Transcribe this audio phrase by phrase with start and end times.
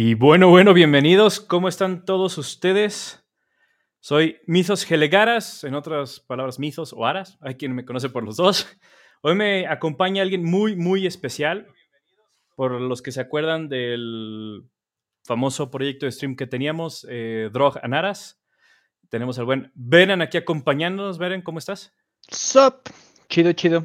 [0.00, 1.40] Y bueno, bueno, bienvenidos.
[1.40, 3.26] ¿Cómo están todos ustedes?
[3.98, 7.36] Soy Mizos Gelegaras, en otras palabras, Mizos o Aras.
[7.40, 8.68] Hay quien me conoce por los dos.
[9.22, 11.66] Hoy me acompaña alguien muy, muy especial.
[12.54, 14.68] Por los que se acuerdan del
[15.24, 18.40] famoso proyecto de stream que teníamos, eh, Drog Anaras.
[19.08, 21.18] Tenemos al buen Beren aquí acompañándonos.
[21.18, 21.92] Beren, ¿cómo estás?
[22.30, 22.88] Sup,
[23.28, 23.84] chido, chido.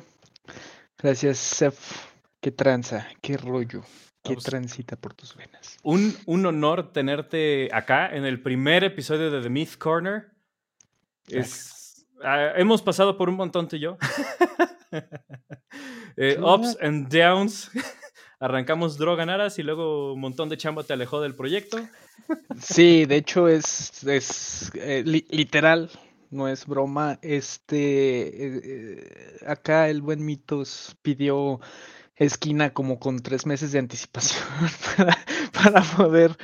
[0.95, 2.05] Gracias, Sef.
[2.39, 3.81] Qué tranza, qué rollo.
[4.23, 5.77] ¿Qué transita por tus venas?
[5.83, 10.31] Un, un, honor tenerte acá en el primer episodio de The Myth Corner.
[11.27, 13.97] Es, uh, hemos pasado por un montón tú y yo.
[16.17, 17.69] eh, ups and downs.
[18.39, 21.79] Arrancamos Droganaras y luego un montón de chamba te alejó del proyecto.
[22.59, 25.89] sí, de hecho es, es eh, li literal,
[26.29, 27.19] no es broma.
[27.21, 31.59] Este, eh, acá el buen Mitos pidió
[32.15, 34.43] esquina como con tres meses de anticipación
[34.97, 35.17] para,
[35.51, 36.37] para poder,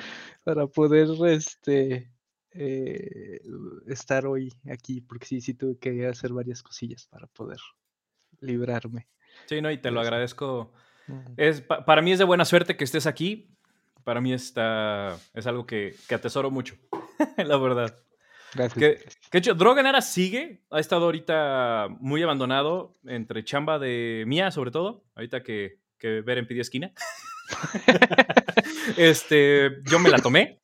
[0.44, 2.12] para poder este,
[2.52, 3.42] eh,
[3.88, 7.60] estar hoy aquí, porque sí, sí tuve que hacer varias cosillas para poder
[8.40, 9.08] librarme.
[9.46, 10.74] Sí, no, y te lo agradezco.
[11.38, 13.56] Es, para mí es de buena suerte que estés aquí.
[14.04, 16.76] Para mí está, es algo que, que atesoro mucho,
[17.38, 17.96] la verdad.
[18.54, 18.80] Gracias.
[18.80, 24.72] Que, que hecho, Droganara sigue, ha estado ahorita muy abandonado entre chamba de mía, sobre
[24.72, 26.92] todo, ahorita que, que Beren pidió esquina.
[28.98, 30.60] este, yo me la tomé.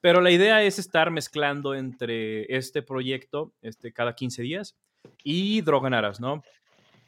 [0.00, 4.76] Pero la idea es estar mezclando entre este proyecto este, cada 15 días
[5.22, 6.42] y Droganaras, ¿no?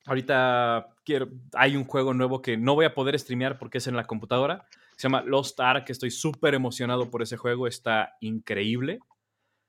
[0.07, 3.97] Ahorita quiero, hay un juego nuevo que no voy a poder streamear porque es en
[3.97, 4.65] la computadora.
[4.97, 5.85] Se llama Lost Ark.
[5.89, 7.67] Estoy súper emocionado por ese juego.
[7.67, 9.01] Está increíble.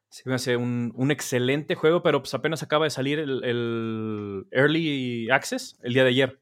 [0.10, 4.48] Se me hace un, un, excelente juego, pero pues apenas acaba de salir el, el,
[4.52, 6.42] Early Access el día de ayer.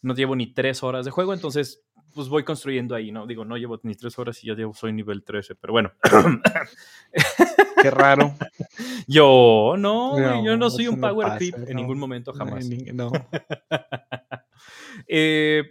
[0.00, 3.26] No llevo ni tres horas de juego, entonces pues voy construyendo ahí, ¿no?
[3.26, 5.92] Digo, no llevo ni tres horas y ya llevo, soy nivel 13, pero bueno.
[7.82, 8.34] Qué raro.
[9.06, 12.66] Yo no, no yo no soy un power creep en no, ningún momento jamás.
[12.94, 13.12] No.
[15.06, 15.62] eh,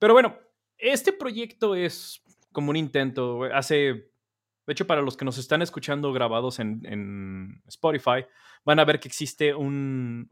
[0.00, 0.36] pero bueno,
[0.76, 3.44] este proyecto es como un intento.
[3.54, 4.09] Hace
[4.70, 8.24] de hecho, para los que nos están escuchando grabados en, Spotify,
[8.64, 10.30] van a ver que existe un,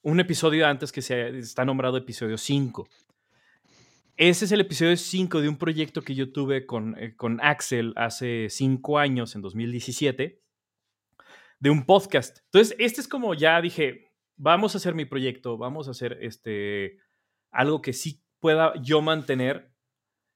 [0.00, 2.88] un episodio antes que se, está nombrado episodio 5.
[4.16, 7.92] Ese es el episodio 5 de un proyecto que yo tuve con, eh, con Axel
[7.96, 10.42] hace 5 años, en 2017,
[11.60, 12.38] de un podcast.
[12.44, 16.96] Entonces, este es como ya dije, vamos a hacer mi proyecto, vamos a hacer este,
[17.50, 19.70] algo que sí pueda yo mantener.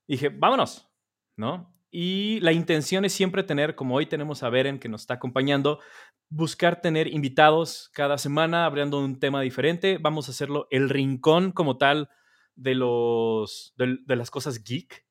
[0.06, 0.92] dije, vámonos,
[1.38, 1.79] ¿no?
[1.90, 5.80] Y la intención es siempre tener, como hoy tenemos a Beren que nos está acompañando,
[6.28, 9.98] buscar tener invitados cada semana abriendo un tema diferente.
[10.00, 12.08] Vamos a hacerlo el rincón como tal
[12.54, 15.04] de, los, de, de las cosas geek,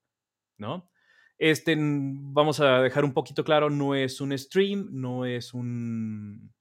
[0.58, 0.90] ¿no?
[1.38, 6.54] Este, vamos a dejar un poquito claro, no es un stream, no es un...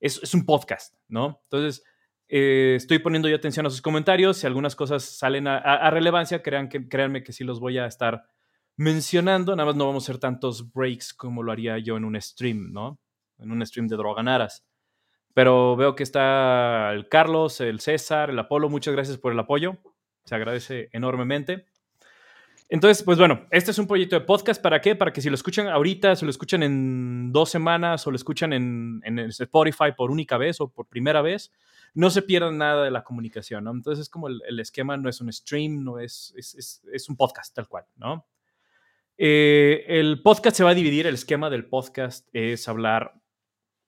[0.00, 1.40] Es, un podcast, ¿no?
[1.44, 1.84] Entonces,
[2.28, 4.36] eh, estoy poniendo yo atención a sus comentarios.
[4.36, 7.78] Si algunas cosas salen a, a, a relevancia, crean que, créanme que sí los voy
[7.78, 8.24] a estar
[8.78, 12.18] mencionando, nada más no vamos a hacer tantos breaks como lo haría yo en un
[12.20, 13.00] stream, ¿no?
[13.38, 14.64] En un stream de Droganaras.
[15.34, 19.78] Pero veo que está el Carlos, el César, el Apolo, muchas gracias por el apoyo,
[20.24, 21.66] se agradece enormemente.
[22.68, 24.94] Entonces, pues bueno, este es un proyecto de podcast, ¿para qué?
[24.94, 28.52] Para que si lo escuchan ahorita, si lo escuchan en dos semanas o lo escuchan
[28.52, 31.50] en, en Spotify por única vez o por primera vez,
[31.94, 33.72] no se pierdan nada de la comunicación, ¿no?
[33.72, 37.08] Entonces es como el, el esquema no es un stream, no es, es, es, es
[37.08, 38.24] un podcast tal cual, ¿no?
[39.18, 43.20] Eh, el podcast se va a dividir, el esquema del podcast es hablar,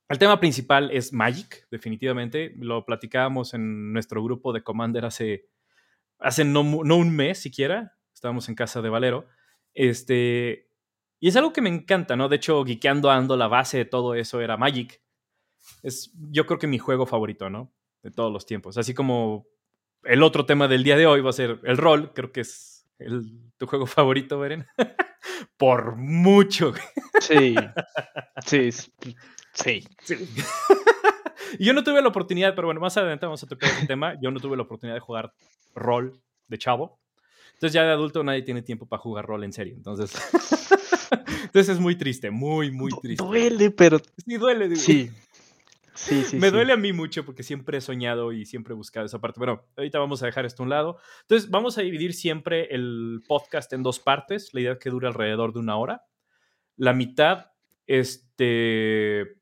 [0.08, 5.48] el tema principal es Magic, definitivamente, lo platicábamos en nuestro grupo de Commander hace,
[6.18, 9.28] hace no, no un mes siquiera, estábamos en casa de Valero,
[9.72, 10.68] este,
[11.20, 12.28] y es algo que me encanta, ¿no?
[12.28, 15.02] De hecho, Geekeando Ando, la base de todo eso era Magic.
[15.82, 17.72] Es, yo creo que mi juego favorito, ¿no?
[18.02, 18.78] De todos los tiempos.
[18.78, 19.46] Así como
[20.02, 22.79] el otro tema del día de hoy va a ser el rol, creo que es
[23.00, 24.66] el, tu juego favorito, Beren.
[25.56, 26.72] Por mucho.
[27.20, 27.54] Sí.
[28.46, 28.70] Sí.
[29.52, 29.84] Sí.
[30.02, 30.16] sí.
[31.58, 34.18] yo no tuve la oportunidad, pero bueno, más adelante vamos a tocar ese tema.
[34.22, 35.34] Yo no tuve la oportunidad de jugar
[35.74, 36.18] rol
[36.48, 36.98] de chavo.
[37.52, 39.74] Entonces ya de adulto nadie tiene tiempo para jugar rol en serio.
[39.76, 40.14] Entonces,
[41.42, 43.22] entonces es muy triste, muy, muy triste.
[43.22, 43.98] Duele, pero...
[43.98, 44.74] Sí, duele.
[44.76, 45.10] Sí.
[45.94, 49.06] Sí, sí, Me duele a mí mucho porque siempre he soñado y siempre he buscado
[49.06, 49.38] esa parte.
[49.38, 50.98] Bueno, ahorita vamos a dejar esto a un lado.
[51.22, 54.54] Entonces, vamos a dividir siempre el podcast en dos partes.
[54.54, 56.04] La idea es que dure alrededor de una hora.
[56.76, 57.52] La mitad,
[57.86, 59.36] este.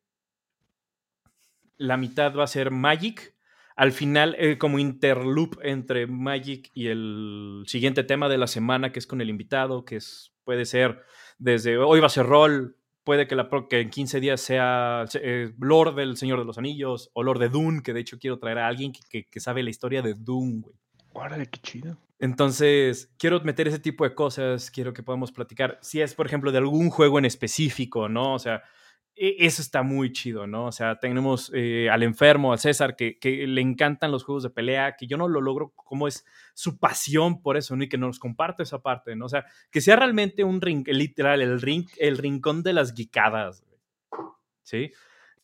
[1.77, 3.35] La mitad va a ser Magic.
[3.77, 8.99] Al final, eh, como interloop entre Magic y el siguiente tema de la semana, que
[8.99, 11.05] es con el invitado, que es, puede ser
[11.39, 12.77] desde hoy va a ser rol,
[13.09, 17.11] puede que, la, que en 15 días sea eh, Lord del Señor de los Anillos
[17.15, 19.71] o Lord de Dune, que de hecho quiero traer a alguien que, que, sabe la
[19.71, 20.77] historia de Dune, güey.
[21.15, 21.97] Órale, qué chido.
[22.19, 25.79] Entonces, quiero meter ese tipo de cosas, quiero que podamos platicar.
[25.81, 28.35] Si es, por ejemplo, de algún juego en específico, ¿no?
[28.35, 28.63] O sea,
[29.21, 30.67] eso está muy chido, ¿no?
[30.67, 34.95] O sea, tenemos eh, al enfermo, a César, que, le encantan los juegos de pelea,
[34.97, 36.25] que yo no lo logro, como es
[36.55, 37.83] su pasión por eso, ¿no?
[37.83, 39.27] Y que nos comparte esa parte, ¿no?
[39.27, 43.65] O sea, que sea realmente un ring, literal, el, ring, el rincón de las guicadas,
[44.63, 44.93] ¿sí?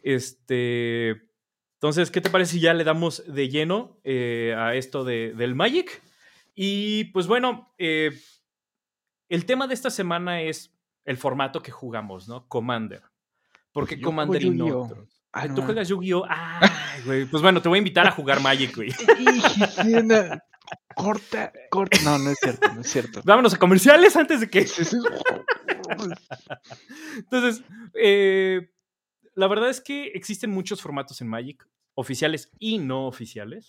[0.03, 1.23] Este.
[1.75, 5.55] Entonces, ¿qué te parece si ya le damos de lleno eh, a esto de, del
[5.55, 6.01] Magic?
[6.55, 8.13] Y pues bueno, eh,
[9.29, 10.75] el tema de esta semana es
[11.05, 12.49] el formato que jugamos, ¿no?
[12.49, 13.03] Commander.
[13.75, 14.89] Porque Commander y no.
[15.33, 15.63] Ah, ¿Tú no.
[15.63, 16.25] juegas Yu-Gi-Oh?
[16.29, 17.25] Ay, güey.
[17.27, 18.91] Pues bueno, te voy a invitar a jugar Magic, güey.
[20.95, 21.99] Corta, corta.
[22.05, 23.21] No, no es cierto, no es cierto.
[23.25, 24.67] Vámonos a comerciales antes de que.
[24.67, 24.97] Sí.
[27.17, 28.71] Entonces, eh,
[29.35, 33.67] la verdad es que existen muchos formatos en Magic, oficiales y no oficiales.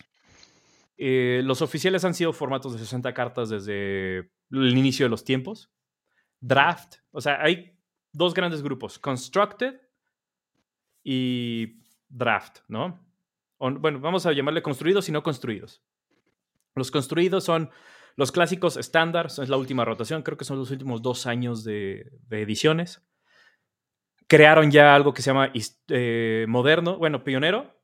[0.98, 4.20] Eh, los oficiales han sido formatos de 60 cartas desde
[4.52, 5.72] el inicio de los tiempos.
[6.40, 7.78] Draft, o sea, hay
[8.14, 9.82] dos grandes grupos, Constructed
[11.06, 13.00] y Draft, ¿no?
[13.60, 15.82] Bueno, vamos a llamarle construidos y no construidos.
[16.76, 17.70] Los construidos son
[18.18, 22.12] los clásicos estándar, es la última rotación, creo que son los últimos dos años de,
[22.32, 23.08] ediciones.
[24.28, 25.52] Crearon ya algo que se llama
[25.90, 27.80] eh, moderno, bueno, pionero,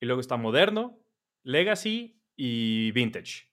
[0.00, 0.98] y luego está moderno,
[1.44, 3.48] legacy y vintage.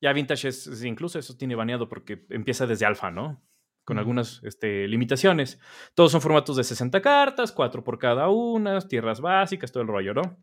[0.00, 3.42] Ya vintage es, es- incluso eso tiene baneado porque empieza desde alfa, ¿no?
[3.88, 5.58] Con algunas este, limitaciones.
[5.94, 10.12] Todos son formatos de 60 cartas, 4 por cada una, tierras básicas, todo el rollo,
[10.12, 10.36] ¿no?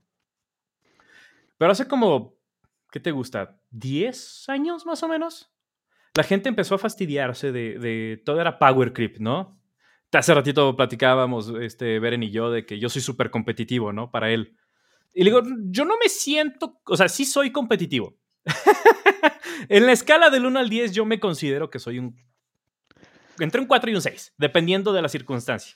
[1.60, 2.40] Pero hace como,
[2.92, 3.60] ¿qué te gusta?
[3.72, 5.54] ¿10 años más o menos?
[6.16, 9.62] La gente empezó a fastidiarse de, de todo era power creep, ¿no?
[10.12, 14.10] Hace ratito platicábamos, este, Beren y yo, de que yo soy súper competitivo, ¿no?
[14.10, 14.58] Para él.
[15.14, 18.18] Y le digo, yo no me siento, o sea, sí soy competitivo.
[19.70, 22.16] en la escala del 1 al 10 yo me considero que soy un...
[23.40, 25.76] Entre un 4 y un 6, dependiendo de la circunstancia.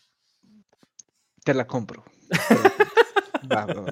[1.43, 2.03] Te la compro.
[3.51, 3.91] Va, va, va.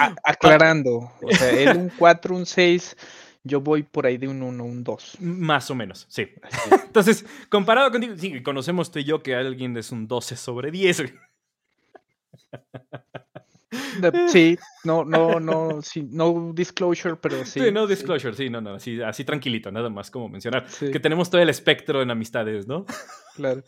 [0.00, 2.96] A- aclarando, o sea, él un 4, un 6,
[3.44, 5.18] yo voy por ahí de un 1, un 2.
[5.20, 6.26] Más o menos, sí.
[6.86, 11.04] Entonces, comparado contigo, sí, conocemos tú y yo que alguien es un 12 sobre 10.
[14.28, 17.60] Sí, no, no, no, sí, no disclosure, pero sí.
[17.60, 20.68] Sí, no sí, disclosure, sí, no, no, así, así tranquilito, nada más como mencionar.
[20.68, 22.84] sí, Que tenemos todo el espectro en amistades, ¿no?
[23.34, 23.62] claro.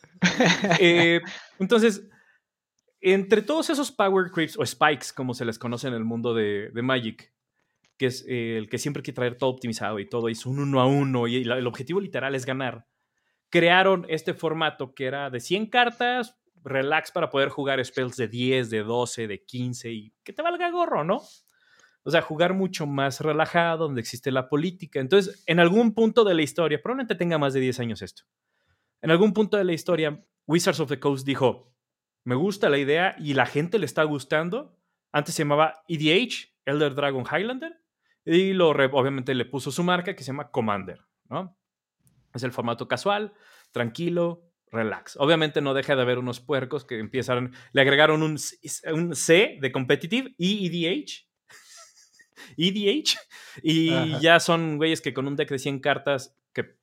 [0.79, 1.21] Eh,
[1.59, 2.09] entonces,
[3.01, 6.71] entre todos esos power creeps o spikes, como se les conoce en el mundo de,
[6.73, 7.33] de Magic,
[7.97, 10.81] que es eh, el que siempre quiere traer todo optimizado y todo es un uno
[10.81, 12.87] a uno y la- el objetivo literal es ganar,
[13.51, 16.37] crearon este formato que era de 100 cartas,
[16.69, 20.71] relax para poder jugar spells de 10, de 12, de 15 y que te valga
[20.71, 21.23] gorro, ¿no?
[22.05, 25.01] O sea, jugar mucho más relajado, donde existe la política.
[25.01, 28.25] Entonces, en algún punto de la historia, probablemente tenga más de 10 años esto,
[29.03, 31.73] en algún punto de la historia, Wizards of the Coast dijo,
[32.25, 34.77] me gusta la idea y la gente le está gustando.
[35.13, 37.81] Antes se llamaba EDH, Elder Dragon Highlander,
[38.25, 41.57] y lo obviamente le puso su marca que se llama Commander, ¿no?
[42.35, 43.33] Es el formato casual,
[43.73, 45.17] tranquilo, relax.
[45.19, 48.59] Obviamente no deja de haber unos puercos que empiezan, le agregaron un, C-
[48.93, 51.27] un C de competitive y EDH.
[52.57, 53.17] EDH.
[53.63, 54.21] Y Ajá.
[54.21, 56.77] ya son güeyes que con un deck de 100 cartas que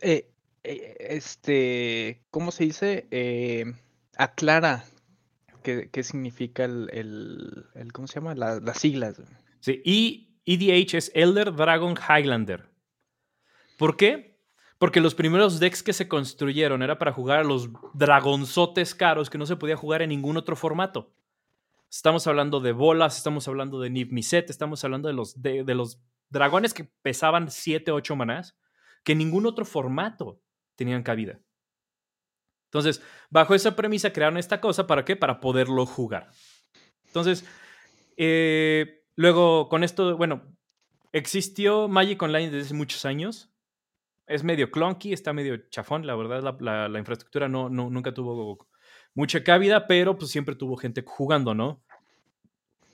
[0.00, 0.30] Eh,
[0.64, 3.06] eh, este, ¿cómo se dice?
[3.10, 3.64] Eh,
[4.16, 4.84] aclara
[5.62, 8.34] qué, qué significa el, el, el- ¿cómo se llama?
[8.34, 9.20] La- las siglas.
[9.60, 12.68] Sí, y EDH es Elder Dragon Highlander.
[13.76, 14.27] ¿Por qué?
[14.78, 19.38] Porque los primeros decks que se construyeron era para jugar a los dragonzotes caros que
[19.38, 21.12] no se podía jugar en ningún otro formato.
[21.90, 26.00] Estamos hablando de bolas, estamos hablando de Niv Mizzet, estamos hablando de los, de los
[26.28, 28.56] dragones que pesaban 7, 8 manás,
[29.02, 30.40] que en ningún otro formato
[30.76, 31.40] tenían cabida.
[32.66, 35.16] Entonces, bajo esa premisa crearon esta cosa, ¿para qué?
[35.16, 36.30] Para poderlo jugar.
[37.06, 37.46] Entonces,
[38.18, 40.54] eh, luego con esto, bueno,
[41.12, 43.50] existió Magic Online desde hace muchos años.
[44.28, 48.68] Es medio clunky, está medio chafón, la verdad, la, infraestructura no, no, nunca tuvo
[49.14, 51.82] mucha cabida, pero pues siempre tuvo gente jugando, ¿no?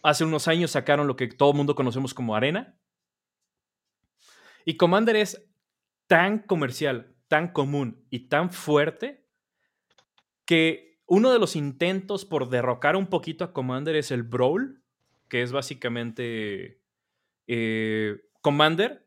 [0.03, 2.79] Hace unos años sacaron lo que todo el mundo conocemos como Arena.
[4.65, 5.51] Y Commander es
[6.07, 9.27] tan comercial, tan común y tan fuerte
[10.45, 14.83] que uno de los intentos por derrocar un poquito a Commander es el Brawl,
[15.29, 16.81] que es básicamente
[17.47, 19.04] eh, Commander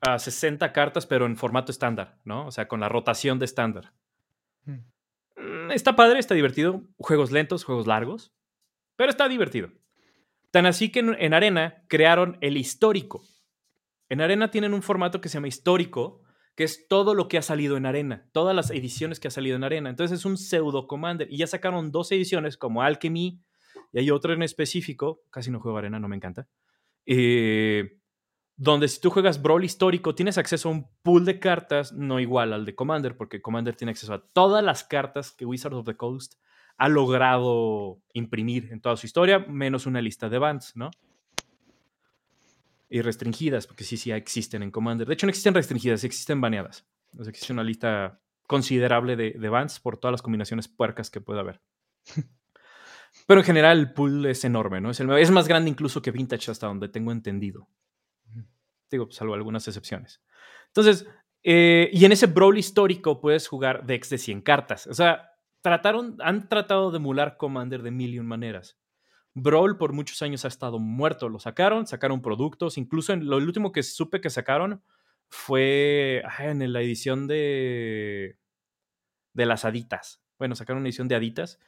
[0.00, 2.46] a 60 cartas, pero en formato estándar, ¿no?
[2.46, 3.92] O sea, con la rotación de estándar.
[4.64, 4.78] Mm.
[5.36, 6.82] Mm, está padre, está divertido.
[6.98, 8.32] Juegos lentos, juegos largos,
[8.96, 9.70] pero está divertido.
[10.50, 13.22] Tan así que en, Arena crearon el histórico.
[14.08, 16.22] En Arena tienen un formato que se llama histórico,
[16.54, 19.56] que es todo lo que ha salido en Arena, todas las ediciones que ha salido
[19.56, 19.90] en Arena.
[19.90, 21.28] Entonces es un pseudo Commander.
[21.30, 23.42] Y ya sacaron dos ediciones como Alchemy
[23.92, 26.48] y hay otra en específico, casi no juego Arena, no me encanta,
[27.06, 27.97] eh,
[28.58, 32.52] donde si tú juegas Brawl histórico tienes acceso a un pool de cartas no igual
[32.52, 35.96] al de Commander, porque Commander tiene acceso a todas las cartas que Wizards of the
[35.96, 36.34] Coast
[36.76, 40.90] ha logrado imprimir en toda su historia, menos una lista de bands, ¿no?
[42.90, 45.06] Y restringidas, porque sí, sí existen en Commander.
[45.06, 46.84] De hecho, no existen restringidas, existen baneadas.
[47.16, 51.40] O existe una lista considerable de, de bands por todas las combinaciones puercas que pueda
[51.40, 51.60] haber.
[53.26, 54.90] Pero en general el pool es enorme, ¿no?
[54.90, 57.68] Es, es más grande incluso que Vintage hasta donde tengo entendido.
[58.90, 60.22] Digo, salvo algunas excepciones.
[60.68, 61.06] Entonces,
[61.42, 64.86] eh, y en ese Brawl histórico puedes jugar decks de 100 cartas.
[64.86, 68.78] O sea, trataron, han tratado de emular Commander de mil y maneras.
[69.34, 71.28] Brawl por muchos años ha estado muerto.
[71.28, 72.78] Lo sacaron, sacaron productos.
[72.78, 74.82] Incluso en lo último que supe que sacaron
[75.28, 78.36] fue en la edición de,
[79.34, 80.22] de las Aditas.
[80.38, 81.60] Bueno, sacaron una edición de Aditas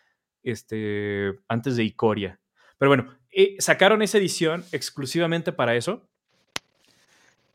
[0.42, 2.40] este, antes de Icoria.
[2.78, 6.09] Pero bueno, eh, sacaron esa edición exclusivamente para eso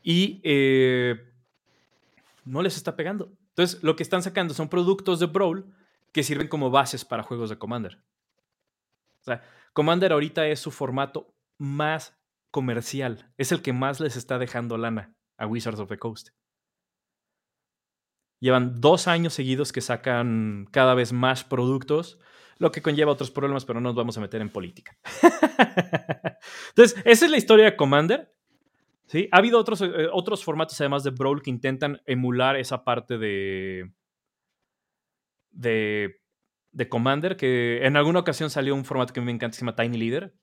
[0.06, 1.16] y eh,
[2.44, 3.32] no les está pegando.
[3.48, 5.66] Entonces, lo que están sacando son productos de Brawl
[6.12, 7.98] que sirven como bases para juegos de Commander.
[9.20, 12.16] O sea, Commander ahorita es su formato más
[12.52, 13.32] comercial.
[13.36, 16.28] Es el que más les está dejando lana a Wizards of the Coast.
[18.38, 22.20] Llevan dos años seguidos que sacan cada vez más productos,
[22.58, 24.96] lo que conlleva otros problemas, pero no nos vamos a meter en política.
[26.68, 28.35] Entonces, esa es la historia de Commander.
[29.06, 29.28] ¿Sí?
[29.32, 33.92] Ha habido otros, eh, otros formatos, además de Brawl, que intentan emular esa parte de,
[35.50, 36.20] de,
[36.72, 39.96] de Commander, que en alguna ocasión salió un formato que me encanta, se llama Tiny
[39.96, 40.34] Leader.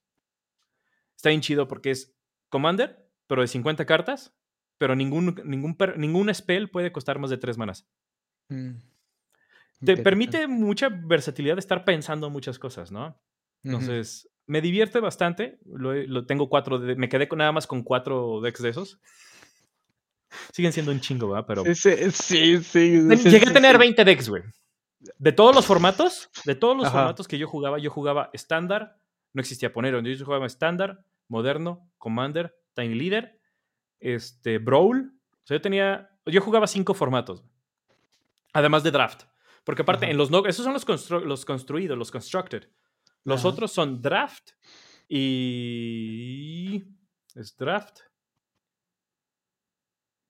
[1.15, 2.15] Está bien chido porque es
[2.49, 4.35] Commander, pero de 50 cartas,
[4.77, 7.87] pero ningún, ningún, ningún spell puede costar más de 3 manas.
[8.49, 8.73] Mm.
[9.85, 13.19] Te permite mucha versatilidad de estar pensando muchas cosas, ¿no?
[13.63, 15.59] Entonces, me divierte bastante.
[15.65, 18.99] Lo, tengo cuatro, me quedé con, nada más con cuatro decks de esos.
[20.51, 21.45] Siguen siendo un chingo, ¿verdad?
[21.47, 21.63] Pero.
[21.75, 23.01] Sí, sí, sí.
[23.29, 24.43] Llegué a tener 20 decks, güey.
[25.17, 28.97] De todos los formatos, de todos los formatos que yo jugaba, yo jugaba estándar,
[29.33, 33.37] no existía poner, yo jugaba estándar, moderno, commander, tiny leader,
[33.99, 35.13] este, brawl.
[35.43, 37.43] O sea, yo tenía, yo jugaba cinco formatos.
[38.53, 39.23] Además de draft.
[39.65, 42.69] Porque aparte, en los no, esos son los, los construidos, los constructed.
[43.23, 44.51] Los otros son draft
[45.07, 46.83] y.
[47.35, 47.99] Es draft.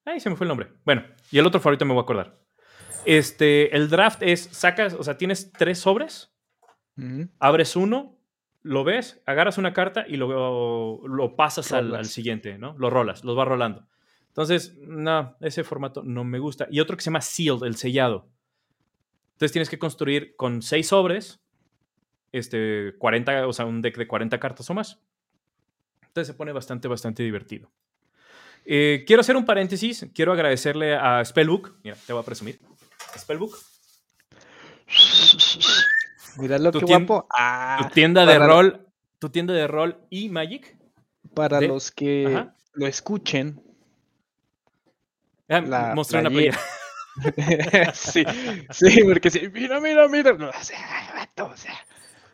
[0.06, 0.72] Ay, se me fue el nombre.
[0.86, 2.40] Bueno, y el otro favorito me voy a acordar.
[3.06, 6.34] Este, el draft es, sacas, o sea, tienes tres sobres,
[7.40, 8.18] abres uno,
[8.62, 12.76] lo ves, agarras una carta y lo, lo pasas al, al, siguiente, ¿no?
[12.78, 13.88] Lo rolas, los vas rolando.
[14.28, 16.68] Entonces, no, ese formato no me gusta.
[16.72, 18.30] Y otro que se llama sealed, el sellado.
[19.34, 21.43] Entonces tienes que construir con seis sobres,
[22.34, 25.00] este, 40, o sea, un deck de 40 cartas o más.
[26.02, 27.72] Entonces se pone bastante, bastante divertido.
[28.66, 30.08] Eh, quiero hacer un paréntesis.
[30.14, 31.78] Quiero agradecerle a Spellbook.
[31.84, 32.60] Mira, te voy a presumir.
[33.18, 33.58] Spellbook.
[36.38, 37.28] Mira lo que guapo.
[37.30, 38.88] Ah, tu tienda de rol.
[39.20, 40.78] Tu tienda de rol y Magic.
[41.34, 43.62] Para los que lo escuchen.
[45.50, 46.60] Ah, mostré una playera.
[47.94, 48.26] sí,
[48.72, 50.36] sí, porque sí, mira, mira, mira.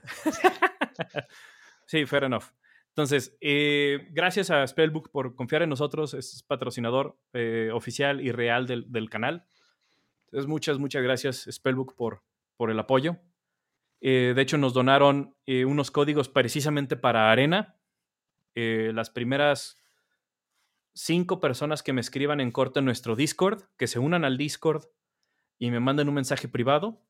[1.86, 2.46] sí, fair enough.
[2.90, 8.68] Entonces, eh, gracias a Spellbook por confiar en nosotros, es patrocinador eh, oficial y real
[8.68, 9.46] del, canal.
[10.26, 12.24] Entonces, muchas, muchas gracias Spellbook por,
[12.58, 13.18] por el apoyo.
[14.02, 17.78] Eh, de hecho, nos donaron unos códigos precisamente para Arena.
[18.54, 19.78] las primeras
[20.94, 24.84] cinco personas que me escriban en corto en nuestro Discord, que se unan al Discord
[25.58, 27.02] y me manden un mensaje privado.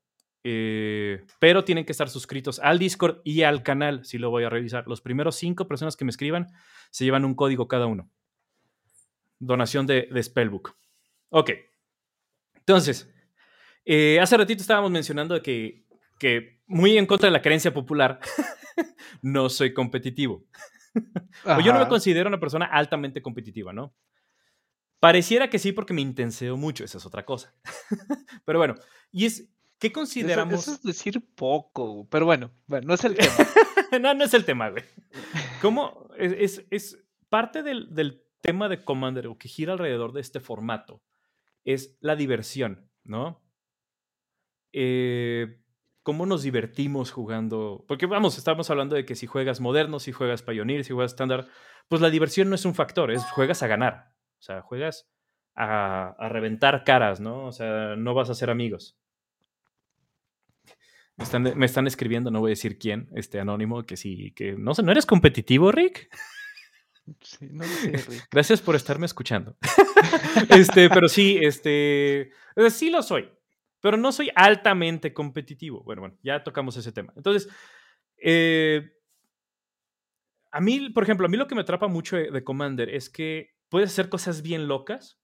[0.44, 4.50] Eh, pero tienen que estar suscritos al Discord y al canal, si lo voy a
[4.50, 4.88] revisar.
[4.88, 6.48] Los primeros cinco personas que me escriban
[6.92, 8.10] se llevan un código cada uno.
[9.40, 10.76] Donación de, de Spellbook.
[11.30, 11.52] Ok.
[12.56, 13.12] Entonces,
[13.86, 15.86] eh, hace ratito estábamos mencionando que,
[16.20, 18.20] que muy en contra de la creencia popular,
[19.22, 20.46] no soy competitivo.
[21.46, 23.96] o yo no me considero una persona altamente competitiva, ¿no?
[25.00, 27.56] Pareciera que sí porque me intenseo mucho, esa es otra cosa.
[28.46, 28.76] pero bueno,
[29.12, 30.62] y es, ¿qué consideramos?
[30.62, 33.32] Eso, es decir poco, pero bueno, bueno, no es el tema.
[34.00, 34.84] no, no es el tema, güey.
[35.62, 36.08] ¿Cómo?
[36.18, 36.98] Es, es,
[37.30, 41.04] parte del, del, tema de Commander o que gira alrededor de este formato,
[41.66, 43.44] es la diversión, ¿no?
[44.72, 45.60] Eh,
[46.04, 47.84] ¿Cómo nos divertimos jugando?
[47.88, 51.48] Porque vamos, estamos hablando de que si juegas moderno, si juegas Pioneer, si juegas estándar,
[51.88, 54.14] pues la diversión no es un factor, es juegas a ganar.
[54.40, 55.10] O sea, juegas
[55.56, 57.46] a, reventar caras, ¿no?
[57.46, 58.98] O sea, no vas a ser amigos.
[61.20, 64.54] Me están, me están, escribiendo, no voy a decir quién, este anónimo, que sí, que
[64.54, 66.10] no sé, ¿no eres competitivo, Rick?
[67.22, 68.28] Sí, no sé, Rick.
[68.32, 69.58] Gracias por estarme escuchando.
[70.50, 72.30] este, pero sí, este,
[72.70, 73.28] sí lo soy,
[73.82, 75.82] pero no soy altamente competitivo.
[75.84, 77.12] Bueno, bueno, ya tocamos ese tema.
[77.16, 77.50] Entonces,
[78.16, 78.92] eh,
[80.52, 83.56] a mí, por ejemplo, a mí lo que me atrapa mucho de Commander es que
[83.70, 85.19] puedes hacer cosas bien locas.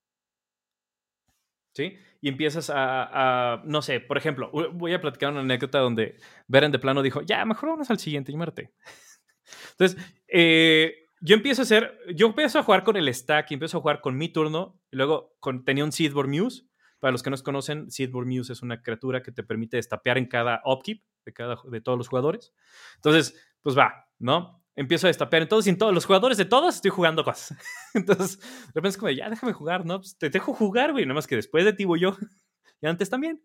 [1.75, 1.97] ¿Sí?
[2.21, 6.15] Y empiezas a, no sé, por ejemplo, voy a platicar una anécdota donde
[6.47, 8.73] Beren de plano dijo, ya, mejor vamos al siguiente y muerte.
[9.71, 13.77] Entonces, eh, yo empiezo a hacer, yo empiezo a jugar con el stack y empiezo
[13.77, 14.79] a jugar con mi turno.
[14.89, 16.63] Y luego con, tenía un Seedborn Muse.
[16.99, 20.27] Para los que no conocen, Seedborn Muse es una criatura que te permite destapear en
[20.27, 22.53] cada upkeep de, cada, de todos los jugadores.
[22.95, 24.64] Entonces, pues va, ¿no?
[24.75, 27.57] Empiezo a destapear en todos y en todos los jugadores de todos estoy jugando cosas.
[27.93, 29.99] Entonces, de repente es como, ya déjame jugar, ¿no?
[29.99, 32.17] Pues te dejo jugar, güey, nada más que después de ti voy yo.
[32.81, 33.41] y antes también.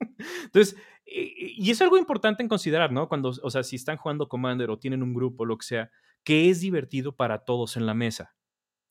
[0.44, 3.08] Entonces, y, es algo importante en considerar, ¿no?
[3.08, 5.90] Cuando, o sea, si están jugando Commander o tienen un grupo, lo que sea,
[6.24, 8.34] que es divertido para todos en la mesa,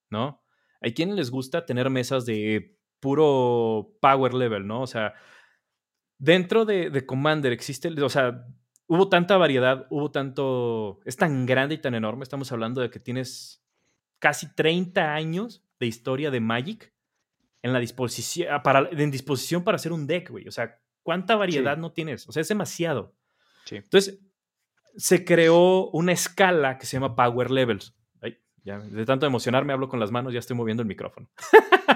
[0.10, 0.44] ¿no?
[0.82, 4.82] Hay quienes les gusta tener mesas de puro power level, ¿no?
[4.82, 5.14] O sea,
[6.18, 8.46] dentro de, de Commander existe, o sea,
[8.90, 13.00] hubo tanta variedad, hubo tanto, es tan grande y tan enorme, estamos hablando de que
[13.00, 13.64] tienes
[14.18, 16.92] casi 30 años de historia de Magic
[17.62, 20.48] en la disposición, ah, para, en disposición para hacer un deck, güey.
[20.48, 22.28] O sea, ¿cuánta variedad no tienes?
[22.28, 23.16] O sea, es demasiado.
[23.70, 24.20] Entonces,
[24.98, 27.96] se creó una escala que se llama Power Levels.
[28.64, 31.30] ya, de tanto emocionarme hablo con las manos, ya estoy moviendo el micrófono.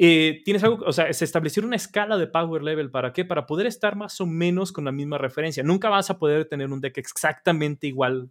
[0.00, 2.88] Eh, tienes algo, o sea, se estableció una escala de power level.
[2.88, 3.24] ¿Para qué?
[3.24, 5.64] Para poder estar más o menos con la misma referencia.
[5.64, 8.30] Nunca vas a poder tener un deck exactamente igual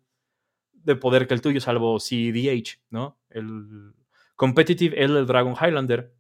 [0.72, 3.20] de poder que el tuyo, salvo CDH, ¿no?
[3.30, 3.94] El
[4.38, 6.16] Competitive, el, Dragon Highlander.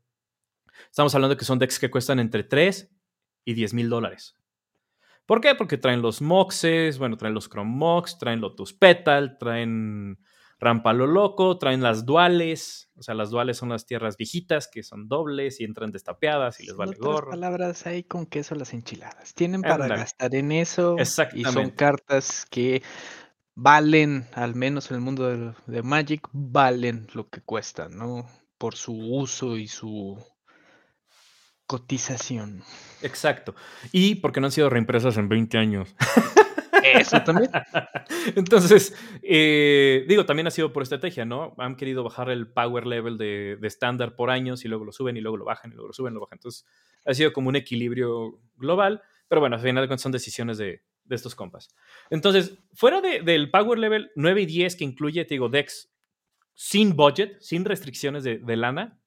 [0.89, 2.91] Estamos hablando que son decks que cuestan entre 3
[3.45, 4.35] y 10 mil dólares.
[5.27, 5.55] ¿Por qué?
[5.55, 10.19] Porque traen los Moxes, bueno, traen los Chrome Mox, traen Lotus Petal, traen
[10.59, 14.81] Rampa lo loco, traen las duales, o sea, las duales son las tierras viejitas que
[14.81, 17.29] son dobles y entran destapeadas y les vale gorro.
[17.29, 19.35] palabras ahí con queso las enchiladas.
[19.35, 20.95] Tienen para gastar en eso
[21.33, 22.81] y son cartas que
[23.53, 28.27] valen, al menos en el mundo de, de, Magic, valen lo que cuestan, ¿no?
[28.57, 30.17] Por su uso y su
[31.67, 32.63] cotización.
[33.01, 33.53] Exacto.
[33.91, 35.95] Y porque no han sido reimpresas en 20 años.
[36.93, 37.51] Eso también.
[38.35, 41.55] Entonces, eh, digo, también ha sido por estrategia, ¿no?
[41.57, 45.21] Han querido bajar el power level de estándar por años y luego lo suben y
[45.21, 46.37] luego lo bajan y luego lo suben y lo bajan.
[46.37, 46.65] Entonces,
[47.07, 50.83] ha sido como un equilibrio global, pero bueno, al final de cuentas son decisiones de,
[51.09, 51.69] estos compas.
[52.09, 55.89] Entonces, fuera del power level 9 y 10 que incluye, te digo, Dex
[56.53, 58.99] sin budget, sin restricciones de, de lana,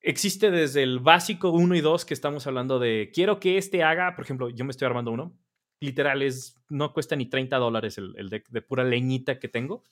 [0.00, 4.16] existe desde el básico 1 y 2 que estamos hablando de quiero que este haga,
[4.16, 5.38] por ejemplo, yo me estoy armando uno,
[5.82, 9.82] literal, es, no cuesta ni 30 dólares el, deck de pura leñita que tengo.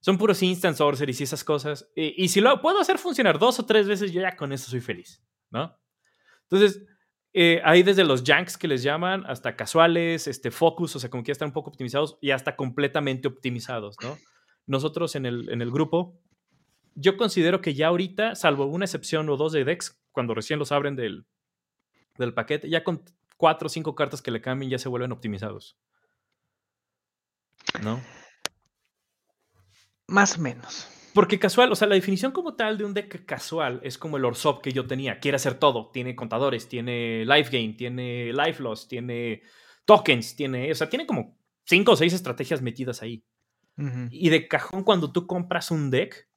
[0.00, 1.90] Son puros instant sorceries y esas cosas.
[1.94, 4.80] Y, si lo puedo hacer funcionar dos o tres veces, yo ya con eso soy
[4.80, 5.78] feliz, ¿no?
[6.42, 6.86] Entonces,
[7.32, 11.22] eh, hay desde los janks que les llaman hasta casuales, este focus, o sea, como
[11.22, 14.18] que ya están un poco optimizados y hasta completamente optimizados, ¿no?
[14.66, 16.18] Nosotros en el, en el grupo,
[16.94, 20.72] yo considero que ya ahorita, salvo una excepción o dos de decks, cuando recién los
[20.72, 21.26] abren del,
[22.18, 23.04] del paquete, ya con
[23.40, 25.78] cuatro o cinco cartas que le cambien ya se vuelven optimizados.
[27.82, 27.98] ¿No?
[30.06, 30.86] Más o menos.
[31.14, 34.26] Porque casual, o sea, la definición como tal de un deck casual es como el
[34.26, 35.20] Orsop que yo tenía.
[35.20, 35.90] Quiere hacer todo.
[35.90, 39.42] Tiene contadores, tiene life gain, tiene life loss, tiene
[39.86, 43.24] tokens, tiene, o sea, tiene como cinco o seis estrategias metidas ahí.
[44.10, 46.28] Y de cajón, cuando tú compras un deck,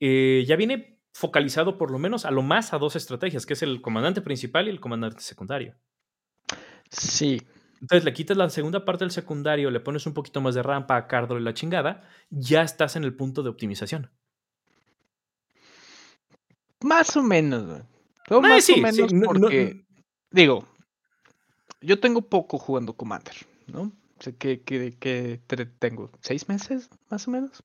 [0.00, 3.62] eh, ya viene focalizado por lo menos a lo más a dos estrategias, que es
[3.62, 5.74] el comandante principal y el comandante secundario.
[6.90, 7.42] Sí.
[7.80, 10.96] Entonces le quitas la segunda parte del secundario, le pones un poquito más de rampa
[10.96, 14.10] a Cardo y la chingada, ya estás en el punto de optimización.
[16.82, 17.82] Más o menos.
[18.26, 19.84] Todo Ah, más sí, o menos sí, no- no- porque,
[20.30, 20.66] digo,
[21.80, 23.34] yo tengo poco jugando Commander,
[23.66, 23.92] ¿no?
[24.18, 25.40] O sea, que, que, que
[25.78, 27.62] tengo seis meses, más o menos.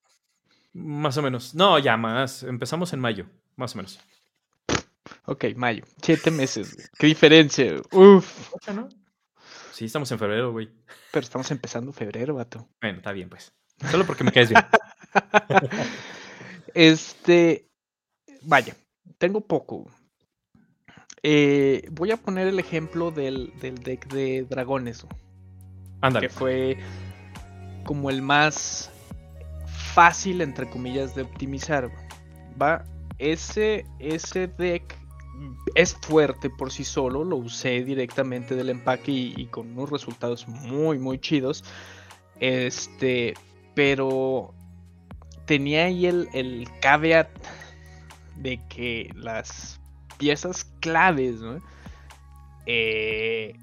[0.74, 1.54] Más o menos.
[1.54, 2.42] No, ya más.
[2.42, 3.98] Empezamos en mayo, más o menos.
[5.24, 6.74] Ok, mayo, siete meses.
[6.74, 6.86] güey.
[6.98, 7.74] Qué diferencia.
[7.92, 8.52] Uf.
[8.54, 8.88] ¿Ocho, no?
[9.72, 10.70] Sí, estamos en febrero, güey.
[11.10, 12.68] Pero estamos empezando febrero, vato.
[12.80, 13.52] Bueno, está bien, pues.
[13.90, 14.62] Solo porque me caes bien.
[16.74, 17.68] Este,
[18.42, 18.74] vaya,
[19.18, 19.90] tengo poco.
[21.22, 26.28] Eh, voy a poner el ejemplo del, del deck de dragones, güey, que Ándale.
[26.30, 26.78] fue
[27.84, 28.90] como el más
[29.92, 31.90] fácil, entre comillas, de optimizar.
[32.60, 32.84] Va,
[33.18, 34.96] ese, ese deck
[35.74, 40.98] es fuerte por sí solo, lo usé directamente del empaque y, con unos resultados muy,
[40.98, 41.64] muy chidos.
[42.40, 43.34] Este,
[43.74, 44.54] pero
[45.46, 47.28] tenía ahí el, el caveat
[48.36, 49.80] de que las
[50.18, 51.58] piezas claves ¿no?
[52.66, 53.54] Eh,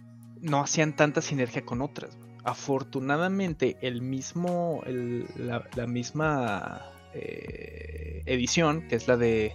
[0.41, 2.17] no hacían tanta sinergia con otras.
[2.43, 6.81] Afortunadamente, el mismo, el- la, la misma
[7.13, 9.53] eh, edición, que es la de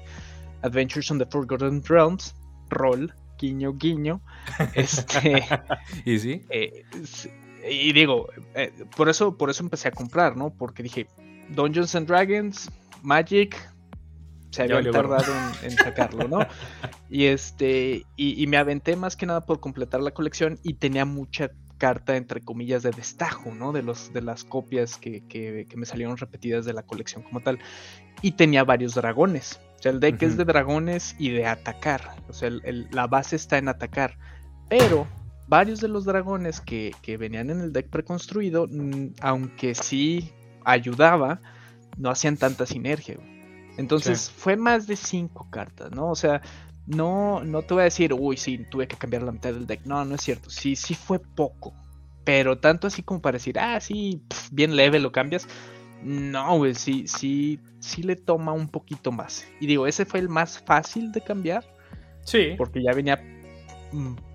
[0.65, 2.35] Adventures on the Forgotten Realms,
[2.71, 4.21] Roll, guiño, guiño,
[4.75, 5.45] este,
[6.05, 6.43] ¿Y sí?
[6.51, 6.85] eh,
[7.71, 10.51] y digo, eh, por eso, por eso empecé a comprar, ¿no?
[10.51, 11.07] Porque dije,
[11.51, 12.71] Dungeons and Dragons,
[13.03, 13.57] Magic,
[14.51, 16.39] se habían tardado en, en sacarlo, ¿no?
[17.11, 21.05] y este, y, y me aventé más que nada por completar la colección y tenía
[21.05, 23.73] mucha carta entre comillas de destajo, ¿no?
[23.73, 27.41] De los, de las copias que, que- que me salieron repetidas de la colección como
[27.41, 27.59] tal.
[28.23, 29.59] Y tenía varios dragones.
[29.85, 30.39] Sea, el deck es Ujú.
[30.39, 32.17] de dragones y de atacar.
[32.31, 34.17] O sea, el- el- la base está en atacar.
[34.71, 35.07] Pero
[35.47, 40.33] varios de los dragones que, que venían en el deck preconstruido, mm, aunque sí
[40.65, 41.43] ayudaba,
[41.99, 43.17] no hacían tanta sinergia.
[43.17, 43.29] güey.
[43.77, 46.09] Entonces fue más de cinco cartas, ¿no?
[46.09, 46.41] O sea,
[46.87, 49.83] no, no te voy a decir, uy, sí, tuve que cambiar la mitad del deck.
[49.85, 50.49] No, no es cierto.
[50.49, 51.75] Sí, sí fue poco.
[52.25, 55.47] Pero tanto así como para decir, ah, sí, pf, bien leve lo cambias.
[56.05, 59.47] No, güey, sí, sí, sí le toma un poquito más.
[59.61, 61.65] Y digo, ese fue el más fácil de cambiar,
[62.23, 62.55] Sí.
[62.59, 63.21] porque ya venía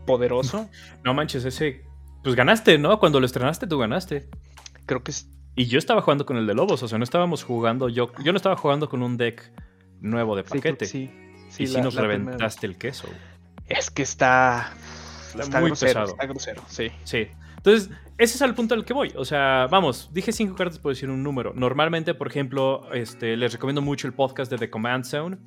[0.05, 0.69] poderoso.
[1.03, 1.83] No manches, ese.
[2.23, 2.99] Pues ganaste, ¿no?
[2.99, 4.27] Cuando lo estrenaste, tú ganaste.
[4.85, 7.43] Creo que es Y yo estaba jugando con el de Lobos, o sea, no estábamos
[7.43, 7.87] jugando.
[7.89, 9.51] Yo, yo no estaba jugando con un deck
[10.01, 10.85] nuevo de sí, creo que paquete.
[10.85, 11.11] sí.
[11.59, 12.25] y sí la- nos la primera vez.
[12.27, 13.07] reventaste el queso.
[13.67, 14.73] Es que está.
[15.29, 16.07] Está Está, muy grosero, pesado.
[16.07, 16.87] está grosero, sí.
[17.03, 17.27] Sí.
[17.59, 19.11] Entonces, ese es el punto al que voy.
[19.17, 21.53] O sea, vamos, dije cinco cartas por decir un número.
[21.53, 25.37] Normalmente, por ejemplo, este, les recomiendo mucho el podcast de The Command Zone.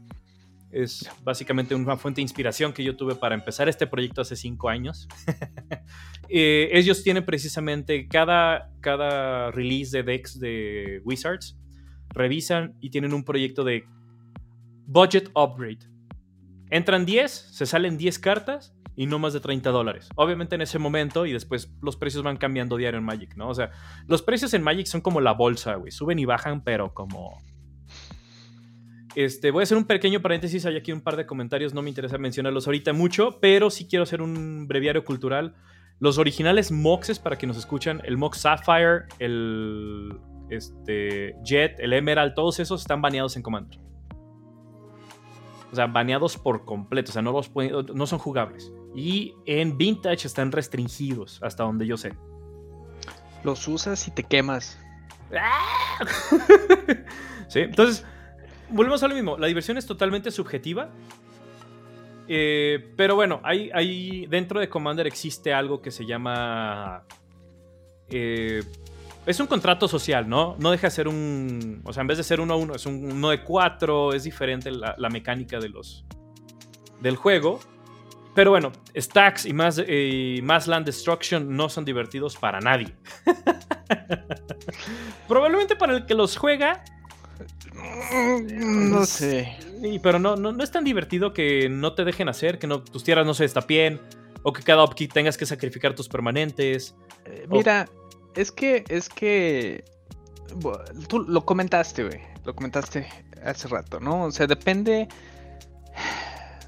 [0.71, 4.69] Es básicamente una fuente de inspiración que yo tuve para empezar este proyecto hace cinco
[4.69, 5.09] años.
[6.35, 11.59] Eh, ellos tienen precisamente cada, cada release de decks de Wizards,
[12.09, 13.85] revisan y tienen un proyecto de
[14.87, 15.81] budget upgrade.
[16.71, 20.09] Entran 10, se salen 10 cartas y no más de 30 dólares.
[20.17, 23.49] Obviamente en ese momento y después los precios van cambiando diario en Magic, ¿no?
[23.49, 23.71] O sea,
[24.07, 25.91] los precios en Magic son como la bolsa, güey.
[25.91, 27.43] Suben y bajan, pero como...
[29.15, 31.91] Este, voy a hacer un pequeño paréntesis, hay aquí un par de comentarios, no me
[31.91, 35.55] interesa mencionarlos ahorita mucho, pero sí quiero hacer un breviario cultural.
[35.99, 42.35] Los originales Moxes, para que nos escuchan, el Mox Sapphire, el este, Jet, el Emerald,
[42.35, 43.79] todos esos están baneados en Commander.
[45.71, 47.51] O sea, baneados por completo, o sea, no, los
[47.95, 48.73] no son jugables.
[48.95, 52.13] Y en Vintage están restringidos, hasta donde yo sé.
[53.43, 54.79] Los usas y te quemas.
[57.49, 58.05] sí, entonces,
[58.69, 59.39] volvemos a lo mismo.
[59.39, 60.91] La diversión es totalmente subjetiva.
[62.29, 67.05] Eh, pero bueno, hay, hay, dentro de Commander existe algo que se llama...
[68.09, 68.63] eh,
[69.25, 70.57] es un contrato social, ¿no?
[70.59, 71.81] No deja de ser un...
[71.85, 74.25] O sea, en vez de ser uno a uno, es un uno de cuatro, es
[74.25, 76.05] diferente la, la mecánica de los,
[77.01, 77.61] del juego.
[78.35, 82.95] Pero bueno, Stacks y más, eh, más Land Destruction no son divertidos para nadie.
[85.29, 86.83] Probablemente para el que los juega,
[88.55, 89.57] No sé.
[89.83, 92.83] Sí, pero no, no, no es tan divertido que no te dejen hacer, que no,
[92.83, 94.01] tus tierras no se destapien,
[94.43, 96.95] o que cada upkeep tengas que sacrificar tus permanentes.
[97.25, 97.89] Eh, Mira,
[98.35, 99.85] es que, es que.
[101.09, 102.21] Tú lo comentaste, güey.
[102.45, 103.07] Lo comentaste
[103.45, 104.25] hace rato, ¿no?
[104.25, 105.09] O sea, depende.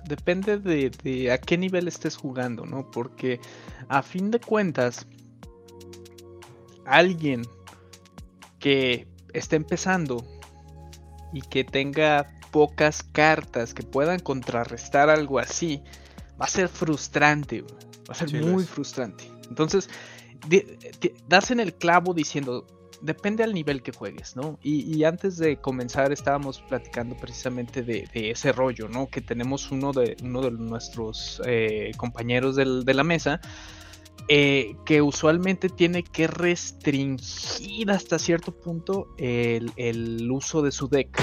[0.06, 2.90] Depende de, de a qué nivel estés jugando, ¿no?
[2.90, 3.40] Porque
[3.88, 5.06] a fin de cuentas,
[6.84, 7.42] alguien
[8.58, 10.24] que esté empezando
[11.32, 15.82] y que tenga pocas cartas que puedan contrarrestar algo así,
[16.40, 17.62] va a ser frustrante.
[18.08, 18.68] Va a ser Sí, muy es.
[18.68, 19.24] frustrante.
[19.48, 19.88] Entonces,
[21.28, 22.66] das en el clavo diciendo,
[23.04, 24.58] depende al nivel que juegues, ¿no?
[24.62, 29.08] Y, antes de comenzar estábamos platicando precisamente de, ese rollo, ¿no?
[29.08, 33.40] Que tenemos uno de, uno de nuestros eh, compañeros de la mesa
[34.28, 41.20] eh, que usualmente tiene que restringir hasta cierto punto el, uso de su deck.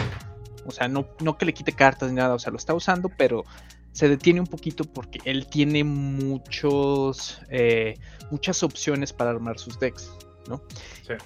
[0.65, 3.09] O sea, no, no que le quite cartas ni nada, o sea, lo está usando,
[3.17, 3.43] pero
[3.91, 7.95] se detiene un poquito porque él tiene muchos, eh,
[8.29, 10.11] muchas opciones para armar sus decks,
[10.47, 10.61] ¿no?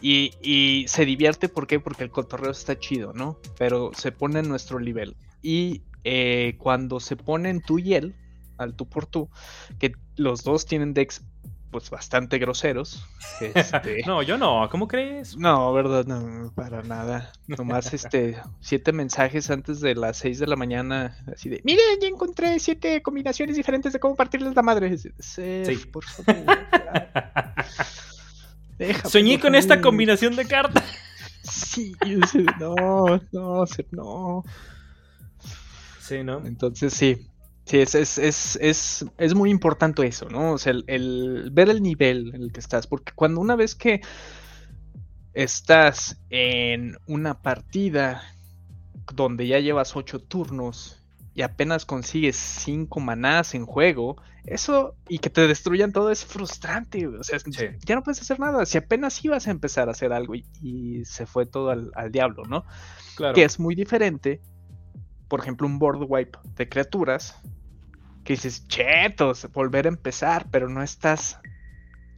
[0.01, 1.79] Y, se divierte, ¿por qué?
[1.79, 3.39] Porque el cotorreo está chido, ¿no?
[3.57, 5.15] Pero se pone en nuestro nivel.
[5.41, 8.15] Y eh, cuando se ponen tú y él,
[8.57, 9.29] al tú por tú,
[9.79, 11.23] que los dos tienen decks
[11.75, 13.05] pues bastante groseros.
[13.41, 14.01] Este...
[14.05, 15.35] no, yo no, ¿cómo crees?
[15.35, 17.33] No, verdad, no, para nada.
[17.47, 22.07] Nomás este, siete mensajes antes de las seis de la mañana, así de, miren, ya
[22.07, 24.97] encontré siete combinaciones diferentes de cómo partirles la madre.
[24.97, 26.45] Sí, por favor.
[29.05, 30.83] Soñé con esta combinación de cartas.
[31.47, 31.95] Sí,
[32.59, 34.43] no, no, no.
[35.99, 36.43] Sí, ¿no?
[36.43, 37.27] Entonces sí,
[37.65, 38.19] Sí, es, es,
[38.57, 40.53] es, es, muy importante eso, ¿no?
[40.53, 44.01] O sea, el, ver el nivel en el que estás, porque cuando una vez que
[45.33, 48.21] estás en una partida
[49.15, 55.29] donde ya llevas ocho turnos y apenas consigues cinco manás en juego, eso y que
[55.29, 57.39] te destruyan todo es frustrante, o sea,
[57.85, 61.25] ya no puedes hacer nada, si apenas ibas a empezar a hacer algo y, se
[61.25, 62.65] fue todo al, al diablo, ¿no?
[63.15, 63.33] Claro.
[63.33, 64.41] Que es muy diferente
[65.27, 67.41] por ejemplo, un board wipe de criaturas,
[68.23, 71.39] que dices, chetos, volver a empezar, pero no estás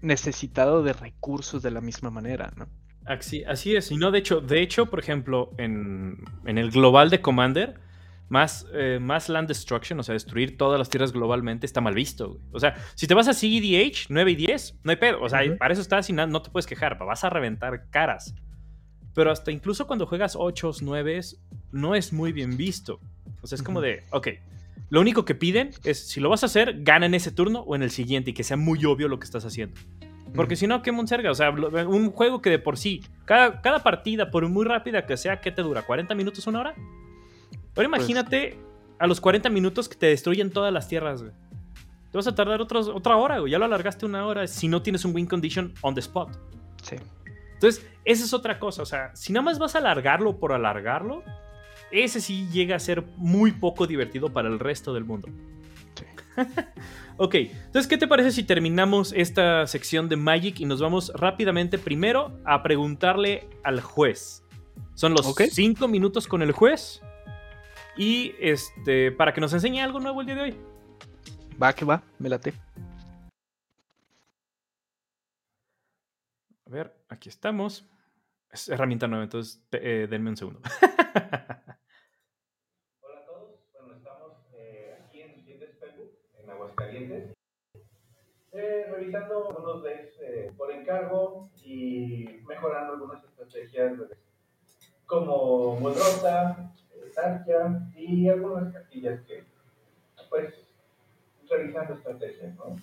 [0.02, 2.68] necesitado de recursos de la misma manera, ¿no?
[3.06, 7.22] Así, así es, y no, de hecho, de hecho, por ejemplo, en, el global de
[7.22, 7.80] Commander,
[8.30, 12.40] más, eh, más land destruction, o sea, destruir todas las tierras globalmente, está mal visto.
[12.52, 15.22] O sea, si te vas a CEDH 9 y 10, no hay pedo.
[15.22, 18.36] O sea, para eso estás y no, no te puedes quejar, vas a reventar caras.
[19.14, 21.22] Pero hasta incluso cuando juegas 8, 9,
[21.72, 23.00] no es muy bien visto.
[23.42, 24.28] O sea, es como de, ok,
[24.90, 27.76] lo único que piden es, si lo vas a hacer, gana en ese turno o
[27.76, 29.80] en el siguiente y que sea muy obvio lo que estás haciendo.
[30.36, 31.32] Porque si no, qué monserga.
[31.32, 35.18] O sea, un juego que de por sí, cada, cada partida, por muy rápida que
[35.18, 35.86] sea, ¿qué te dura?
[35.86, 36.76] ¿40 minutos, una hora?
[37.78, 38.58] Ahora pues imagínate
[39.00, 41.34] a los 40 minutos que te destruyen todas las tierras, güey.
[42.12, 43.52] Te vas a tardar otra hora, güey.
[43.52, 46.30] Ya lo alargaste una hora si no tienes un win condition on the spot.
[46.82, 46.96] Sí.
[47.54, 48.82] Entonces, esa es otra cosa.
[48.82, 51.24] O sea, si nada más vas a alargarlo por alargarlo,
[51.92, 55.28] ese sí llega a ser muy poco divertido para el resto del mundo.
[55.94, 56.06] Sí.
[57.18, 61.78] ok, entonces, ¿qué te parece si terminamos esta sección de Magic y nos vamos rápidamente
[61.78, 64.44] primero a preguntarle al juez?
[64.96, 67.02] Son los cinco minutos con el juez.
[67.98, 70.56] Y este, para que nos enseñe algo nuevo el día de hoy.
[71.62, 72.54] Va, que va, me late.
[76.66, 77.90] A ver, aquí estamos.
[78.52, 80.62] Es herramienta nueva, entonces eh, denme un segundo.
[83.02, 83.56] Hola a todos.
[83.74, 87.34] Bueno, estamos eh, aquí en Clientes Facebook, en Aguascalientes,
[88.52, 93.94] eh, revisando algunos decks eh, por encargo y mejorando algunas estrategias
[95.08, 96.72] como Mudrota,
[97.18, 99.44] Sarkia y algunas cartillas que,
[100.30, 100.54] pues,
[101.50, 102.76] revisando estrategias, ¿no?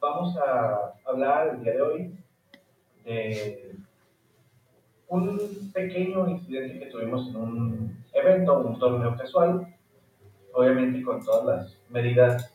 [0.00, 2.18] Vamos a hablar el día de hoy
[3.04, 3.76] de
[5.06, 9.72] un pequeño incidente que tuvimos en un evento, un torneo casual,
[10.52, 12.52] obviamente con todas las medidas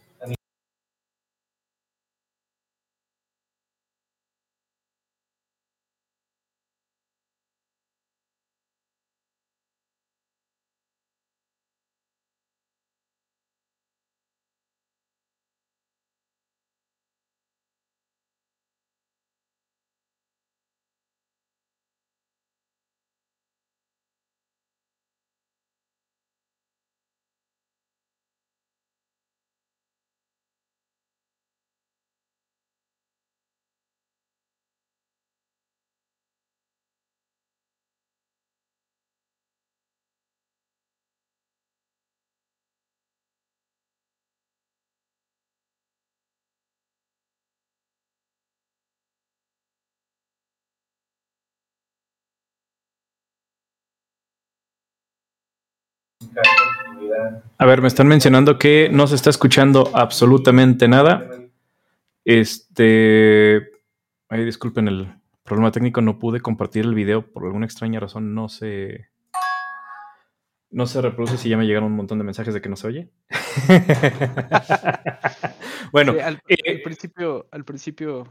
[57.58, 61.30] A ver, me están mencionando que no se está escuchando absolutamente nada.
[62.26, 63.70] Este.
[64.30, 66.02] Ay, disculpen el problema técnico.
[66.02, 68.34] No pude compartir el video por alguna extraña razón.
[68.34, 69.08] No se.
[70.70, 72.88] No se reproduce si ya me llegaron un montón de mensajes de que no se
[72.88, 73.12] oye.
[75.92, 78.28] bueno, al, eh, principio, al principio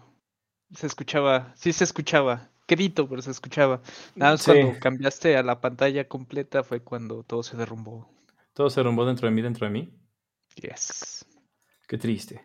[0.73, 2.51] se escuchaba, sí se escuchaba.
[2.73, 3.81] Escrito, pero se escuchaba.
[4.15, 4.53] Nada más Sí.
[4.53, 8.09] cuando cambiaste a la pantalla completa fue cuando todo se derrumbó.
[8.55, 9.95] Todo se derrumbó dentro de mí, dentro de mí.
[10.57, 11.25] Yes.
[11.87, 12.43] Qué triste.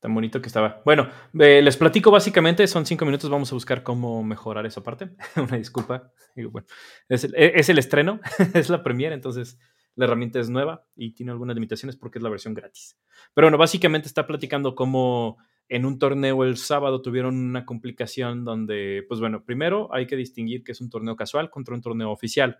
[0.00, 0.80] Tan bonito que estaba.
[0.84, 5.10] Bueno, eh, les platico básicamente, son cinco minutos, vamos a buscar cómo mejorar esa parte.
[5.36, 6.10] Una disculpa.
[6.36, 6.66] Bueno,
[7.08, 8.20] es el, es el estreno,
[8.54, 9.58] es la premiere, entonces
[9.96, 12.96] la herramienta es nueva y tiene algunas limitaciones porque es la versión gratis.
[13.34, 15.36] Pero bueno, básicamente está platicando cómo
[15.70, 20.62] en un torneo el sábado tuvieron una complicación donde, pues bueno, primero hay que distinguir
[20.64, 22.58] que es un torneo casual contra un torneo oficial.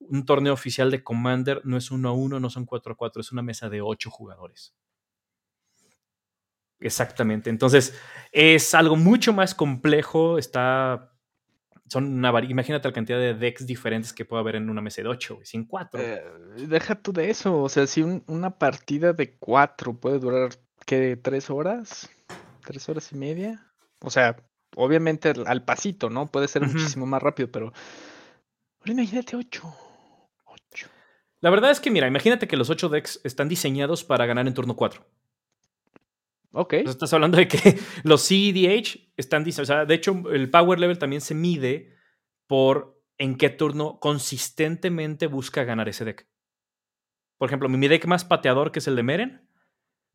[0.00, 3.20] Un torneo oficial de Commander no es uno a uno, no son cuatro a cuatro,
[3.20, 4.74] es una mesa de ocho jugadores.
[6.80, 7.50] Exactamente.
[7.50, 7.98] Entonces,
[8.32, 10.38] es algo mucho más complejo.
[10.38, 11.12] Está.
[11.88, 15.08] Son una Imagínate la cantidad de decks diferentes que puede haber en una mesa de
[15.08, 16.00] 8, sin 4.
[16.02, 16.22] Eh,
[16.68, 20.50] deja tú de eso, o sea, si un- una partida de cuatro puede durar,
[20.84, 21.16] ¿qué?
[21.16, 22.10] ¿Tres horas?
[22.66, 23.64] ¿Tres horas y media?
[24.00, 24.36] O sea,
[24.74, 26.26] obviamente al, pasito, ¿no?
[26.26, 27.72] Puede ser muchísimo más rápido, pero...
[28.80, 29.72] Ahora imagínate ocho.
[30.44, 30.88] Ocho.
[31.40, 34.54] La verdad es que, mira, imagínate que los 8 decks están diseñados para ganar en
[34.54, 35.06] turno 4.
[36.50, 36.72] Ok.
[36.72, 39.70] estás hablando de que los CEDH están diseñados.
[39.70, 41.94] O sea, de hecho, el power level también se mide
[42.48, 46.28] por en qué turno consistentemente busca ganar ese deck.
[47.38, 49.45] Por ejemplo, mi deck más pateador, que es el de Meren,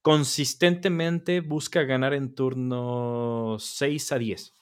[0.02, 4.54] consistentemente busca ganar en turno 6 a 10.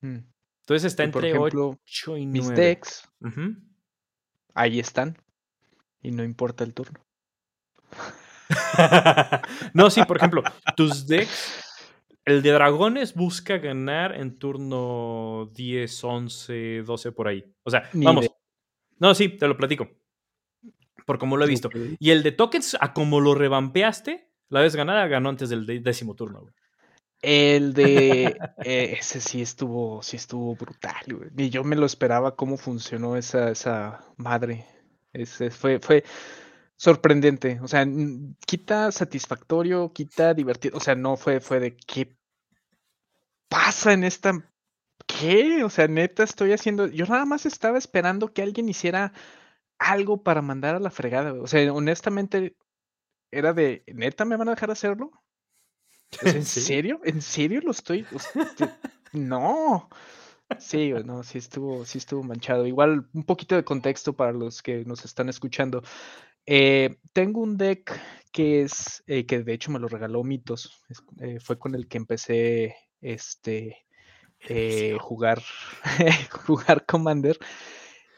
[0.00, 0.18] Mm.
[0.60, 2.62] Entonces está Y entre ejemplo, 8 y mis 9.
[2.62, 3.56] decks, Ujú.
[4.54, 5.16] ahí están.
[6.02, 7.00] Y no importa el turno.
[9.74, 10.42] no, sí, por ejemplo,
[10.76, 11.64] tus decks,
[12.24, 17.44] el de dragones busca ganar en turno 10, 11, 12 por ahí.
[17.62, 18.26] O sea, Ni vamos.
[18.98, 19.88] No, sí, te lo platico.
[21.08, 21.70] Por como lo he visto.
[21.98, 25.80] Y el de tokens, a como lo revampeaste, la vez ganada ganó antes del de-
[25.80, 26.42] décimo turno.
[26.42, 26.52] güey.
[27.22, 31.30] El de eh, ese sí estuvo, sí estuvo brutal, güey.
[31.34, 34.66] Ni yo me lo esperaba cómo funcionó esa, esa madre.
[35.14, 36.04] Ese fue, fue
[36.76, 37.58] sorprendente.
[37.62, 37.86] O sea,
[38.46, 40.76] quita satisfactorio, quita divertido.
[40.76, 42.14] O sea, no fue, fue de qué
[43.48, 44.32] pasa en esta.
[45.06, 45.64] ¿Qué?
[45.64, 46.86] O sea, neta, estoy haciendo.
[46.86, 49.14] Yo nada más estaba esperando que alguien hiciera
[49.78, 51.30] algo para mandar a la fregada.
[51.30, 51.42] güey.
[51.42, 52.56] O sea, honestamente,
[53.30, 55.10] era de, ¿neta me van a dejar hacerlo?
[56.22, 56.60] ¿En Sí.
[56.62, 57.00] serio?
[57.04, 58.06] ¿En serio lo estoy?
[58.12, 58.32] o sea,
[59.12, 59.88] No.
[60.58, 62.66] Sí, no, sí estuvo, sí estuvo manchado.
[62.66, 65.82] Igual un poquito de contexto para los que nos están escuchando.
[66.46, 67.92] Eh, tengo un deck
[68.32, 70.82] que es, eh, que de hecho me lo regaló Mitos.
[70.88, 73.86] es- eh, fue con el que empecé este
[74.48, 75.42] eh, jugar,
[76.46, 77.38] jugar Commander.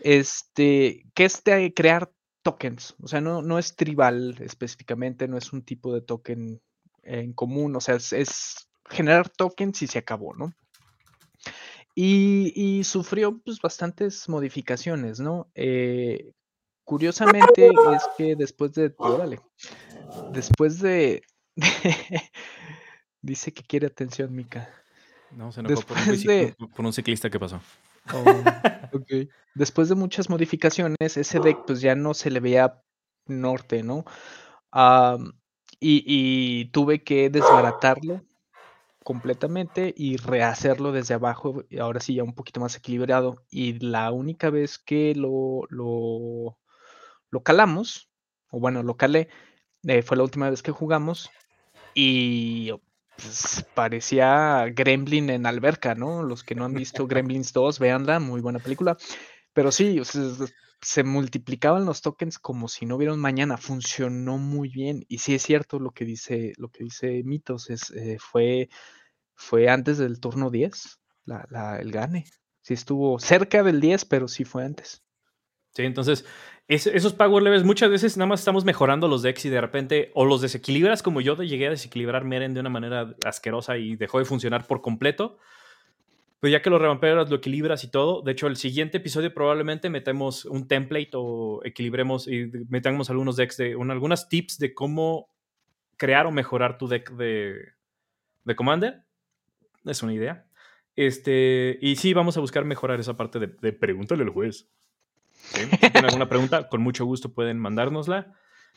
[0.03, 2.11] Este, que es de crear
[2.43, 2.95] tokens.
[3.03, 6.61] O sea, no, no es tribal específicamente, no es un tipo de token
[7.03, 7.77] en común.
[7.77, 10.53] O sea, es, es generar tokens y se acabó, ¿no?
[11.95, 15.51] Y, y sufrió pues bastantes modificaciones, ¿no?
[15.55, 16.33] Eh,
[16.85, 19.41] curiosamente es que después de, órale,
[20.33, 21.23] después de,
[23.23, 24.69] dice que quiere atención, Mika.
[25.33, 27.61] No, se enojó por un, de- por un ciclista que pasó.
[28.13, 28.43] Oh.
[29.55, 32.83] Después de muchas modificaciones, ese deck pues ya no se le veía
[33.27, 34.05] norte, ¿no?
[35.81, 38.25] Y tuve que desbaratarlo
[39.05, 43.45] completamente y rehacerlo desde abajo, y ahora sí ya un poquito más equilibrado.
[43.51, 46.59] Y la única vez que lo, lo,
[47.31, 48.11] lo calamos,
[48.51, 49.29] o bueno, lo calé,
[49.85, 51.31] eh, fue la última vez que jugamos
[51.95, 52.73] y
[53.23, 56.23] pues, parecía Gremlin en alberca, ¿no?
[56.23, 58.97] Los que no han visto Gremlins 2, véanla, muy buena película.
[59.55, 63.57] Pero sí, se- multiplicaban los tokens como si no hubiera mañana.
[63.59, 65.05] Funcionó muy bien.
[65.09, 68.69] Y sí es cierto lo que dice, lo que dice Mitos, es, eh, fue,
[69.35, 72.27] fue antes del turno 10, la, la- el gane.
[72.63, 75.03] Sí estuvo cerca del 10, pero sí fue antes.
[75.73, 76.25] Sí, entonces,
[76.69, 80.11] es- esos power levels muchas veces nada más estamos mejorando los decks y de repente
[80.15, 84.19] o los desequilibras como yo llegué a desequilibrar Meren de una manera asquerosa y dejó
[84.19, 85.39] de funcionar por completo.
[86.41, 88.23] Pues ya que lo revampeas, lo equilibras y todo.
[88.23, 93.59] De hecho, el siguiente episodio probablemente metemos un template o equilibremos y metamos algunos decks
[93.59, 95.29] de un- algunas tips de cómo
[95.99, 97.57] crear o mejorar tu deck de,
[98.45, 99.03] de Commander.
[99.85, 100.47] Es una idea.
[100.97, 104.67] Este, y sí, vamos a buscar mejorar esa parte de, de pregúntale al juez.
[105.43, 108.33] Si tienen alguna pregunta, con mucho gusto pueden mandárnosla.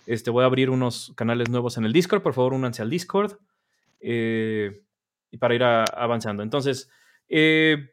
[0.06, 2.22] Este, voy a abrir unos canales nuevos en el Discord.
[2.24, 3.38] Por favor, únanse al Discord.
[4.00, 4.82] eh,
[5.32, 6.44] y para ir avanzando.
[6.44, 6.90] Entonces,
[7.28, 7.90] eh,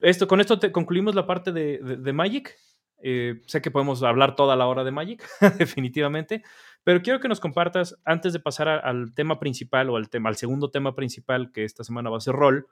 [0.00, 2.54] esto, con esto concluimos la parte de, Magic.
[3.02, 5.26] Eh, sé que podemos hablar toda la hora de Magic,
[5.58, 6.42] definitivamente.
[6.84, 10.36] Pero quiero que nos compartas, antes de pasar al tema principal o al, tema, al
[10.36, 12.66] segundo tema principal, que esta semana va a ser rol,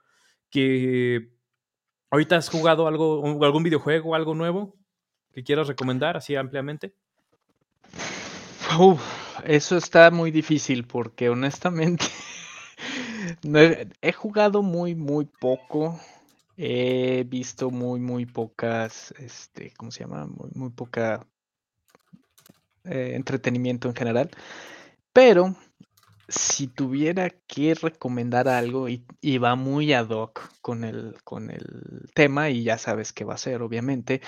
[0.51, 1.31] que
[2.11, 4.77] ¿Ahorita has jugado algo, un- algún videojuego, algo nuevo
[5.37, 6.95] que quieras recomendar así ampliamente?
[9.45, 12.07] Eso está muy difícil porque honestamente
[14.01, 16.01] he, jugado muy, muy poco.
[16.57, 20.26] He visto muy, muy pocas, este, ¿cómo se llama?
[20.26, 21.26] Muy, muy poca
[22.84, 24.30] eh, entretenimiento en general.
[25.12, 25.55] Pero
[26.28, 32.11] si tuviera que recomendar algo y, y va muy ad hoc con el, con el
[32.14, 34.22] tema, y ya sabes qué va a ser, obviamente,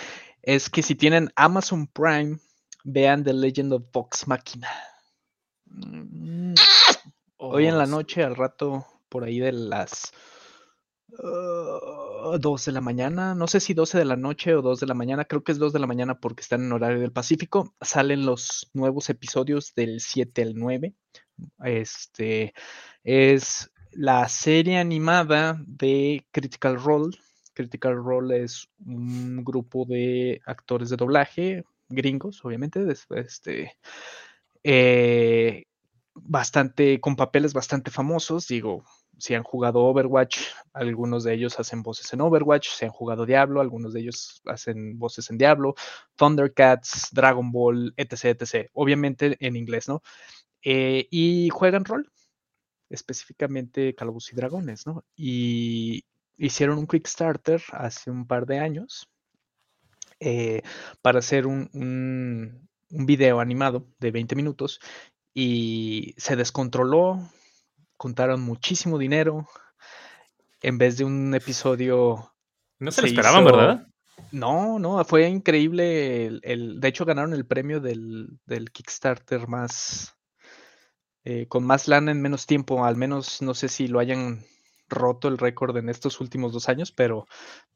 [0.49, 2.39] es que si tienen Amazon Prime,
[2.83, 4.71] vean The Legend of Vox Machina.
[5.67, 6.55] Mm,
[7.37, 10.11] Hoy en la Oh, noche, al rato, por ahí de las
[11.09, 14.87] uh, 2 de la mañana, no sé si 12 de la noche o 2 de
[14.87, 17.75] la mañana, creo que es 2 de la mañana porque están en horario del Pacífico,
[17.83, 20.95] salen los nuevos episodios del 7 al 9.
[21.63, 22.55] Este
[23.05, 27.19] es la serie animada de Critical Role.
[27.59, 32.87] Critical Role es un grupo de actores de doblaje, gringos, obviamente,
[33.17, 33.77] este,
[34.63, 35.65] eh,
[36.15, 38.47] bastante, con papeles bastante famosos.
[38.47, 38.85] Digo,
[39.19, 40.39] si han jugado Overwatch,
[40.73, 44.97] algunos de ellos hacen voces en Overwatch, si han jugado Diablo, algunos de ellos hacen
[44.97, 45.75] voces en Diablo,
[46.15, 48.71] Thundercats, Dragon Ball, etc, etc.
[48.73, 50.01] Obviamente en inglés, ¿no?
[50.63, 52.09] Eh, y juegan rol,
[52.89, 55.05] específicamente Calabozos y Dragones, ¿no?
[55.17, 56.05] Y
[56.39, 59.09] hicieron un Kickstarter hace un par de años
[60.21, 60.63] eh,
[61.03, 64.81] para hacer un, un, un video animado de 20 minutos
[65.35, 67.21] y se descontroló,
[67.97, 69.47] contaron muchísimo dinero.
[70.61, 72.33] En vez de un episodio,
[72.81, 73.87] No se lo esperaban, hizo- ¿verdad?
[74.33, 76.27] no, no, fue increíble.
[76.27, 80.17] El, el- de hecho, ganaron el premio del, del Kickstarter más
[81.25, 82.85] eh, con más lana en menos tiempo.
[82.85, 84.45] Al menos no sé si lo hayan
[84.89, 87.27] roto el récord en estos últimos dos años, pero,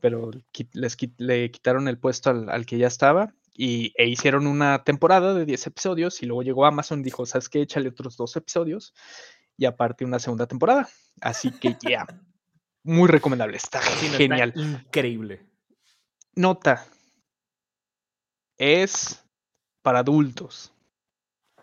[0.01, 0.31] pero
[0.73, 5.35] les le quitaron el puesto al, al que ya estaba y, e hicieron una temporada
[5.35, 7.63] de 10 episodios y luego llegó Amazon y dijo, ¿sabes qué?
[7.63, 8.95] Échale otros dos episodios
[9.57, 10.89] y aparte una segunda temporada.
[11.21, 12.07] Así que ya,
[12.83, 14.53] muy recomendable, está Sí, no, está genial.
[14.57, 15.47] increíble.
[16.35, 16.87] Nota,
[18.59, 19.23] es
[19.83, 20.73] para adultos.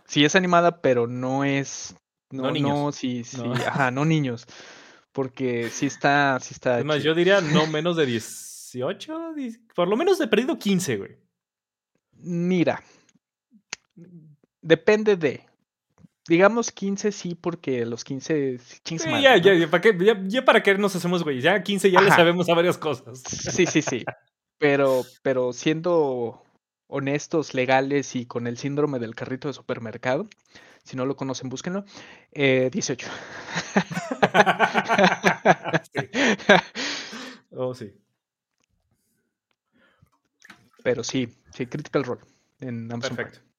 [0.06, 1.96] Sí es animada, pero no es...
[2.32, 2.70] No No, niños.
[2.70, 3.54] no, sí, sí, No.
[3.54, 4.46] ajá, no niños.
[5.12, 7.08] Porque sí está, sí está Es más, chido.
[7.14, 11.18] yo diría no menos de 18, die- por lo menos de perdido 15, güey.
[12.14, 12.84] Mira,
[14.62, 15.46] depende de.
[16.28, 19.42] Digamos 15 sí, porque los 15 sí, ching su Sí, madre, ya, ¿no?
[19.44, 21.42] ya, ya, ¿para qué, ya, ya para qué nos hacemos, güey.
[21.42, 22.18] Ya 15 ya le Ajá.
[22.18, 23.24] sabemos a varias cosas.
[23.28, 24.06] Sí, sí, sí.
[24.60, 26.44] Pero, pero siendo
[26.88, 30.28] honestos, legales y con el síndrome del carrito de supermercado,
[30.84, 31.86] si no lo conocen, búsquenlo.
[32.32, 33.08] eh, 18.
[35.94, 36.10] Sí.
[37.52, 37.94] Oh, sí.
[40.84, 42.22] Pero sí, sí, Critical Role
[42.60, 43.32] en Amazon Prime.
[43.32, 43.50] Perfecto.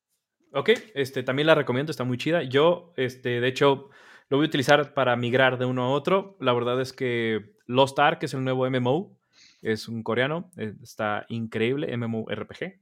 [0.53, 2.43] Ok, este, también la recomiendo, está muy chida.
[2.43, 3.91] Yo, este, de hecho,
[4.29, 6.37] lo voy a utilizar para migrar de uno a otro.
[6.41, 9.17] La verdad es que Lost Ark, que es el nuevo MMO,
[9.63, 12.81] es un coreano, eh, está increíble, MMORPG.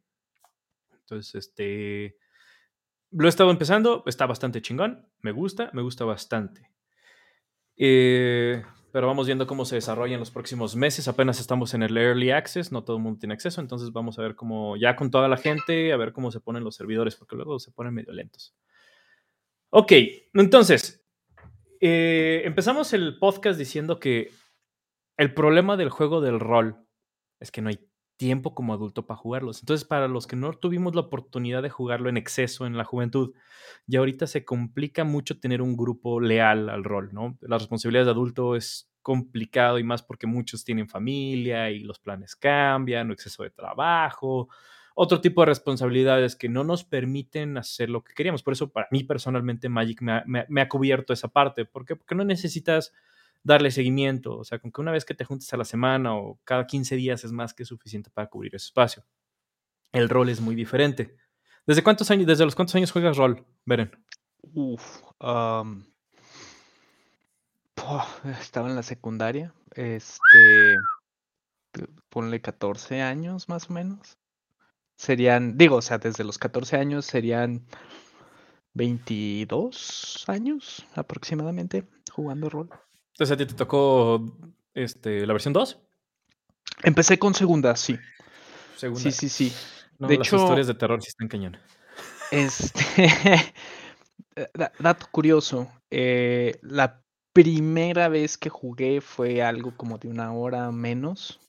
[1.01, 2.17] Entonces, este,
[3.11, 6.71] lo he estado empezando, está bastante chingón, me gusta, me gusta bastante.
[7.77, 11.09] Eh, pero vamos viendo cómo se desarrolla en los próximos meses.
[11.09, 14.23] Apenas estamos en el Early Access, no todo el mundo tiene acceso, entonces vamos a
[14.23, 17.37] ver cómo, ya con toda la gente, a ver cómo se ponen los servidores, porque
[17.37, 18.55] luego se ponen medio lentos.
[19.71, 19.93] Ok,
[20.35, 21.05] entonces,
[21.81, 24.31] eh, empezamos el podcast diciendo que
[25.17, 26.87] el problema del juego del rol
[27.41, 27.88] es que no hay
[28.19, 29.61] tiempo como adulto para jugarlos.
[29.61, 33.33] Entonces, para los que no tuvimos la oportunidad de jugarlo en exceso en la juventud,
[33.87, 37.39] ya ahorita se complica mucho tener un grupo leal al rol, ¿no?
[37.41, 42.37] Las responsabilidades de adulto es complicado y más porque muchos tienen familia y los planes
[42.37, 44.49] cambian, exceso de trabajo,
[44.95, 48.43] otro tipo de responsabilidades que no nos permiten hacer lo que queríamos.
[48.43, 51.65] Por eso, para mí personalmente, Magic me ha- me ha cubierto esa parte.
[51.65, 51.97] ¿Por qué?
[51.97, 52.93] Porque no necesitas
[53.49, 54.39] darle seguimiento.
[54.39, 56.95] O sea, con que una vez que te juntes a la semana o cada 15
[56.95, 59.05] días es más que suficiente para cubrir ese espacio.
[59.91, 61.17] El rol es muy diferente.
[61.67, 63.91] ¿Desde cuántos años, desde los cuántos años juegas rol, Beren?
[64.55, 65.03] Uf,
[68.41, 69.53] estaba en la secundaria.
[69.75, 70.77] Este,
[72.09, 74.19] ponle 14 años más o menos.
[74.97, 77.67] Serían, digo, o sea, desde los 14 años serían
[78.75, 82.71] 22 años aproximadamente jugando rol.
[83.19, 84.25] Entonces a ti te tocó
[84.75, 85.81] este, la versión 2.
[86.85, 87.99] Empecé con segunda, sí.
[88.77, 89.01] Segunda.
[89.03, 89.53] Sí, sí, sí.
[89.99, 91.57] No, de las hecho- historias de terror sí están cañón.
[92.31, 93.09] Este,
[94.55, 97.03] da- dato curioso, eh, la
[97.33, 101.41] primera vez que jugué fue algo como de una hora menos,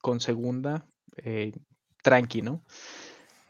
[0.00, 0.86] con segunda,
[1.18, 1.52] eh,
[2.02, 2.64] tranqui, ¿no?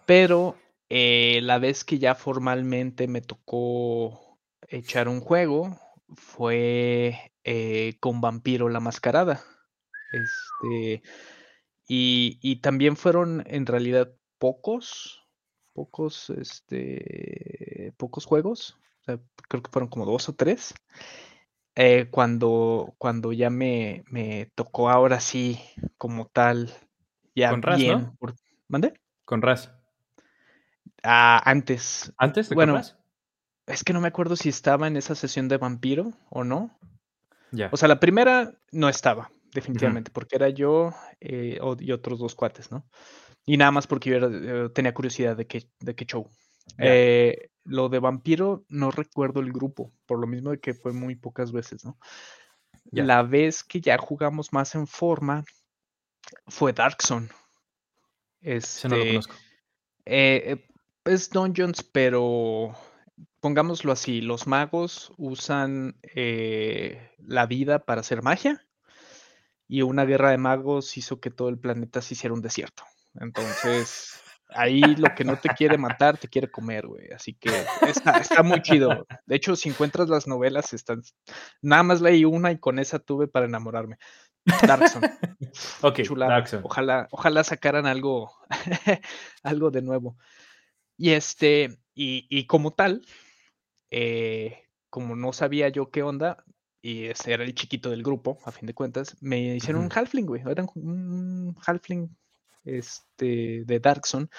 [0.06, 0.56] Pero
[0.88, 5.78] eh, la vez que ya formalmente me tocó echar un juego
[6.16, 9.42] fue eh, con Vampiro la Mascarada.
[10.12, 11.02] Este,
[11.86, 15.26] y, y también fueron en realidad pocos,
[15.72, 18.78] pocos, este, pocos juegos.
[19.00, 20.74] O sea, creo que fueron como dos o tres.
[21.76, 25.60] Eh, cuando, cuando ya me, me tocó ahora sí,
[25.96, 26.70] como tal,
[27.34, 27.98] ya Con Raz, bien.
[27.98, 28.16] ¿no?
[28.18, 28.34] por-
[28.68, 28.94] ¿Mande?
[29.24, 29.72] Con Raz.
[31.02, 32.12] Ah, antes.
[32.18, 32.96] ¿Antes de Bueno, con Raz?
[33.66, 36.76] Es que no me acuerdo si estaba en esa sesión de vampiro o no.
[37.72, 42.70] O sea, la primera no estaba, definitivamente, porque era yo eh, y otros dos cuates,
[42.70, 42.86] ¿no?
[43.46, 46.28] Y nada más porque yo era- eh, tenía curiosidad de qué, de qué show.
[46.78, 51.14] Eh, lo de vampiro no recuerdo el grupo, por lo mismo de que fue muy
[51.16, 51.98] pocas veces, ¿no?
[52.92, 55.44] La vez que ya jugamos más en forma
[56.46, 57.28] fue Dark Zone.
[58.40, 59.34] Ese no lo Este, conozco.
[60.06, 60.66] eh,
[61.04, 62.74] es Dungeons, pero
[63.40, 68.66] pongámoslo así, los magos usan eh, la vida para hacer magia
[69.68, 72.84] y una guerra de magos hizo que todo el planeta se hiciera un desierto.
[73.14, 77.10] Entonces, ahí lo que no te quiere matar, te quiere comer, güey.
[77.12, 77.50] Así que
[77.86, 79.06] está, está muy chido.
[79.26, 81.02] De hecho, si encuentras las novelas, están...
[81.62, 83.96] Nada más leí una y con esa tuve para enamorarme.
[84.66, 85.10] Dark Zone.
[85.82, 86.34] Ok, chulada.
[86.34, 86.62] Dark Zone.
[86.64, 88.32] Ojalá, ojalá sacaran algo,
[89.42, 90.16] algo de nuevo.
[90.96, 93.04] Y este, y, y como tal,
[93.90, 96.44] eh, como no sabía yo qué onda,
[96.82, 100.24] y ese era el chiquito del grupo, a fin de cuentas, me hicieron un halfling,
[100.26, 100.42] güey.
[100.46, 102.16] Era un- halfling
[102.64, 104.30] este, de Darkson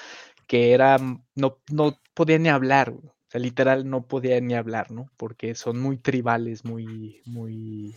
[0.48, 3.08] que era, mm, no, no podía ni hablar, güey.
[3.08, 5.10] O sea, literal no podía ni hablar, ¿no?
[5.16, 7.96] Porque son muy tribales, muy, muy,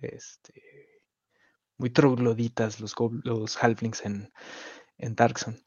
[0.00, 0.62] este,
[1.76, 2.94] muy trogloditas los,
[3.24, 4.32] los halflings en,
[4.96, 5.58] en Darkson.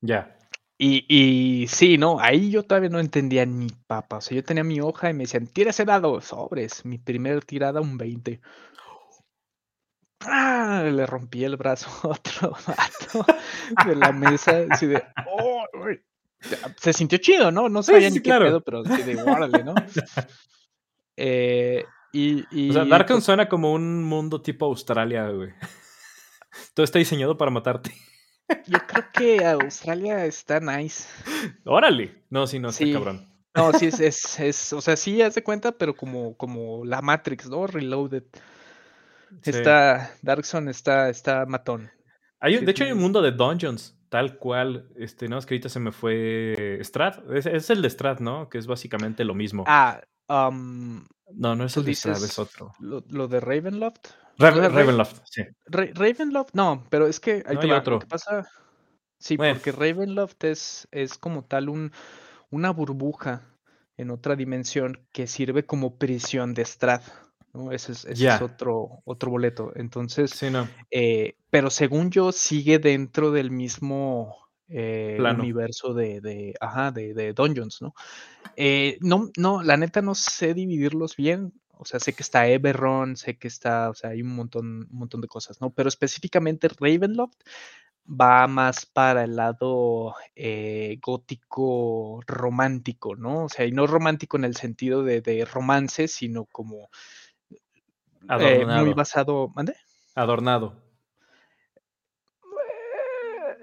[0.00, 0.38] Ya.
[0.86, 4.18] Y, y sí, no, ahí yo todavía no entendía ni papa.
[4.18, 6.84] O sea, yo tenía mi hoja y me decían, tira ese dado, sobres.
[6.84, 8.38] Mi primera tirada, un 20.
[10.20, 10.84] ¡Ah!
[10.84, 13.24] Le rompí el brazo a otro vato
[13.88, 14.66] de la mesa.
[14.68, 16.02] Así de, "Oh, uy".
[16.76, 17.70] Se sintió chido, ¿no?
[17.70, 18.44] No sabía sí, ni sí, qué claro.
[18.44, 19.74] pedo, pero así de, órale, ¿no?
[21.16, 21.82] Eh,
[22.12, 25.48] y, y O sea, Darkon pues, suena como un mundo tipo Australia, güey.
[26.74, 27.94] Todo está diseñado para matarte.
[28.66, 31.08] Yo creo que Australia está nice.
[31.64, 32.24] Órale.
[32.30, 32.92] No, sí, no, está Sí.
[32.92, 33.28] cabrón.
[33.54, 37.02] No, sí, es, es, es, o sea, sí, haz de cuenta, pero como, como la
[37.02, 37.66] Matrix, ¿no?
[37.66, 38.24] Reloaded.
[39.42, 39.50] Sí.
[39.50, 41.90] Está, Darkson está, está matón.
[42.40, 44.88] Hay de hecho, hay un mundo de dungeons, tal cual.
[44.96, 46.78] Este, no, es que ahorita se me fue.
[46.82, 47.18] Strat.
[47.30, 48.48] Es, es el de Strat, ¿no?
[48.48, 49.64] Que es básicamente lo mismo.
[49.66, 52.72] Ah, um, no, no es el de Strat, es otro.
[52.80, 54.08] lo, lo de Ravenloft.
[54.38, 55.42] Raven- Ravenloft, sí.
[55.66, 57.94] Ra- Ravenloft, no, pero es que ahí No, te hay va, otro.
[57.94, 58.48] Lo que pasa,
[59.18, 59.54] sí, Bueno.
[59.54, 61.92] porque Ravenloft es, es como tal un,
[62.50, 63.42] una burbuja
[63.96, 67.02] en otra dimensión que sirve como prisión de Strad.
[67.52, 67.70] ¿no?
[67.70, 69.72] Ese es, ese es otro, otro boleto.
[69.76, 70.68] Entonces, Sí, no.
[70.90, 74.36] Eh, pero según yo, sigue dentro del mismo
[74.68, 77.94] eh, universo de, de, ajá, de, de Dungeons, ¿no?
[78.56, 81.52] Eh, no, no, la neta no sé dividirlos bien.
[81.78, 84.98] O sea, sé que está Eberron, sé que está, o sea, hay un montón, un
[84.98, 85.70] montón de cosas, ¿no?
[85.70, 87.36] Pero específicamente Ravenloft
[88.06, 93.44] va más para el lado eh, gótico romántico, ¿no?
[93.44, 96.90] O sea, y no romántico en el sentido de, de romance, sino como
[97.50, 97.56] eh,
[98.28, 98.84] Adornado.
[98.84, 99.74] muy basado, ¿mande?
[100.14, 100.82] Adornado.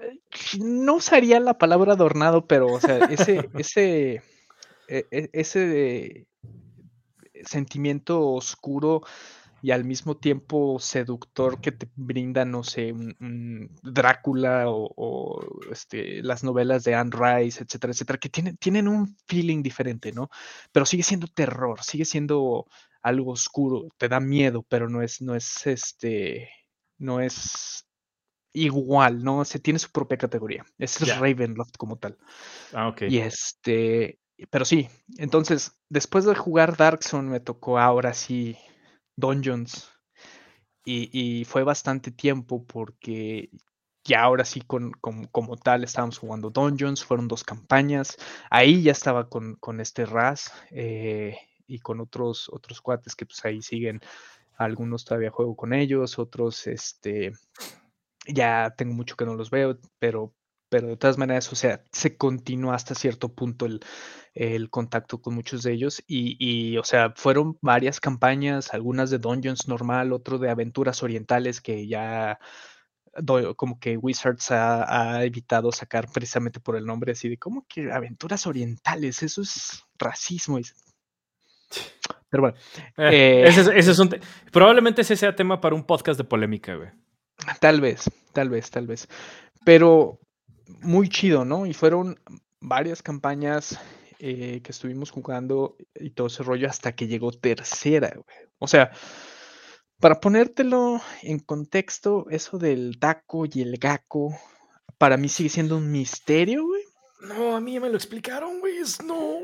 [0.02, 0.20] Eh,
[0.58, 4.22] No usaría la palabra adornado, pero, o sea, ese, ese,
[4.88, 6.26] e- e- ese
[7.46, 9.02] sentimiento oscuro
[9.62, 15.40] y al mismo tiempo seductor que te brinda, no sé, un, un Drácula o, o,
[15.70, 20.30] este, las novelas de Anne Rice, etcétera, etcétera, que tienen, tienen un feeling diferente, ¿no?
[20.72, 22.66] Pero sigue siendo terror, sigue siendo
[23.02, 26.50] algo oscuro, te da miedo, pero no es, no es este,
[26.98, 27.86] no es
[28.52, 29.44] igual, ¿no?
[29.44, 30.64] Se tiene su propia categoría.
[30.78, 32.18] Es Ravenloft como tal.
[32.72, 33.02] Ah, ok.
[33.02, 34.18] Y este,
[34.50, 34.88] pero sí,
[35.18, 38.56] entonces, después de jugar Dark Zone me tocó ahora sí
[39.16, 39.90] Dungeons.
[40.84, 43.50] Y, y fue bastante tiempo porque
[44.04, 48.16] ya ahora sí con, con- como tal estábamos jugando Dungeons, fueron dos campañas.
[48.50, 51.36] Ahí ya estaba con, con este Raz eh,
[51.68, 54.00] y con otros, otros cuates que pues ahí siguen.
[54.56, 57.32] Algunos todavía juego con ellos, otros este
[58.26, 60.34] ya tengo mucho que no los veo, pero,
[60.72, 63.80] pero de todas maneras, o sea, se continúa hasta cierto punto el,
[64.32, 69.18] el contacto con muchos de ellos y, y, o sea, fueron varias campañas, algunas de
[69.18, 72.38] Dungeons normal, otro de aventuras orientales que ya
[73.56, 77.92] como que Wizards ha, ha evitado sacar precisamente por el nombre así de como que
[77.92, 80.58] aventuras orientales, eso es racismo.
[82.30, 82.56] Pero bueno,
[82.96, 83.48] Eh, Eh.
[83.48, 84.20] ese, es- ese es un te-
[84.50, 86.88] Probablemente ese sea tema para un podcast de polémica, güey.
[87.60, 89.06] tal vez, tal vez, tal vez.
[89.64, 90.18] Pero
[90.80, 91.66] muy chido, ¿no?
[91.66, 92.18] Y fueron
[92.60, 93.78] varias campañas
[94.18, 98.48] eh, que estuvimos jugando y todo ese rollo hasta que llegó tercera, güey.
[98.58, 98.90] O sea,
[100.00, 104.36] para ponértelo en contexto, eso del taco y el gaco,
[104.98, 106.82] para mí sigue siendo un misterio, güey.
[107.20, 108.78] No, a mí ya me lo explicaron, güey.
[108.78, 109.38] es- No.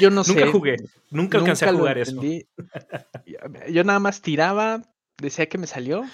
[0.00, 0.34] Yo no sé.
[0.34, 0.76] Nunca jugué.
[1.10, 2.20] Nunca alcancé a lo jugar eso.
[3.70, 4.82] Yo nada más tiraba,
[5.18, 6.04] decía que me salió.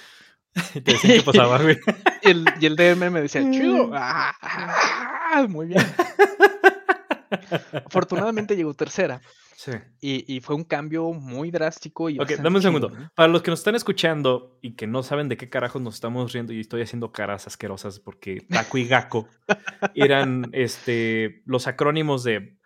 [0.73, 1.79] Te decían qué pasaba, güey.
[2.23, 3.89] Y el, y el DM me decía, chido.
[3.89, 3.93] Mm.
[3.95, 5.81] ah, ah, muy bien.
[7.87, 9.21] Afortunadamente llegó tercera.
[9.55, 9.71] Sí.
[10.01, 12.11] Y, y fue un cambio muy drástico.
[12.11, 12.91] Y Ok, dame un chido, segundo.
[12.91, 13.11] ¿no?
[13.15, 16.33] Para los que nos están escuchando y que no saben de qué carajos nos estamos
[16.33, 19.29] riendo y estoy haciendo caras asquerosas porque Taco y Gaco
[19.95, 22.59] eran este, los acrónimos de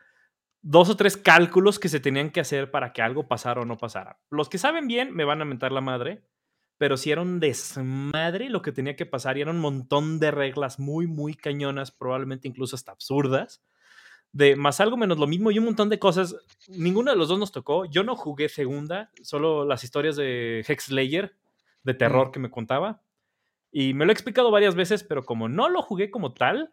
[0.63, 3.77] dos o tres cálculos que se tenían que hacer para que algo pasara o no
[3.77, 4.19] pasara.
[4.31, 6.23] Los que saben bien me van a mentar la madre,
[6.83, 10.33] pero si era un desmadre lo que tenía que pasar y era un montón de
[10.33, 13.63] reglas muy, muy cañonas, probablemente incluso hasta absurdas
[14.33, 16.35] de más algo menos lo mismo y un montón de cosas.
[16.67, 17.85] Ninguno de los dos nos tocó.
[17.85, 21.37] Yo no jugué segunda, solo las historias de Hexlayer
[21.85, 23.01] de terror que me contaba.
[23.71, 26.73] Y me lo he explicado varias veces, pero como no lo jugué como tal,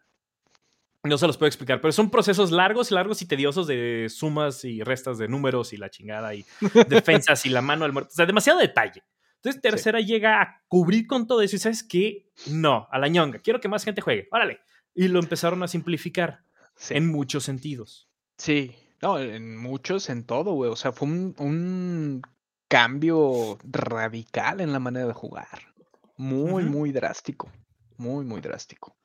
[1.04, 1.80] no se los puedo explicar.
[1.80, 5.88] Pero son procesos largos, largos y tediosos de sumas y restas de números y la
[5.88, 6.44] chingada y
[6.88, 8.10] defensas y la mano del muerto.
[8.10, 9.04] O sea, demasiado detalle.
[9.42, 13.38] Entonces, tercera llega a cubrir con todo eso y sabes que no, a la ñonga.
[13.38, 14.28] Quiero que más gente juegue.
[14.30, 14.60] Órale.
[14.94, 16.44] Y lo empezaron a simplificar
[16.76, 16.94] Sí.
[16.94, 18.08] en muchos sentidos.
[18.38, 20.70] Sí, no, en muchos, en todo, güey.
[20.70, 22.22] O sea, fue un, un
[22.68, 25.72] cambio radical en la manera de jugar.
[26.16, 27.50] Muy, muy drástico.
[27.96, 28.96] Muy, muy drástico.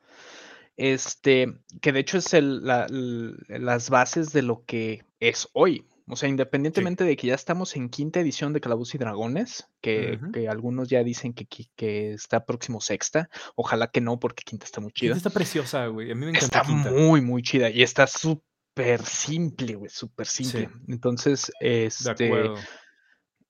[0.76, 1.48] Este,
[1.80, 5.86] que de hecho es el, la- las bases de lo que es hoy.
[6.08, 10.20] O sea, independientemente de que ya estamos en quinta edición de Calabozos y Dragones, que,
[10.32, 13.28] que algunos ya dicen que, que está próximo sexta.
[13.56, 15.08] Ojalá que no, porque quinta está muy chida.
[15.14, 16.12] Quinta está preciosa, güey.
[16.12, 16.92] A mí me encanta Está Quinta.
[16.92, 20.68] muy, muy chida y está súper simple, güey, súper simple.
[20.72, 20.80] Sí.
[20.92, 22.54] Entonces, De este, acuerdo.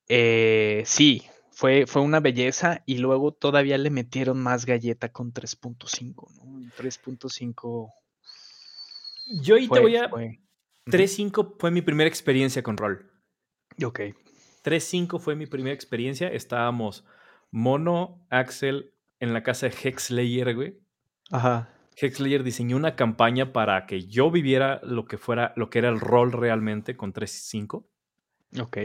[0.09, 6.34] eh, sí, fue, fue una belleza y luego todavía le metieron más galleta con 3.5,
[6.36, 6.59] ¿no?
[6.59, 7.90] El 3.5
[9.42, 10.09] Yo ahí te voy a...
[10.09, 10.40] fue-
[10.87, 13.11] 3.5 fue mi primera experiencia con rol.
[13.84, 14.01] Ok,
[14.64, 16.28] 3.5 fue mi primera experiencia.
[16.28, 17.05] Estábamos
[17.51, 20.78] Mono, Axel, en la casa de Hexlayer, güey.
[21.30, 25.89] ajá, Hexlayer diseñó una campaña para que yo viviera lo que fuera, lo que era
[25.89, 27.87] el rol realmente con 3.5.
[28.61, 28.78] ok,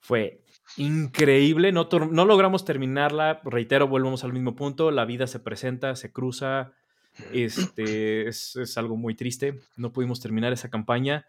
[0.00, 0.42] Fue
[0.78, 1.70] increíble.
[1.70, 3.40] No, no logramos terminarla.
[3.44, 4.90] Reitero, volvemos al mismo punto.
[4.90, 6.72] La vida se presenta, se cruza.
[7.32, 9.60] Este es, es algo muy triste.
[9.76, 11.26] No pudimos terminar esa campaña.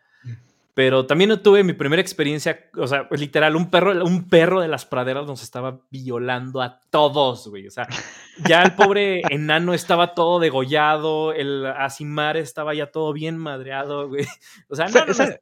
[0.74, 4.68] Pero también tuve mi primera experiencia, o sea, pues, literal, un perro, un perro de
[4.68, 7.66] las praderas nos estaba violando a todos, güey.
[7.66, 7.88] O sea,
[8.48, 14.28] ya el pobre enano estaba todo degollado, el Asimar estaba ya todo bien madreado, güey.
[14.70, 15.40] O sea, no, no, no, Esa-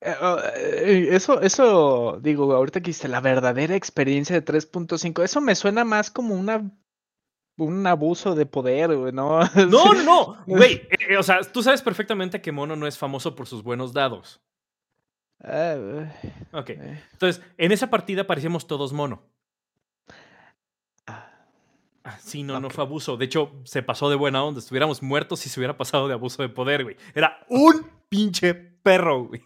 [0.00, 5.40] eh, oh, eh, Eso, eso, digo, ahorita que dice la verdadera experiencia de 3.5, eso
[5.40, 6.68] me suena más como una
[7.56, 9.40] un abuso de poder, güey, ¿no?
[9.68, 10.74] No, no, no, güey.
[10.74, 13.92] eh, eh, o sea, tú sabes perfectamente que Mono no es famoso por sus buenos
[13.92, 14.40] dados.
[15.42, 16.12] Ah, eh,
[16.52, 16.70] Ok.
[16.70, 19.22] eh, Entonces, en esa partida parecíamos todos Mono.
[21.06, 21.30] ah,
[22.04, 23.16] Ah, sí, no, no fue abuso.
[23.16, 24.58] De hecho, se pasó de buena onda.
[24.60, 26.96] Estuviéramos muertos si se hubiera pasado de abuso de poder, güey.
[27.14, 29.42] Era un pinche perro, güey.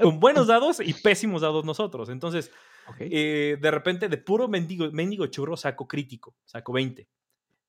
[0.00, 2.08] Con buenos dados y pésimos dados nosotros.
[2.08, 2.50] Entonces,
[2.98, 6.34] eh, de repente, de puro mendigo, mendigo churro, saco crítico.
[6.46, 7.06] Saco 20.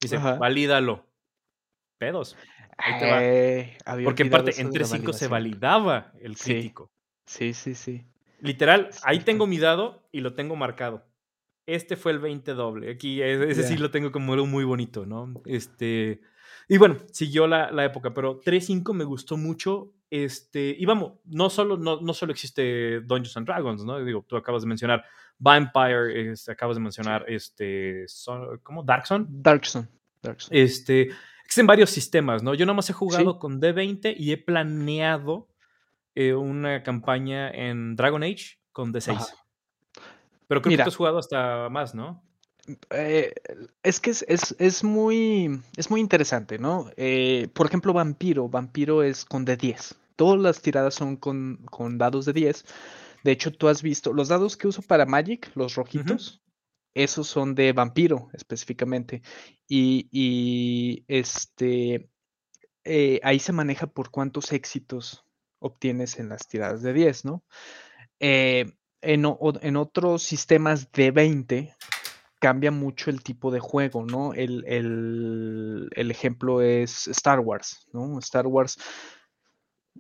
[0.01, 0.35] Dice, Ajá.
[0.35, 1.05] valídalo.
[1.97, 2.37] Pedos.
[2.77, 3.23] ahí te va.
[3.23, 6.91] Eh, Porque en parte, en de la 3.5 se validaba el crítico.
[7.25, 8.05] Sí, sí, sí.
[8.39, 11.05] Literal, ahí tengo mi dado y lo tengo marcado.
[11.65, 12.89] Este fue el 20 doble.
[12.91, 15.41] Aquí, e- ese sí lo tengo como algo muy bonito, ¿no?
[15.45, 16.21] Este.
[16.69, 19.91] Y bueno, siguió la, la época, pero 3.5 me gustó mucho.
[20.11, 24.03] Este, y vamos, no solo, no, no solo existe Dungeons and Dragons, ¿no?
[24.03, 25.03] Digo, tú acabas de mencionar
[25.37, 28.83] Vampire, este, acabas de mencionar este, Son- ¿cómo?
[28.83, 29.27] Darkson.
[29.29, 29.89] Darkson.
[30.21, 30.49] Darkson.
[30.55, 31.09] Este,
[31.43, 32.53] existen varios sistemas, ¿no?
[32.53, 35.47] Yo nada más he jugado con D20 y he planeado
[36.15, 39.15] eh, una campaña en Dragon Age con D6.
[39.15, 39.25] Ajá.
[40.47, 40.83] Pero creo Mira.
[40.83, 42.23] que tú has jugado hasta más, ¿no?
[42.91, 43.33] Eh,
[43.83, 46.89] es que es, es, es muy, es muy interesante, ¿no?
[46.97, 48.49] Eh, por ejemplo, Vampiro.
[48.49, 49.95] Vampiro es con D10.
[50.15, 52.65] Todas las tiradas son con, con dados de 10.
[53.23, 56.41] De hecho, tú has visto los dados que uso para Magic, los rojitos.
[56.93, 59.21] esos son de vampiro específicamente.
[59.67, 62.09] Y, este,
[62.83, 65.25] eh, ahí se maneja por cuántos éxitos
[65.59, 67.43] obtienes en las tiradas de 10, ¿no?
[68.19, 69.25] Eh, en,
[69.61, 71.75] en, otros sistemas de 20
[72.39, 74.33] cambia mucho el tipo de juego, ¿no?
[74.33, 78.17] El, el, ejemplo es Star Wars, ¿no?
[78.19, 78.77] Star Wars,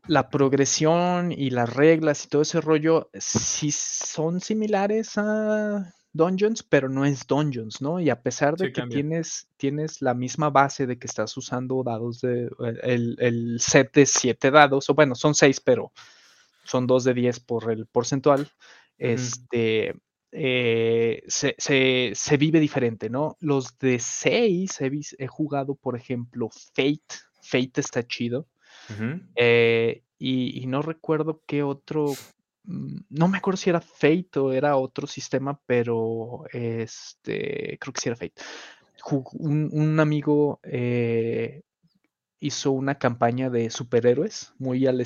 [0.07, 6.89] la progresión y las reglas y todo ese rollo sí son similares a Dungeons, pero
[6.89, 7.99] no es Dungeons, ¿no?
[7.99, 12.21] Y a pesar de que tienes, tienes la misma base de que estás usando dados
[12.21, 12.49] de
[12.83, 15.91] el, el set de 7 dados, o bueno, son 6, pero
[16.63, 18.49] son 2 de 10 por el porcentual.
[18.97, 19.95] Este
[20.31, 23.37] eh, se, se, vive diferente, ¿no?
[23.39, 27.01] Los de 6 he, he, jugado, por ejemplo, Fate.
[27.41, 28.47] Fate está chido.
[29.35, 32.15] Eh, y, y, no recuerdo qué otro
[32.69, 38.01] Mm, no me acuerdo si era Fate o era otro sistema, pero este, creo que
[38.01, 38.33] sí era Fate.
[39.33, 41.61] Un, amigo eh,
[42.39, 45.03] hizo una campaña de superhéroes, muy al,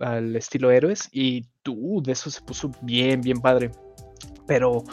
[0.00, 3.70] al estilo héroes, y tú, de eso se puso bien, bien padre.
[4.46, 4.84] Pero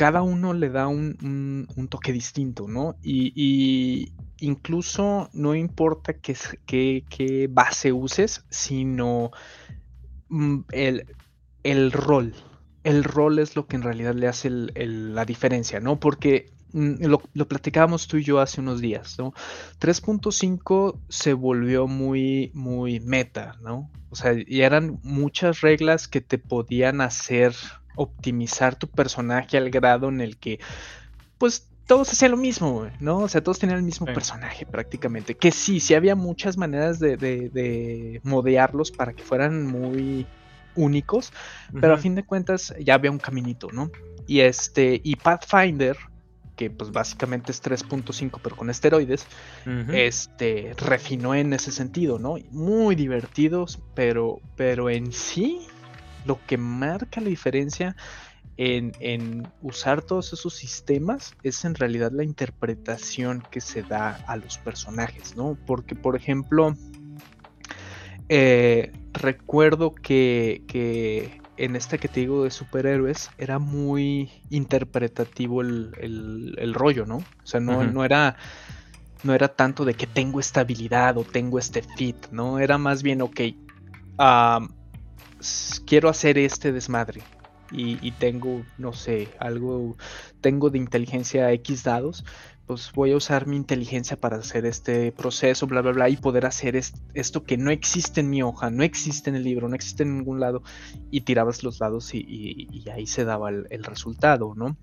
[0.00, 2.96] cada uno le da un, toque distinto, ¿no?
[3.02, 9.30] Y, incluso no importa qué, base uses, sino
[10.30, 11.06] mm, el,
[11.64, 12.34] el rol.
[12.82, 16.00] El rol es lo que en realidad le hace la diferencia, ¿no?
[16.00, 19.34] Porque mm, lo, platicábamos tú y yo hace unos días, ¿no?
[19.80, 23.90] 3.5 se volvió muy, muy meta, ¿no?
[24.08, 27.54] O sea, y eran muchas reglas que te podían hacer
[27.96, 30.60] optimizar tu personaje al grado en el que,
[31.38, 33.18] pues, todos hacían lo mismo, ¿no?
[33.18, 35.34] O sea, todos tenían el mismo personaje prácticamente.
[35.34, 40.24] Que sí, sí había muchas maneras de, de, de modearlos para que fueran muy
[40.74, 41.32] únicos,
[41.80, 43.90] pero a fin de cuentas ya había un caminito, ¿no?
[44.26, 45.96] Y este, y Pathfinder,
[46.56, 49.26] que pues básicamente es 3.5 pero con esteroides,
[49.92, 52.36] este, refinó en ese sentido, ¿no?
[52.50, 55.66] Muy divertidos, pero, pero en sí,
[56.24, 57.96] lo que marca la diferencia
[58.56, 64.36] en, en, usar todos esos sistemas es en realidad la interpretación que se da a
[64.36, 65.56] los personajes, ¿no?
[65.66, 66.76] Porque, por ejemplo,
[68.28, 77.06] eh, recuerdo que, en este que te digo de superhéroes era muy interpretativo el, rollo,
[77.06, 77.16] ¿no?
[77.16, 78.36] O sea, no, no, era,
[79.24, 82.58] no era tanto de que tengo esta habilidad o tengo este fit, ¿no?
[82.58, 83.40] Era más bien, ok,
[85.86, 87.22] quiero hacer este desmadre.
[87.72, 89.96] Y, tengo, no sé, algo,
[90.40, 92.24] tengo de inteligencia X dados,
[92.66, 96.46] pues voy a usar mi inteligencia para hacer este proceso, bla, bla, bla, y poder
[96.46, 100.02] hacer esto que no existe en mi hoja, no existe en el libro, no existe
[100.02, 100.64] en ningún lado,
[101.12, 104.76] y tirabas los dados y, ahí se daba el, resultado, ¿no?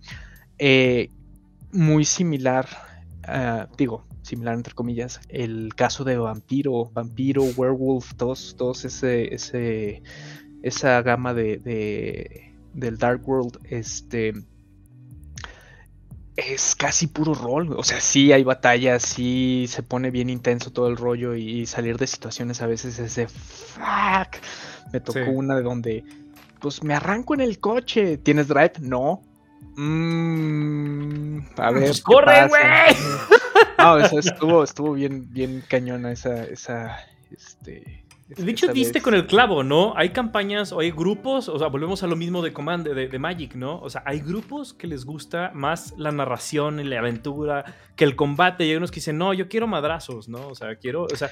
[0.58, 1.12] Eh,
[1.74, 2.68] muy similar,
[3.28, 10.03] ah, digo, similar entre comillas, el caso de vampiro, vampiro, werewolf, todos, todos ese, ese,
[10.68, 14.34] esa gama de, de del Dark World, este
[16.38, 17.74] es casi puro rol.
[17.74, 21.97] O sea, sí hay batallas, sí se pone bien intenso todo el rollo y salir
[21.97, 24.38] de situaciones a veces es de fuck.
[24.93, 26.03] Me tocó una de donde,
[26.61, 28.18] pues me arranco en el coche.
[28.18, 28.74] ¿Tienes drive?
[28.80, 29.24] No.
[29.76, 31.84] Mm, a ver.
[31.86, 32.61] Pues ¡Corre, güey!
[33.80, 36.97] No, estuvo, estuvo bien, bien cañona esa, esa,
[37.32, 39.93] este, de hecho, diste con el clavo, ¿no?
[39.95, 43.55] Hay campañas o hay grupos, o sea, volvemos a lo mismo de Command, de, Magic,
[43.55, 43.80] ¿no?
[43.80, 47.63] O sea, hay grupos que les gusta más la narración y la aventura
[47.95, 48.65] que el combate.
[48.65, 50.45] Y hay unos que dicen, no, yo quiero madrazos, ¿no?
[50.49, 51.30] O sea, quiero, o sea,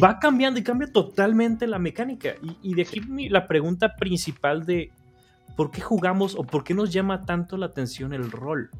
[0.00, 2.34] va cambiando y cambia totalmente la mecánica.
[2.62, 4.92] Y, de aquí la pregunta principal de
[5.56, 8.70] por qué jugamos o por qué nos llama tanto la atención el rol.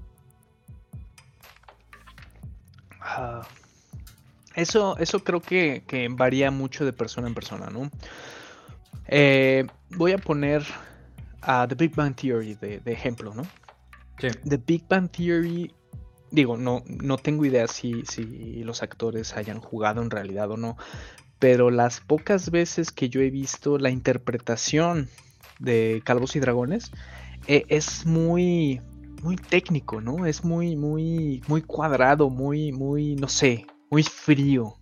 [3.00, 3.42] Ah.
[4.54, 7.90] Eso, eso creo que, varía mucho de persona en persona, ¿no?
[9.08, 10.64] Eh, voy a poner
[11.42, 13.42] a The Big Bang Theory de, ejemplo, ¿no?
[14.18, 14.28] Sí.
[14.48, 15.74] The Big Bang Theory,
[16.30, 20.76] digo, no, no tengo idea si, si los actores hayan jugado en realidad o no,
[21.38, 25.08] pero las pocas veces que yo he visto la interpretación
[25.58, 26.92] de Calvos y Dragones
[27.46, 28.80] eh, es muy,
[29.22, 30.26] muy técnico, ¿no?
[30.26, 34.76] Es muy, muy, muy cuadrado, muy, muy, no sé, muy frío.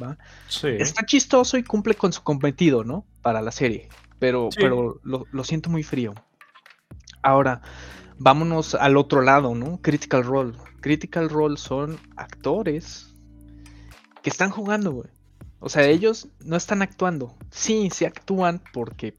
[0.00, 0.18] ¿va?
[0.62, 3.04] Está chistoso y cumple con su cometido, ¿no?
[3.22, 3.88] Para la serie.
[4.18, 6.14] Pero, pero lo, siento muy frío.
[7.22, 7.62] Ahora,
[8.18, 9.80] vámonos al otro lado, ¿no?
[9.82, 10.56] Critical Role.
[10.80, 13.14] Critical Role son actores
[14.22, 15.10] que están jugando, güey.
[15.58, 17.34] O sea, ellos no están actuando.
[17.50, 19.16] Sí, sí actúan porque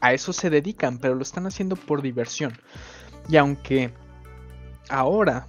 [0.00, 2.52] a eso se dedican, pero lo están haciendo por diversión.
[3.28, 3.92] Y aunque
[4.88, 5.46] ahora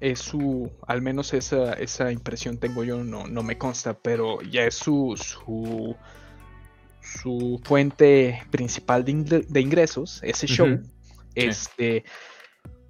[0.00, 4.64] es su, al menos esa, esa impresión tengo yo, no, no me consta, pero ya
[4.64, 5.96] es su, su,
[7.00, 10.66] su fuente principal de, ingre- de ingresos, ese show,
[11.34, 12.04] este,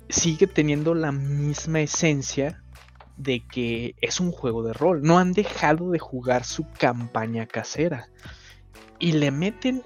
[0.09, 2.63] sigue teniendo la misma esencia
[3.17, 5.03] de que es un juego de rol.
[5.03, 8.09] No han dejado de jugar su campaña casera.
[8.99, 9.83] Y le meten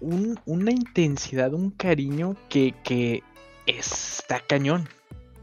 [0.00, 3.22] un- una intensidad, un cariño que, que
[3.66, 4.88] está cañón.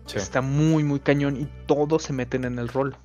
[0.09, 0.17] Sí.
[0.17, 2.95] Está muy, muy cañón y todos se meten en el rol.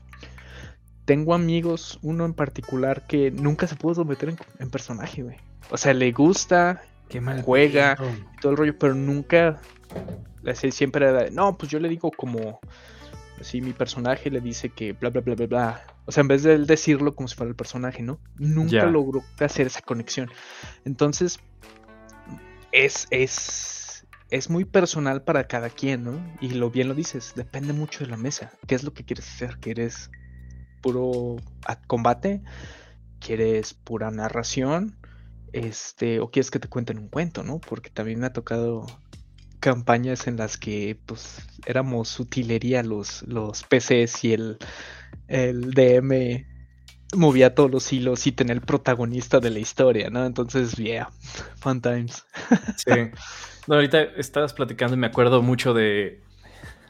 [1.05, 5.37] Tengo amigos, uno en particular que nunca se pudo meter en, en personaje, güey.
[5.71, 7.99] O sea, le gusta Qué mal juega.
[8.01, 9.61] y todo el rollo, pero nunca,
[10.55, 12.59] siempre era, no, pues yo le digo como,
[13.39, 15.87] así mi personaje le dice que bla, bla, bla, bla, bla.
[16.07, 18.19] O sea, en vez de él decirlo como si fuera el personaje, ¿no?
[18.39, 20.31] Nunca logró hacer esa conexión.
[20.87, 21.39] Entonces,
[22.73, 23.84] es, es,
[24.31, 26.37] es muy personal para cada quien, ¿no?
[26.41, 28.53] Y lo bien lo dices, depende mucho de la mesa.
[28.67, 29.59] ¿Qué es lo que quieres hacer?
[29.59, 30.11] ¿Quieres
[30.83, 31.37] puro
[31.87, 32.43] combate?
[33.21, 34.97] ¿Quieres pura narración?
[35.53, 37.61] Este, o quieres que te cuenten un cuento, ¿no?
[37.61, 38.87] Porque también me ha tocado
[39.61, 44.59] campañas en las que pues éramos utilería los, los PCs y el,
[45.29, 46.45] el DM
[47.17, 50.27] movía todos los hilos y tenía el protagonista de la historia, ¿no?
[50.27, 51.11] Entonces, yeah,
[51.57, 52.25] fun times.
[52.77, 52.93] Sí.
[53.67, 56.21] No, ahorita estabas platicando y me acuerdo mucho de.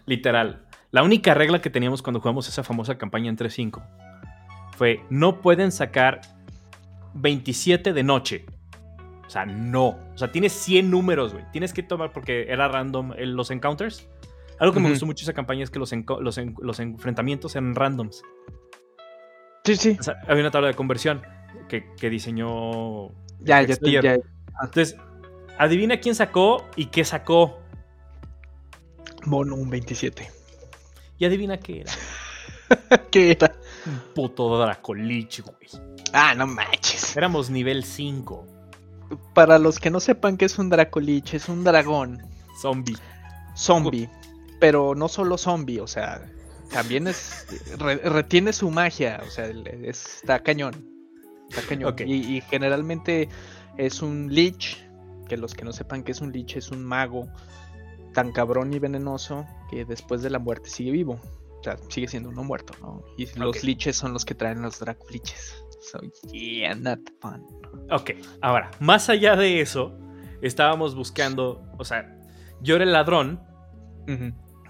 [0.06, 0.66] Literal.
[0.90, 3.82] La única regla que teníamos cuando jugamos esa famosa campaña en 3.5
[4.76, 6.20] fue: no pueden sacar
[7.14, 8.46] 27 de noche.
[9.26, 9.98] O sea, no.
[10.14, 11.44] O sea, tienes 100 números, güey.
[11.52, 14.08] Tienes que tomar porque era random eh, los encounters.
[14.60, 17.56] Algo que me gustó mucho de esa campaña es que los, los, en- los enfrentamientos
[17.56, 18.22] eran randoms.
[19.64, 19.96] Sí, sí.
[19.98, 21.22] O sea, había una tabla de conversión
[21.68, 23.08] que, que diseñó.
[23.40, 24.16] Ya, ya, ya.
[24.62, 24.96] Entonces,
[25.58, 27.58] adivina quién sacó y qué sacó.
[29.24, 30.30] Mono, un 27.
[31.18, 31.92] Y adivina qué era.
[33.10, 33.54] ¿Qué era?
[33.86, 35.84] Un puto Dracolich, güey.
[36.12, 37.16] Ah, no manches.
[37.16, 38.46] Éramos nivel 5.
[39.32, 42.22] Para los que no sepan qué es un Dracolich, es un dragón
[42.60, 42.96] Zombie.
[43.54, 44.08] zombie.
[44.60, 46.22] Pero no solo zombie, o sea,
[46.72, 47.46] también es.
[47.78, 50.88] re- retiene su magia, o sea, es- está cañón.
[51.50, 51.94] Está cañón.
[52.06, 53.28] Y, y generalmente
[53.76, 54.82] es un lich,
[55.28, 57.28] que los que no sepan qué es un lich, es un mago
[58.12, 61.20] tan cabrón y venenoso que después de la muerte sigue vivo.
[61.60, 63.02] O sea, sigue siendo uno muerto, ¿no?
[63.16, 65.64] Y los liches son los que traen los Dracoliches.
[65.80, 66.00] So,
[66.30, 67.44] yeah, not fun.
[67.90, 69.98] Ok, ahora, más allá de eso,
[70.40, 71.62] estábamos buscando.
[71.78, 72.18] O sea,
[72.60, 73.42] yo era el ladrón,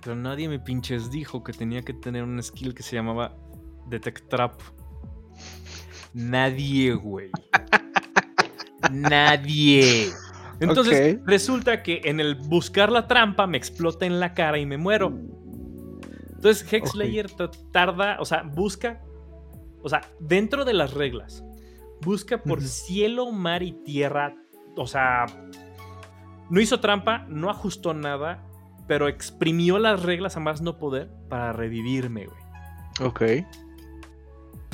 [0.02, 3.36] pero nadie me pinches dijo que tenía que tener un skill que se llamaba
[3.88, 4.60] Detect Trap.
[6.12, 7.30] Nadie, güey.
[8.92, 10.12] Nadie.
[10.60, 14.78] Entonces, resulta que en el buscar la trampa me explota en la cara y me
[14.78, 15.12] muero.
[16.34, 17.30] Entonces, Hexlayer
[17.72, 19.02] tarda, o sea, busca,
[19.82, 21.44] o sea, dentro de las reglas,
[22.02, 24.34] busca por cielo, mar y tierra,
[24.76, 25.26] o sea,
[26.50, 28.46] no hizo trampa, no ajustó nada,
[28.86, 32.38] pero exprimió las reglas a más no poder para revivirme, güey.
[33.00, 33.22] Ok.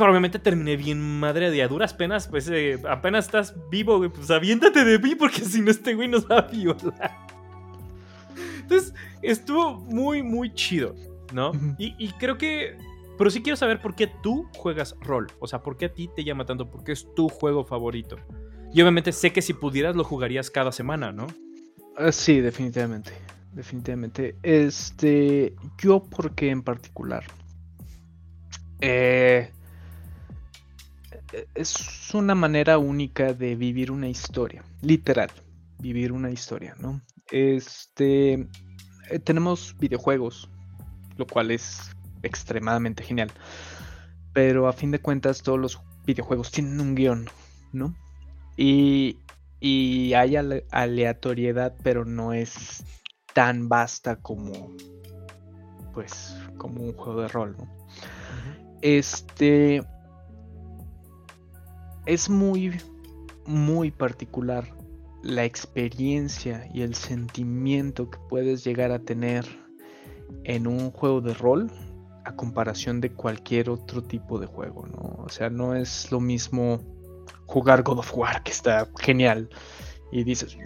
[0.01, 4.09] Pero obviamente terminé bien madre de a duras penas, pues eh, apenas estás vivo, güey,
[4.09, 7.19] pues aviéntate de mí porque si no este güey nos va a violar.
[8.63, 10.95] Entonces, estuvo muy, muy chido,
[11.35, 11.53] ¿no?
[11.77, 12.79] Y, y creo que...
[13.19, 15.27] Pero sí quiero saber por qué tú juegas rol.
[15.39, 18.17] O sea, por qué a ti te llama tanto, por qué es tu juego favorito.
[18.73, 21.27] Y obviamente sé que si pudieras lo jugarías cada semana, ¿no?
[21.95, 23.13] Ah, sí, definitivamente.
[23.53, 24.37] Definitivamente.
[24.43, 25.57] Este.
[25.77, 27.25] Yo, porque en particular.
[28.81, 29.51] Eh,
[31.55, 34.65] es una manera única de vivir una historia.
[34.83, 35.31] Literal.
[35.79, 37.01] Vivir una historia, ¿no?
[37.31, 38.35] Este.
[39.11, 40.49] eh, tenemos videojuegos.
[41.17, 41.91] Lo cual es
[42.23, 43.31] extremadamente genial.
[44.33, 47.29] Pero a fin de cuentas, todos los videojuegos tienen un guion,
[47.73, 47.95] ¿no?
[48.57, 49.19] Y,
[49.61, 52.85] y hay ale- aleatoriedad, pero no es
[53.35, 54.75] tan vasta como,
[55.93, 57.69] pues, como un juego de rol, ¿no?
[58.83, 59.83] Este
[62.07, 62.81] es muy,
[63.47, 64.75] muy particular
[65.23, 69.45] la experiencia y el sentimiento que puedes llegar a tener
[70.45, 71.71] en un juego de rol
[72.25, 75.25] a comparación de cualquier otro tipo de juego, ¿no?
[75.25, 76.81] O sea, no es lo mismo
[77.47, 79.49] jugar God of War, que está genial,
[80.13, 80.57] y dices,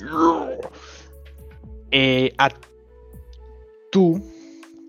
[1.91, 2.51] eh, a
[3.91, 4.23] tú,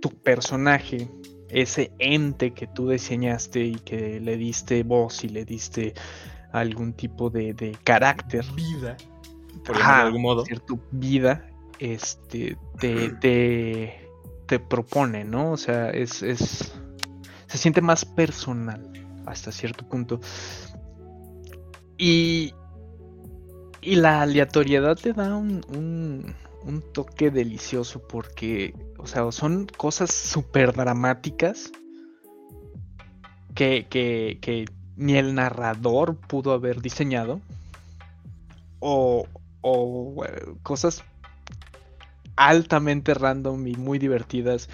[0.02, 1.10] tu personaje,
[1.50, 5.93] ese ente que tú diseñaste y que le diste voz y le diste
[6.60, 8.97] algún tipo de, de carácter, Vida.
[9.66, 10.45] Por Ajá, de algún modo.
[10.45, 11.47] cierto, vida,
[11.80, 14.10] este, te, te,
[14.45, 15.51] te propone, ¿no?
[15.51, 16.74] O sea, es, es
[17.47, 18.91] se siente más personal
[19.26, 20.20] hasta cierto punto.
[21.97, 22.53] Y,
[23.82, 30.12] y la aleatoriedad te da un, un, un toque delicioso porque, o sea, son cosas
[30.12, 31.72] súper dramáticas
[33.56, 34.66] que, que, que
[34.98, 37.41] ni el narrador pudo haber diseñado.
[38.80, 39.28] O,
[39.62, 41.04] o eh, cosas
[42.36, 44.70] altamente random y muy divertidas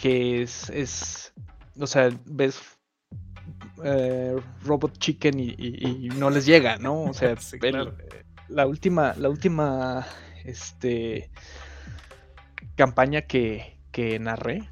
[0.00, 1.32] que es, es
[1.78, 2.60] o sea, ves
[3.84, 7.02] eh, Robot Chicken y, y- y no les llega, ¿no?
[7.04, 7.96] O sea, Sí, el- claro.
[8.48, 10.06] la última, la última,
[10.44, 11.30] este,
[12.76, 14.68] campaña que, que narré,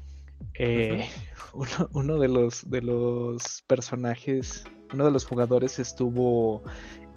[0.55, 1.07] eh,
[1.53, 4.63] uno, uno de los, de los personajes,
[4.93, 6.63] uno de los jugadores estuvo,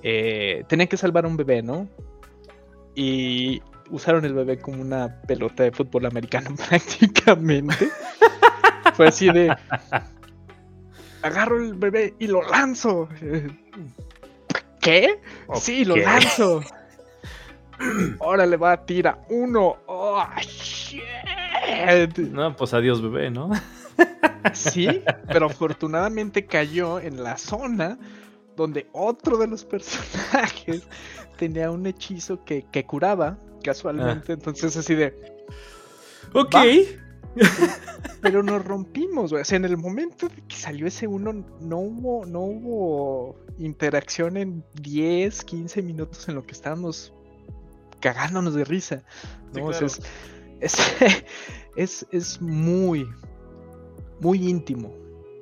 [0.03, 1.89] eh, tenía que salvar a un bebé, ¿no?
[2.95, 7.89] Y usaron el bebé como una pelota de fútbol americano prácticamente.
[8.95, 9.55] Fue así de,
[11.23, 13.09] agarro el bebé y lo lanzo.
[14.81, 15.21] ¿Qué?
[15.55, 16.63] Sí, lo lanzo.
[18.19, 19.19] Órale, va, tira.
[19.31, 19.77] Uno.
[19.87, 21.03] Oh, shit.
[22.31, 23.51] No, pues adiós, bebé, ¿no?
[24.53, 27.99] Sí, pero afortunadamente cayó en la zona
[28.57, 30.83] donde otro de los personajes
[31.39, 34.35] tenía un hechizo que, que curaba casualmente.
[34.35, 35.35] Entonces así de,
[36.35, 36.57] Ok.
[38.21, 39.43] Pero nos rompimos, güey.
[39.43, 44.37] O sea, en el momento de que salió ese uno, no hubo, no hubo interacción
[44.37, 47.13] en 10, 15 minutos en lo que estábamos
[48.01, 49.03] cagándonos de risa.
[49.53, 49.67] Sí, ¿no?
[49.67, 50.01] O sea, es,
[50.61, 50.77] es,
[51.77, 53.09] es, es muy,
[54.25, 54.93] muy íntimo.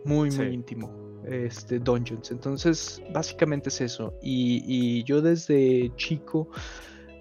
[0.04, 0.90] Muy, muy íntimo.
[1.24, 2.32] Este Dungeons.
[2.32, 4.12] Entonces, básicamente es eso.
[4.20, 6.48] Y, y yo desde chico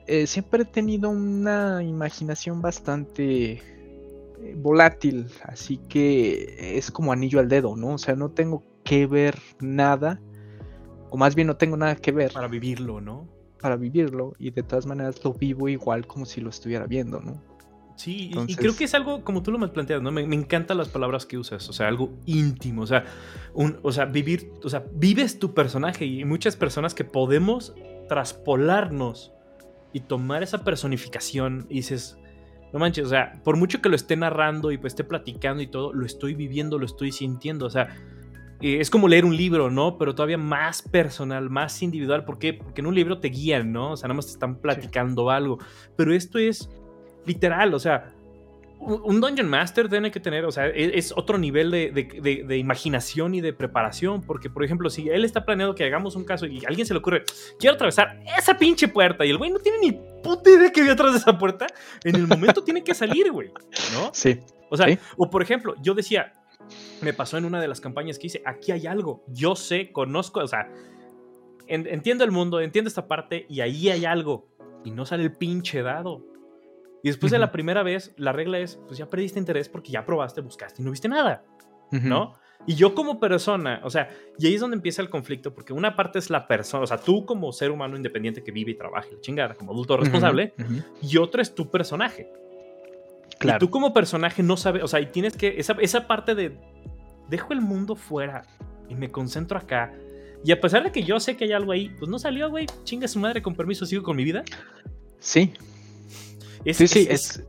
[0.08, 3.62] eh, siempre he tenido una imaginación bastante eh,
[4.58, 7.94] volátil, así que es como anillo al dedo, ¿no?
[7.94, 10.20] O sea, no tengo que ver nada,
[11.12, 13.30] o más bien no tengo nada que ver Para vivirlo, ¿no?
[13.62, 17.40] para vivirlo, y de todas maneras lo vivo igual como si lo estuviera viendo, ¿no?
[18.02, 20.12] Sí, y- y Entonces- creo que es algo, como tú lo me planteas, ¿no?
[20.12, 23.06] Me, me encantan las palabras que usas, o sea, algo íntimo, o sea,
[23.54, 27.74] un, o sea, vivir, o sea, vives tu personaje y muchas personas que podemos
[28.10, 29.32] traspolarnos
[29.94, 32.18] y tomar esa personificación y dices,
[32.74, 35.68] no manches, o sea, por mucho que lo esté narrando y pues esté platicando y
[35.68, 37.90] todo, lo estoy viviendo, lo estoy sintiendo, o sea,
[38.62, 39.98] eh, es como leer un libro, ¿no?
[39.98, 42.54] Pero todavía más personal, más individual, ¿por qué?
[42.54, 43.92] Porque en un libro te guían, ¿no?
[43.92, 45.58] O sea, nada más te están platicando algo,
[45.98, 46.70] pero esto es
[47.26, 48.14] literal, o sea,
[48.80, 52.20] un un Dungeon Master tiene que tener, o sea, e- es, otro nivel de, de-
[52.22, 56.16] de- de imaginación y de preparación, porque, por ejemplo, si él está planeando que hagamos
[56.16, 57.24] un caso y a alguien se le ocurre,
[57.60, 59.92] quiero atravesar esa pinche puerta, y el güey no tiene ni
[60.24, 61.68] puta idea que había atrás de esa puerta,
[62.04, 63.50] en el momento tiene que salir, güey,
[63.94, 64.10] ¿no?
[64.14, 64.98] Sí, O sea, Sí.
[65.18, 66.34] o por ejemplo, yo decía,
[67.02, 70.40] me pasó en una de las campañas que hice, aquí hay algo, yo sé, conozco,
[70.40, 70.72] o sea,
[71.68, 74.48] en- entiendo el mundo, entiendo esta parte y ahí hay algo
[74.84, 76.26] y no sale el pinche dado.
[77.04, 80.06] Y después de la primera vez, la regla es, pues ya perdiste interés porque ya
[80.06, 81.44] probaste, buscaste y no viste nada.
[81.92, 82.34] ¿no?
[82.68, 85.96] Y yo como persona, o sea, y ahí es donde empieza el conflicto, porque una
[85.96, 89.08] parte es la persona, o sea, tú como ser humano independiente que vive y trabaja
[89.10, 90.54] y la chingada, como adulto responsable,
[91.02, 92.32] y otro es tu personaje.
[93.40, 93.58] Claro.
[93.58, 96.56] Y tú como personaje no sabes, o sea, y tienes que, esa, esa parte de,
[97.30, 98.44] dejo el mundo fuera
[98.88, 99.92] y me concentro acá.
[100.44, 102.68] Y a pesar de que yo sé que hay algo ahí, pues no salió, güey,
[102.84, 104.44] chinga su madre, con permiso, sigo con mi vida.
[105.20, 105.54] Sí,
[106.66, 107.44] Es, sí, sí, es-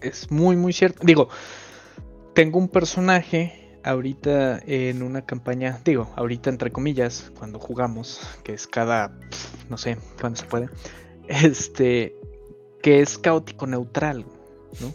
[0.00, 1.00] es, muy, muy cierto.
[1.04, 1.28] Digo,
[2.34, 8.66] tengo un personaje ahorita en una campaña, digo, ahorita entre comillas, cuando jugamos, que es
[8.66, 9.18] cada,
[9.68, 10.68] no sé, cuándo se puede,
[11.28, 12.14] este,
[12.82, 14.24] que es caótico neutral,
[14.80, 14.94] ¿no?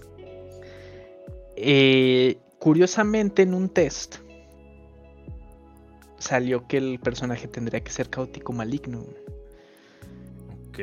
[1.56, 4.18] Eh, curiosamente en un test
[6.18, 9.06] salió que el personaje tendría que ser caótico maligno.
[10.70, 10.80] Ok.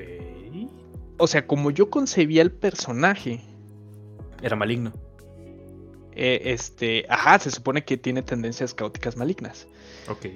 [1.21, 3.41] O sea, como yo concebía el personaje,
[4.43, 4.93] Era maligno.
[6.16, 9.66] eh, este, ajá, se supone que tiene tendencias caóticas malignas.
[10.09, 10.27] Ok.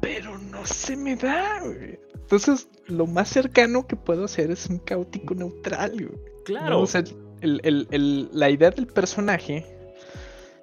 [0.00, 1.98] Pero no se me da, güey.
[2.14, 6.20] Entonces, lo más cercano que puedo hacer es un caótico neutral, güey.
[6.44, 6.70] Claro.
[6.70, 7.02] No, o sea,
[7.40, 9.66] el- el- el- la idea del personaje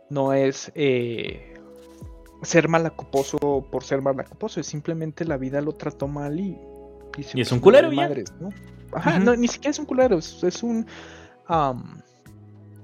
[0.10, 1.54] no es eh,
[2.44, 6.58] ser malacoposo por ser malacoposo, es simplemente la vida lo trató mal y.
[7.18, 7.96] Y es un culero ya.
[7.96, 8.50] madres, ¿no?
[8.94, 10.86] Ajá, no, ni siquiera es un culero, es, es un.
[11.48, 12.02] am,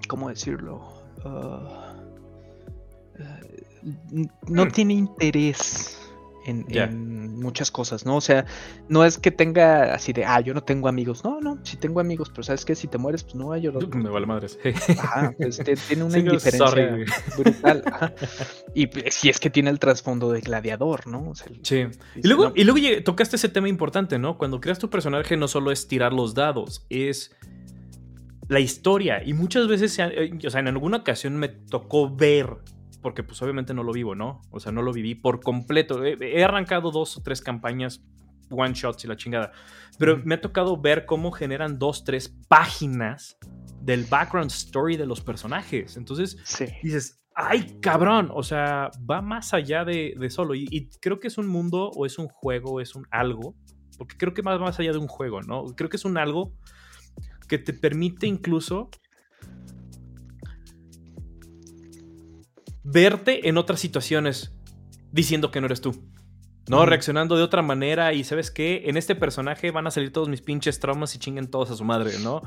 [0.07, 0.81] ¿Cómo decirlo?
[4.11, 4.71] N- no Hmm.
[4.71, 5.99] tiene interés
[6.45, 6.65] en
[7.33, 8.15] muchas cosas, ¿no?
[8.17, 8.45] O sea,
[8.89, 11.23] no es que tenga así de, ah, yo no tengo amigos.
[11.23, 13.87] No, no, sí tengo amigos, pero sabes que si te mueres, pues no hay llorar.
[13.95, 14.57] Me vale madres.
[14.99, 17.05] Ajá, pues tiene una Sí, indiferencia sorry,
[17.37, 17.83] brutal.
[17.91, 18.13] ajá.
[18.73, 21.29] Y pues, si es que tiene el trasfondo de gladiador, ¿no?
[21.29, 21.85] O sea, el- Sí.
[22.15, 24.37] Y luego, no, y luego lleg- tocaste ese tema importante, ¿no?
[24.37, 27.31] Cuando creas tu personaje no solo es tirar los dados, es
[28.49, 29.23] la historia.
[29.25, 32.57] Y muchas veces, eh, o sea, en alguna ocasión me tocó ver,
[33.03, 34.41] porque pues obviamente no lo vivo, ¿no?
[34.49, 36.03] O sea, no lo viví por completo.
[36.03, 38.03] He, he arrancado dos o tres campañas,
[38.49, 39.51] one shots y la chingada.
[39.99, 40.21] Pero Ujú.
[40.25, 43.37] me ha tocado ver cómo generan dos, tres páginas
[43.81, 45.97] del background story de los personajes.
[45.97, 46.65] Entonces, Sí.
[46.81, 50.55] dices, ay, cabrón, o sea, va más allá de, de solo.
[50.55, 53.55] Y, y creo que es un mundo o es un juego, o es un algo,
[53.97, 55.65] porque creo que va más allá de un juego, ¿no?
[55.75, 56.53] Creo que es un algo
[57.47, 58.89] que te permite incluso
[62.83, 64.53] verte en otras situaciones
[65.11, 66.01] diciendo que no eres tú.
[66.69, 66.85] ¿no?
[66.85, 68.83] Reaccionando de otra manera y ¿sabes qué?
[68.85, 71.83] En este personaje van a salir todos mis pinches traumas y chinguen todos a su
[71.83, 72.41] madre, ¿no?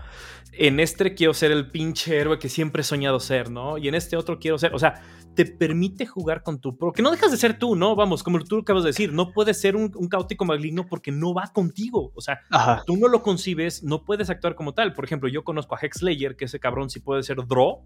[0.53, 3.76] En este quiero ser el pinche héroe que siempre he soñado ser, ¿no?
[3.76, 5.03] Y en este otro quiero ser, o sea,
[5.34, 6.78] te permite jugar con tu...
[6.78, 7.95] Porque no dejas de ser tú, ¿no?
[7.95, 11.34] Vamos, como tú acabas de decir, no puedes ser un, un caótico maligno porque no
[11.34, 12.82] va contigo, o sea, Ajá.
[12.87, 14.95] tú no lo concibes, no puedes actuar como tal.
[14.95, 17.84] Por ejemplo, yo conozco a Hexlayer, que ese cabrón sí puede ser Draw.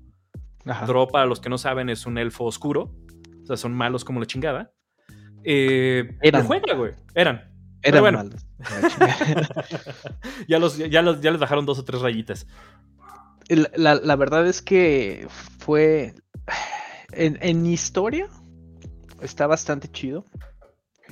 [0.67, 0.87] Ajá.
[0.87, 2.95] Draw, para los que no saben, es un elfo oscuro.
[3.43, 4.73] O sea, son malos como la chingada.
[5.45, 6.43] Eh, Eran.
[6.43, 6.93] lo juega, güey.
[7.15, 7.51] Eran.
[7.83, 8.19] Eran bueno.
[8.19, 8.47] malos.
[10.49, 12.47] Ya, los, ya, los- ya les bajaron dos o tres rayitas.
[13.49, 15.27] La, la- la verdad es que
[15.59, 16.15] fue.
[17.13, 18.29] En, en historia
[19.21, 20.25] está bastante chido.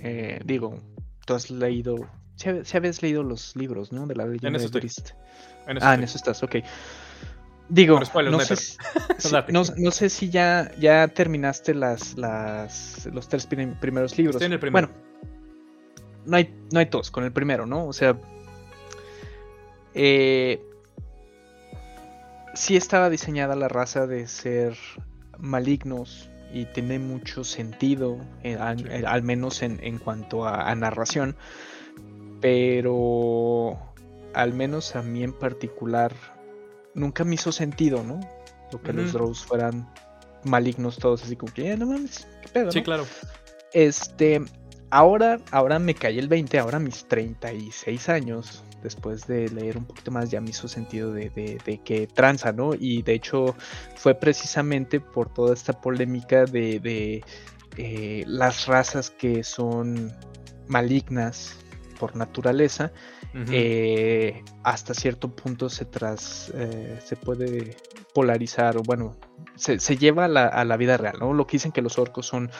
[0.03, 0.79] Eh, digo,
[1.27, 1.97] tú has leído.
[2.37, 4.07] Si habías leído los libros, ¿no?
[4.07, 5.15] De la leyenda eso de estoy.
[5.67, 6.57] En eso Ah, en eso estás, ok.
[7.71, 8.77] Digo, spoilers, no, sé si,
[9.19, 9.53] sí, Date.
[9.53, 14.37] no, no sé si ya, ya terminaste las, las, los tres prim- primeros libros.
[14.37, 14.89] Estoy en el primero.
[14.89, 15.03] Bueno,
[16.25, 17.87] no hay, no hay tos con el primero, ¿no?
[17.87, 18.19] O sea,
[19.95, 20.63] eh,
[22.55, 24.77] sí estaba diseñada la raza de ser
[25.39, 30.75] malignos y tiene mucho sentido, eh, al, eh, al menos en, en cuanto a, a
[30.75, 31.37] narración,
[32.41, 33.79] pero
[34.35, 36.13] al menos a mí en particular
[36.99, 38.21] nunca me hizo sentido, ¿no?
[38.73, 39.13] Lo que los.
[39.13, 39.89] Drows fueran
[40.45, 42.85] malignos todos, así como que, "Eh, no mames, qué pedo, Sí, ¿no?".
[42.85, 43.07] claro.
[43.73, 44.41] Este,
[44.91, 50.11] ahora, ahora me caí el 20, ahora mis 36 años, después de leer un poquito
[50.11, 52.75] más, ya me hizo sentido de, de, de que tranza, ¿no?
[52.75, 53.55] Y de hecho
[53.97, 57.25] fue precisamente por toda esta polémica de, de
[57.77, 60.13] eh, las razas que son
[60.69, 61.57] malignas
[61.99, 62.93] por naturaleza,
[63.35, 67.77] Eh, hasta cierto punto se tras eh, se puede
[68.15, 69.17] polarizar o bueno
[69.55, 71.99] se, se lleva a la, a la vida real no lo que dicen que los
[71.99, 72.51] orcos son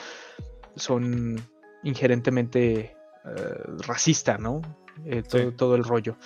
[0.75, 1.35] son
[1.83, 2.95] inherentemente
[3.25, 4.61] eh, racista no
[5.05, 5.55] Eh, todo, Sí.
[5.57, 6.17] todo el rollo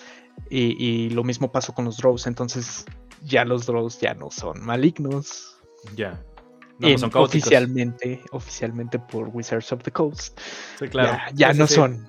[0.50, 2.86] y, y lo mismo pasó con los drows entonces
[3.24, 5.58] ya los drows ya no son malignos
[5.96, 6.22] Ya.
[6.80, 10.40] No, no En- son oficialmente oficialmente por Wizards of the Coast
[10.80, 11.14] Sí, claro.
[11.14, 11.74] ya, ya Sí, no sí.
[11.76, 12.08] son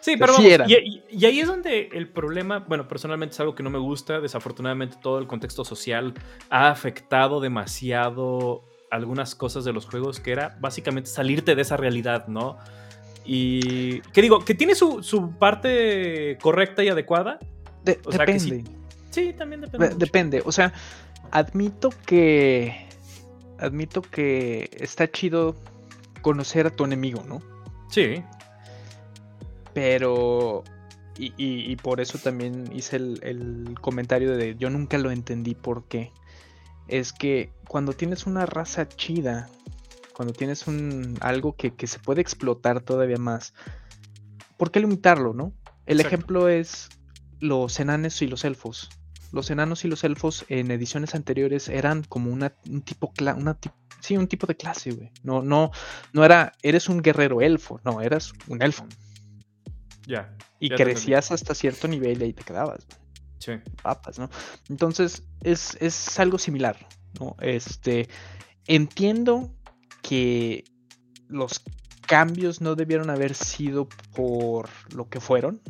[0.00, 3.70] Sí, Pero vamos, y, ahí es donde el problema, bueno, personalmente es algo que no
[3.70, 6.14] me gusta, desafortunadamente todo el contexto social
[6.50, 12.26] ha afectado demasiado algunas cosas de los juegos, que era básicamente salirte de esa realidad,
[12.26, 12.58] ¿no?
[13.24, 17.38] Y que digo, que tiene su, su parte correcta y adecuada.
[17.84, 18.82] De- O sea, que sí, depende
[19.12, 19.94] Sí, también depende.
[19.94, 20.72] Depende, o sea,
[21.30, 22.86] admito que.
[23.58, 25.54] Admito que está chido
[26.22, 27.40] conocer a tu enemigo, ¿no?
[27.88, 28.24] Sí,
[29.74, 30.64] Pero.
[31.18, 35.54] Y, y- y por eso también hice el, el comentario de yo nunca lo entendí
[35.54, 36.10] por qué.
[36.88, 39.48] Es que cuando tienes una raza chida,
[40.14, 43.52] cuando tienes un algo que, que se puede explotar todavía más,
[44.56, 45.52] ¿por qué limitarlo, no?
[45.86, 46.16] El Exacto.
[46.16, 46.88] ejemplo es
[47.40, 48.88] los enanos y los elfos.
[49.32, 53.58] Los enanos y los elfos en ediciones anteriores eran como una, un tipo una
[54.00, 55.10] sí, un tipo de clase, güey.
[55.22, 55.70] No, no,
[56.12, 58.86] no era, eres un guerrero elfo, no, eras un elfo.
[60.06, 60.36] Ya.
[60.60, 62.86] Y Ya crecías hasta cierto nivel y ahí te quedabas,
[63.38, 63.52] Sí.
[63.82, 64.30] papas, ¿no?
[64.68, 66.76] Entonces, es, es algo similar,
[67.20, 67.36] ¿no?
[67.40, 68.08] Este,
[68.66, 69.52] entiendo
[70.02, 70.64] que
[71.28, 71.62] los
[72.06, 75.60] cambios no debieron haber sido por lo que fueron,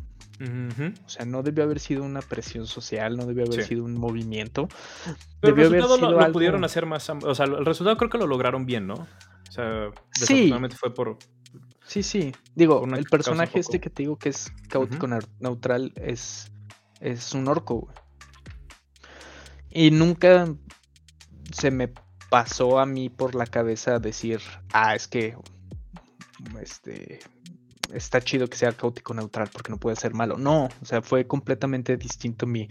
[1.07, 3.69] o sea, no debió haber sido una presión social, no debió haber Sí.
[3.69, 4.67] sido un movimiento.
[5.41, 7.09] Pero el Debió resultado lo, sido lo algo- pudieron hacer más.
[7.11, 8.95] O sea, el resultado creo que lo lograron bien, ¿no?
[8.95, 10.21] O sea, Sí.
[10.21, 11.19] desafortunadamente fue por.
[11.87, 12.33] Sí, sí.
[12.55, 15.07] Digo, el personaje este que te digo que es caótico
[15.41, 16.51] neutral es,
[17.01, 17.95] es un orco, güey.
[19.71, 20.55] Y nunca
[21.53, 21.93] se me
[22.31, 24.41] pasó a mí por la cabeza decir,
[24.73, 25.37] ah, es que
[26.61, 27.21] este
[27.93, 30.37] está chido que sea caótico neutral porque no puede ser malo.
[30.39, 32.69] No, o sea, fue completamente distinto mi,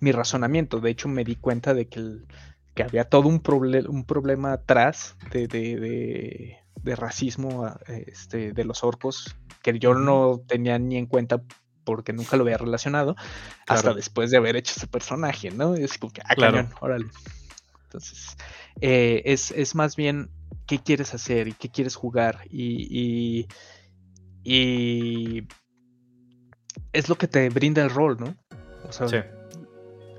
[0.00, 0.80] mi razonamiento.
[0.80, 2.26] De hecho, me di cuenta de que, el,
[2.74, 3.42] que había todo un,
[3.88, 10.78] un problema atrás de, de, de, racismo este, de los orcos que yo no tenía
[10.78, 11.42] ni en cuenta
[11.84, 13.16] porque nunca lo había relacionado
[13.66, 15.74] hasta después de haber hecho ese personaje, ¿no?
[15.74, 16.68] es como que, ah, claro.
[16.80, 17.06] órale.
[17.84, 18.36] Entonces,
[18.80, 20.30] eh, es, es más bien
[20.66, 23.46] qué quieres hacer y qué quieres jugar y,
[24.42, 25.46] y,
[26.92, 28.34] es lo que te brinda el rol, ¿no?
[28.88, 29.30] O sea,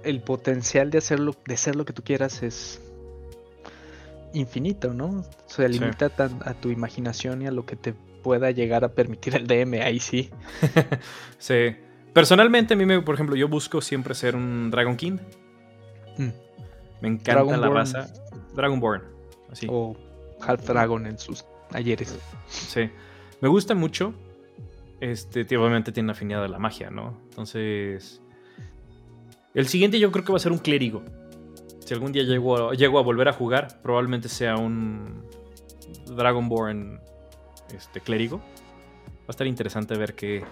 [0.03, 2.79] el potencial de hacerlo, de ser lo que tú quieras es
[4.33, 5.23] infinito, ¿no?
[5.47, 9.47] Se limita a tu imaginación y a lo que te pueda llegar a permitir el
[9.47, 10.29] DM, ahí sí.
[11.37, 11.75] sí.
[12.13, 15.17] Personalmente, a mí, me, por ejemplo, yo busco siempre ser un Dragon King.
[16.17, 16.29] Mm.
[17.01, 18.07] Me encanta la raza.
[18.55, 19.03] Dragonborn.
[19.51, 19.67] Así.
[19.69, 19.95] O
[20.41, 22.17] Half Dragon en sus ayeres.
[22.47, 22.89] Sí.
[23.41, 24.13] Me gusta mucho.
[24.99, 27.19] Este, obviamente tiene afinidad a la magia, ¿no?
[27.29, 28.21] Entonces.
[29.53, 31.03] El siguiente yo creo que va a ser un clérigo.
[31.85, 35.23] Si algún día llego a, llego a volver a jugar, probablemente sea un
[36.15, 36.99] Dragonborn
[37.75, 38.37] este, clérigo.
[38.37, 40.43] Va a estar interesante ver qué,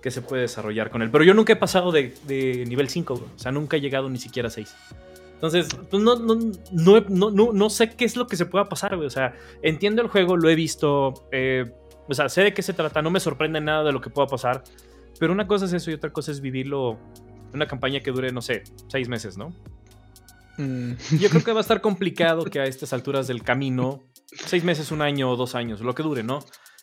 [0.00, 1.10] qué se puede desarrollar con él.
[1.10, 4.48] Pero yo nunca he pasado de, nivel 5, o sea, nunca he llegado ni siquiera
[4.48, 4.74] a 6.
[5.34, 6.36] Entonces, pues no, no,
[7.08, 9.06] no, no, sé qué es lo que se pueda pasar, güey.
[9.06, 11.14] O sea, entiendo el juego, lo he visto.
[11.32, 11.72] Eh,
[12.08, 14.28] o sea, sé de qué se trata, no me sorprende nada de lo que pueda
[14.28, 14.62] pasar.
[15.18, 16.98] Pero una cosa es eso y otra cosa es vivirlo.
[17.52, 19.52] Una campaña que dure, no sé, seis meses, ¿no?
[20.58, 20.92] Mm.
[21.18, 24.90] Yo creo que va a estar complicado que a estas alturas del camino, seis meses,
[24.90, 26.40] un año o dos años, lo que dure, ¿no?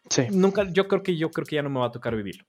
[0.09, 0.23] Sí.
[0.31, 2.45] Nunca, yo creo que yo creo que ya no me va a tocar vivirlo.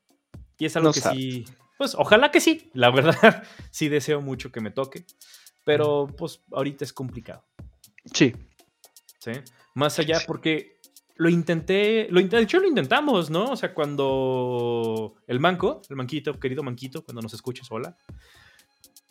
[0.59, 1.45] Y es algo que sí.
[1.79, 2.71] Pues ojalá que sí.
[2.75, 5.07] La verdad, sí deseo mucho que me toque.
[5.65, 7.45] Pero pues ahorita es complicado.
[8.13, 8.35] Sí.
[9.19, 9.33] Sí.
[9.75, 10.81] Más allá porque
[11.17, 13.45] lo intenté, lo de hecho lo intentamos, ¿no?
[13.45, 17.97] O sea, cuando el manco, el manquito, querido manquito, cuando nos escuches, hola,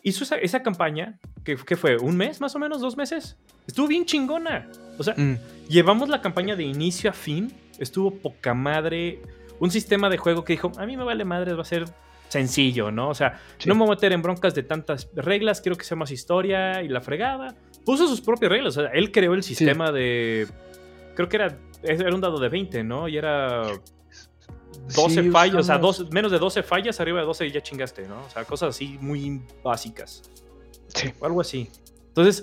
[0.02, 3.36] hizo esa, campaña, que, fue un mes más o menos, dos meses,
[3.66, 4.68] estuvo bien chingona.
[4.98, 5.36] O sea, mm.
[5.68, 9.20] llevamos la campaña de inicio a fin, estuvo poca madre,
[9.58, 11.84] un sistema de juego que dijo, a mí me vale madre, va a ser
[12.28, 13.08] sencillo, ¿no?
[13.08, 15.96] O sea, no me voy a meter en broncas de tantas reglas, quiero que sea
[15.96, 17.54] más historia y la fregada.
[17.84, 20.46] Puso sus propias reglas, o sea, él creó el sistema de...
[21.14, 23.08] Creo que era, era un dado de 20, ¿no?
[23.08, 23.62] Y era
[24.94, 28.06] 12 fallas, o sea, dos, menos de 12 fallas, arriba de 12 y ya chingaste,
[28.08, 28.20] ¿no?
[28.20, 30.22] O sea, cosas así muy básicas.
[30.88, 31.12] Sí.
[31.20, 31.68] O algo así.
[32.08, 32.42] Entonces,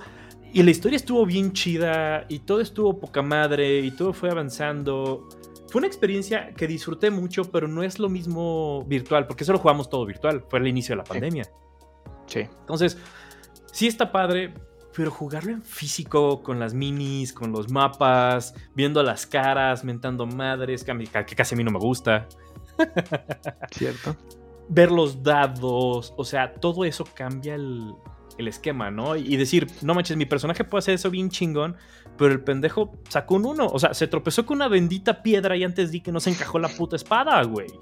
[0.54, 5.28] y la historia estuvo bien chida y todo estuvo poca madre y todo fue avanzando.
[5.70, 9.60] Fue una experiencia que disfruté mucho, pero no es lo mismo virtual, porque eso lo
[9.60, 10.45] jugamos todo virtual.
[10.49, 11.44] Fue el inicio de la pandemia.
[12.28, 12.40] Sí.
[12.40, 12.98] Entonces,
[13.72, 14.54] sí está padre,
[14.98, 20.84] pero jugarlo en físico, con las minis, con los mapas, viendo las caras, mentando madres,
[20.84, 22.28] que, casi a mí no me gusta.
[23.72, 24.18] Cierto.
[24.69, 27.94] Ver los dados, o sea, todo eso cambia el,
[28.40, 29.15] el esquema, ¿no?
[29.15, 31.78] Y decir, no manches, mi personaje puede hacer eso bien chingón,
[32.18, 33.68] pero el pendejo sacó un uno.
[33.68, 36.57] O sea, se tropezó con una bendita piedra y antes di que no se encajó
[36.57, 37.68] la puta espada, güey.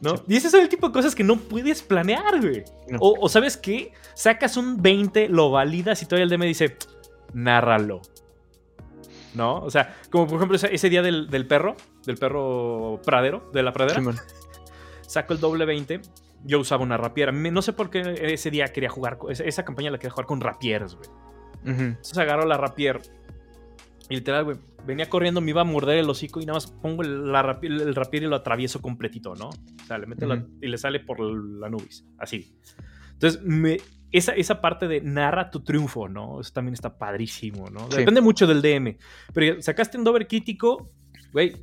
[0.00, 0.14] ¿No?
[0.26, 2.64] Y ese es el tipo de cosas que no puedes planear, güey.
[2.98, 3.92] O, ¿sabes qué?
[4.14, 6.76] Sacas un 20, lo validas y todavía el DM dice,
[7.34, 8.00] nárralo.
[9.34, 9.58] ¿No?
[9.58, 14.02] O sea, como por ejemplo ese, día del, perro, del perro pradero, de la pradera.
[15.06, 16.00] saco el doble 20
[16.44, 17.32] yo usaba una rapiera.
[17.32, 20.94] No sé por qué ese día quería jugar, esa campaña la quería jugar con rapieres,
[20.94, 21.08] güey.
[21.62, 23.02] Entonces agarro la rapier
[24.10, 27.02] y literal, güey, venía corriendo, me iba a morder el hocico y nada más pongo
[27.02, 29.48] el, la el rapier y lo atravieso completito, ¿no?
[29.50, 30.26] O sea, le meto
[30.60, 32.52] y le sale por la nubis, así.
[33.12, 33.78] Entonces, me,
[34.10, 36.40] esa, esa parte de narra tu triunfo, ¿no?
[36.40, 37.88] Eso también está padrísimo, ¿no?
[37.88, 38.96] Depende mucho del DM.
[39.32, 40.90] Pero sacaste un dover crítico,
[41.32, 41.54] güey,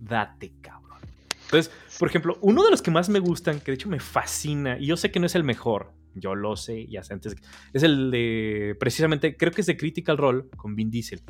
[0.00, 1.00] date, cabrón.
[1.44, 4.78] Entonces, por ejemplo, uno de los que más me gustan, que de hecho me fascina,
[4.78, 7.36] y yo sé que no es el mejor, yo lo sé, ya sé antes,
[7.72, 11.20] es el de, precisamente, creo que es de Critical Role con Vin Diesel.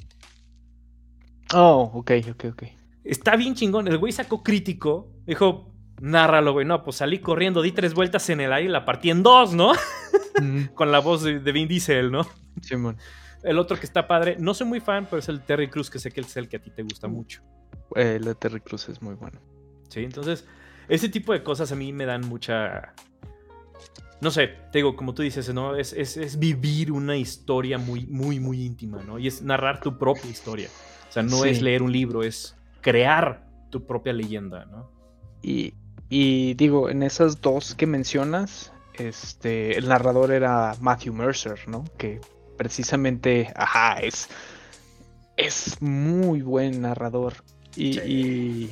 [1.55, 2.63] Oh, ok, ok, ok.
[3.05, 7.73] Está bien chingón, el güey sacó crítico, dijo, nárralo, güey, no, pues salí corriendo, di
[7.73, 9.73] tres vueltas en el aire y la partí en dos, ¿no?
[10.75, 12.27] con la voz de, Vin Diesel, ¿no?
[12.61, 12.97] Simón.
[13.43, 15.99] El otro que está padre, no soy muy fan, pero es el Terry Cruz, que
[15.99, 17.43] sé que es el que a ti te gusta mucho.
[17.95, 19.39] El de Terry Cruz es muy bueno.
[19.95, 20.45] Entonces,
[20.89, 22.95] ese tipo de cosas a mí me dan mucha...
[24.21, 25.77] No sé, te digo, como tú dices, ¿no?
[25.77, 29.19] Es, es, vivir una historia muy, muy, muy íntima, ¿no?
[29.19, 30.69] Y es narrar tu propia historia.
[31.15, 34.91] O sea, no es leer un libro, es crear tu propia leyenda, ¿no?
[35.43, 35.74] Y,
[36.09, 41.85] y digo, en esas dos que mencionas, este, el narrador era Matthew Mercer, ¿no?
[41.99, 42.20] Que
[42.57, 44.28] precisamente, ajá, es,
[45.36, 47.35] es muy buen narrador.
[47.77, 48.70] y,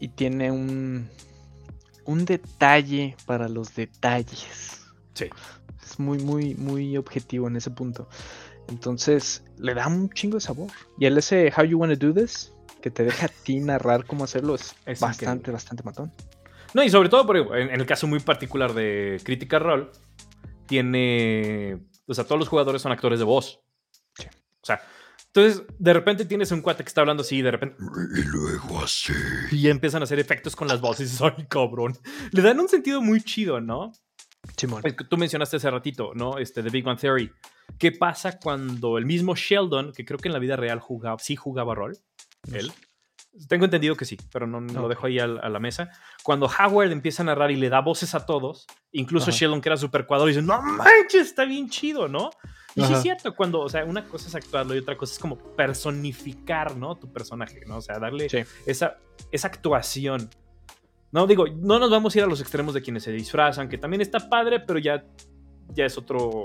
[0.00, 1.08] y tiene un,
[2.06, 4.80] un detalle para los detalles.
[5.14, 5.26] Sí.
[5.82, 8.08] Es muy, muy, muy objetivo en ese punto.
[8.70, 10.68] Entonces, le da un chingo de sabor.
[10.98, 14.24] Y el ese How You Wanna Do This, que te deja a ti narrar cómo
[14.24, 15.52] hacerlo, es, Es bastante, increíble.
[15.52, 16.12] bastante matón.
[16.72, 19.86] No, y sobre todo, por ejemplo, en, en el caso muy particular de Critical Role,
[20.66, 21.80] tiene.
[22.06, 23.60] O sea, todos los jugadores son actores de voz.
[24.16, 24.26] Sí.
[24.62, 24.80] O sea,
[25.26, 27.76] entonces de repente tienes un cuate que está hablando así y de repente.
[28.16, 29.12] Y luego así.
[29.52, 31.96] Y empiezan a hacer efectos con las voces y dices, ¡ay, cabrón!
[32.30, 33.92] Le dan un sentido muy chido, ¿no?
[34.56, 34.82] Simón.
[35.08, 36.38] Tú mencionaste hace ratito, ¿no?
[36.38, 37.30] Este, The Big Bang Theory.
[37.78, 41.36] ¿Qué pasa cuando el mismo Sheldon, que creo que en la vida real jugaba, sí
[41.36, 41.96] jugaba rol,
[42.52, 42.72] él?
[43.48, 45.88] Tengo entendido que sí, pero no, no lo dejo ahí al- a, la mesa.
[46.24, 49.38] Cuando Howard empieza a narrar y le da voces a todos, incluso Ajá.
[49.38, 52.30] Sheldon, que era super cuadro, dice, no manches, está bien chido, ¿no?
[52.74, 52.96] Y sí Ajá.
[52.96, 56.76] es cierto, cuando, o sea, una cosa es actuarlo y otra cosa es como personificar,
[56.76, 56.96] ¿no?
[56.96, 57.76] Tu personaje, ¿no?
[57.76, 58.38] O sea, darle Sí.
[58.66, 58.98] esa,
[59.30, 60.28] esa actuación.
[61.12, 63.78] No, digo, no nos vamos a ir a los extremos de quienes se disfrazan, que
[63.78, 65.04] también está padre, pero ya,
[65.68, 66.44] ya es otro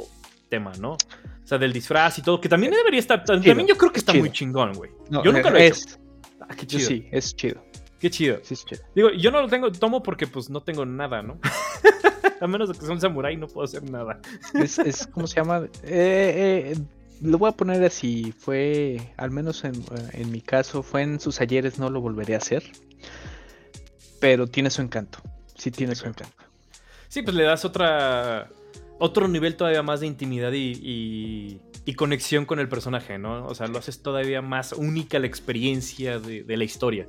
[0.49, 0.93] tema, ¿no?
[0.93, 3.23] O sea, del disfraz y todo, que también debería estar.
[3.23, 4.23] También yo creo que es está chido.
[4.23, 4.91] muy chingón, güey.
[5.09, 5.75] No, yo nunca lo he hecho.
[5.77, 5.99] es,
[6.47, 6.87] Ah, qué Yo chido.
[6.89, 7.63] sí, es chido.
[7.99, 8.39] Qué chido.
[8.43, 8.81] Sí, es chido.
[8.93, 11.39] Digo, yo no lo tengo, tomo porque pues no tengo nada, ¿no?
[12.41, 14.19] a menos de que sea un samurái, no puedo hacer nada.
[14.53, 15.67] Es, es ¿cómo se llama?
[15.83, 16.77] Eh, eh,
[17.21, 18.31] lo voy a poner así.
[18.37, 22.35] Fue, al menos en, eh, en mi caso, fue en sus ayeres, no lo volveré
[22.35, 22.63] a hacer.
[24.19, 25.19] Pero tiene su encanto.
[25.55, 26.35] Sí, tiene su encanto.
[27.07, 28.49] Sí, pues le das otra.
[28.99, 33.45] Otro nivel todavía más de intimidad y, y- y conexión con el personaje, ¿no?
[33.45, 37.07] O sea, lo haces todavía más única la experiencia de, de la historia.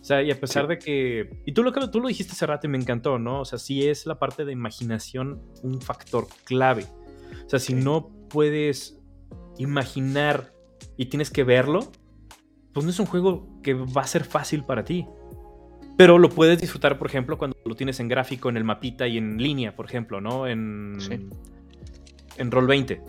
[0.00, 0.68] O sea, y a pesar Sí.
[0.70, 1.42] de que.
[1.46, 3.40] Y tú lo, tú lo dijiste hace rato y me encantó, ¿no?
[3.40, 6.86] O sea, sí es la parte de imaginación un factor clave.
[7.46, 7.78] O sea, si Sí.
[7.84, 8.98] no puedes
[9.58, 10.52] imaginar
[10.96, 11.92] y tienes que verlo,
[12.72, 15.06] pues no es un juego que va a ser fácil para ti.
[15.96, 19.18] Pero lo puedes disfrutar, por ejemplo, cuando lo tienes en gráfico, en el mapita y
[19.18, 20.46] en línea, por ejemplo, ¿no?
[20.46, 21.28] En, Sí.
[22.38, 23.00] en Roll20.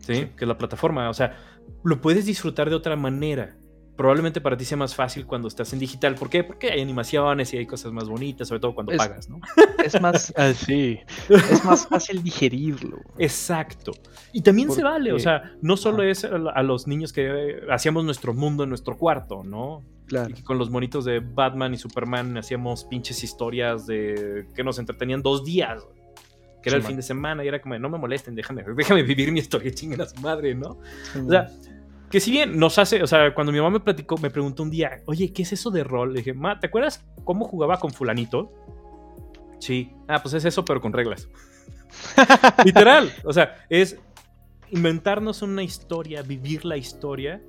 [0.00, 0.14] ¿sí?
[0.14, 0.26] Sí.
[0.36, 1.08] Que es la plataforma.
[1.08, 1.36] O sea,
[1.84, 3.56] lo puedes disfrutar de otra manera.
[3.98, 6.14] Probablemente para ti sea más fácil cuando estás en digital.
[6.14, 6.44] ¿Por qué?
[6.44, 9.40] Porque hay animaciones y hay cosas más bonitas, sobre todo cuando Es- pagas, ¿no?
[9.84, 13.00] Es más, ah, sí, es más fácil digerirlo.
[13.18, 13.90] Exacto.
[14.32, 18.34] Y también se vale, o sea, no solo es a, los niños que hacíamos nuestro
[18.34, 19.82] mundo en nuestro cuarto, ¿no?
[20.06, 20.30] Claro.
[20.30, 24.78] Y que con los monitos de Batman y Superman hacíamos pinches historias de que nos
[24.78, 25.82] entretenían dos días.
[26.62, 29.32] Que era el fin de semana y era como, no me molesten, déjame, déjame vivir
[29.32, 30.78] mi historia, chinguen a su madre, ¿no?
[31.24, 31.48] O sea,
[32.10, 34.70] que si bien nos hace, o sea, cuando mi mamá me platicó, me preguntó un
[34.70, 36.12] día, oye, ¿qué es eso de rol?
[36.12, 38.52] Le dije, ma, ¿te acuerdas cómo jugaba con fulanito?
[39.60, 39.92] Sí.
[40.06, 41.28] Ah, pues es eso, pero con reglas.
[42.64, 43.12] Literal.
[43.24, 43.98] O sea, es
[44.70, 47.42] inventarnos una historia, vivir la historia,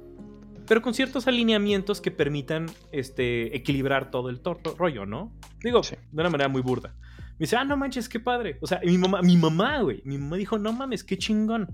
[0.67, 4.41] pero con ciertos alineamientos que permitan este, equilibrar todo el
[4.77, 5.33] rollo, ¿no?
[5.63, 5.95] Digo, Sí.
[6.11, 6.95] de una manera muy burda.
[7.39, 8.57] Me dice, ah, no manches, qué padre.
[8.61, 11.69] O sea, mi mamá, mi mamá, güey, mi mamá dijo, no mames, qué chingón.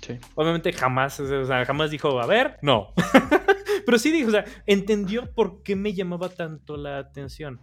[0.00, 0.18] Sí.
[0.34, 2.88] Obviamente jamás, o sea, jamás dijo, a ver, no.
[3.86, 7.60] Pero sí dijo, o sea, entendió por qué me llamaba tanto la atención.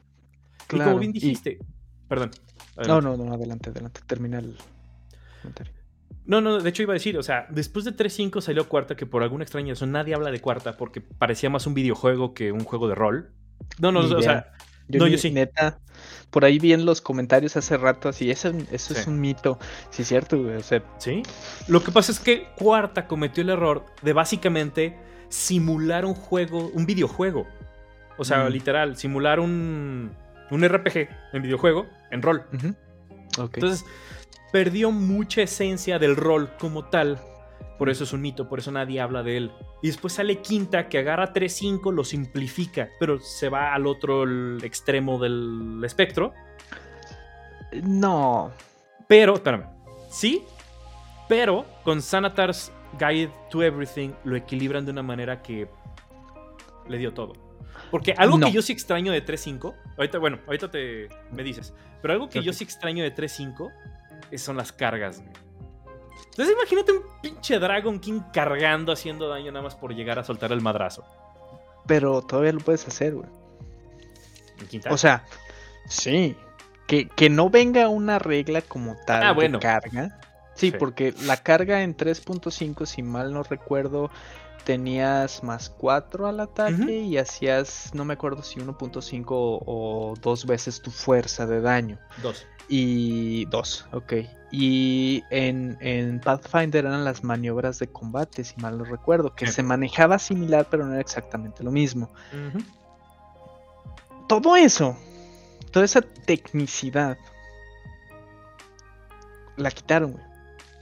[0.63, 1.59] Y Claro, como bien y- dijiste,
[2.07, 2.31] perdón.
[2.77, 3.07] No, adelante.
[3.17, 4.01] no, no, adelante, adelante.
[4.07, 4.55] Termina el
[5.41, 5.73] comentario.
[6.25, 9.05] No, no, de hecho iba a decir, o sea, después de 3.5 salió cuarta, que
[9.05, 12.63] por alguna extraña razón nadie habla de cuarta porque parecía más un videojuego que un
[12.63, 13.33] juego de rol.
[13.79, 14.53] No, no, o sea,
[14.91, 15.31] Yo, No, yo sí.
[15.31, 15.79] Neta,
[16.29, 19.57] por ahí vi en los comentarios hace rato así, eso, eso es un mito.
[19.89, 20.55] Sí, es cierto, güey.
[20.55, 21.23] O sea, ¿sí?
[21.67, 24.95] Lo que pasa es que cuarta cometió el error de básicamente
[25.29, 27.47] simular un juego, un videojuego.
[28.17, 28.51] O sea, Mm.
[28.51, 30.11] literal, simular un,
[30.51, 32.43] un RPG en videojuego, en rol.
[33.37, 33.85] Entonces,
[34.51, 37.19] perdió mucha esencia del rol como tal.
[37.81, 39.51] Por eso es un mito, por eso nadie habla de él.
[39.81, 44.23] Y después sale Quinta, que agarra 3.5, lo simplifica, pero se va al otro
[44.63, 46.31] extremo del espectro.
[47.81, 48.51] no.
[49.07, 49.65] Pero, espérame,
[50.11, 50.43] sí,
[51.27, 55.67] pero con Sanatar's Guide to Everything lo equilibran de una manera que
[56.87, 57.33] le dio todo.
[57.89, 58.45] Porque algo No.
[58.45, 62.43] que yo sí extraño de 3.5, ahorita, bueno, ahorita te me dices, pero algo que
[62.43, 63.71] yo sí extraño de 3.5
[64.29, 65.19] es- son las cargas.
[65.19, 65.50] güey.
[66.29, 70.51] Entonces imagínate un pinche Dragon King cargando, haciendo daño nada más por llegar a soltar
[70.51, 71.03] el madrazo.
[71.87, 73.27] Pero todavía lo puedes hacer, güey.
[74.89, 75.25] O sea,
[75.87, 76.35] sí.
[76.87, 79.59] Que, que no venga una regla como tal Ah, de bueno.
[79.59, 80.19] carga.
[80.55, 80.77] Sí, Sí.
[80.77, 84.09] porque la carga en 3.5, si mal no recuerdo,
[84.65, 90.81] tenías más 4 al ataque y hacías, no me acuerdo si 1.5 o, dos veces
[90.81, 91.97] tu fuerza de daño.
[92.21, 92.45] dos.
[92.67, 94.13] Y dos, ok.
[94.51, 99.63] Y en, en Pathfinder eran las maniobras de combate, si mal no recuerdo, que se
[99.63, 102.09] manejaba similar, pero no era exactamente lo mismo.
[104.27, 104.95] Todo eso,
[105.71, 107.17] toda esa tecnicidad,
[109.57, 110.23] la quitaron, güey.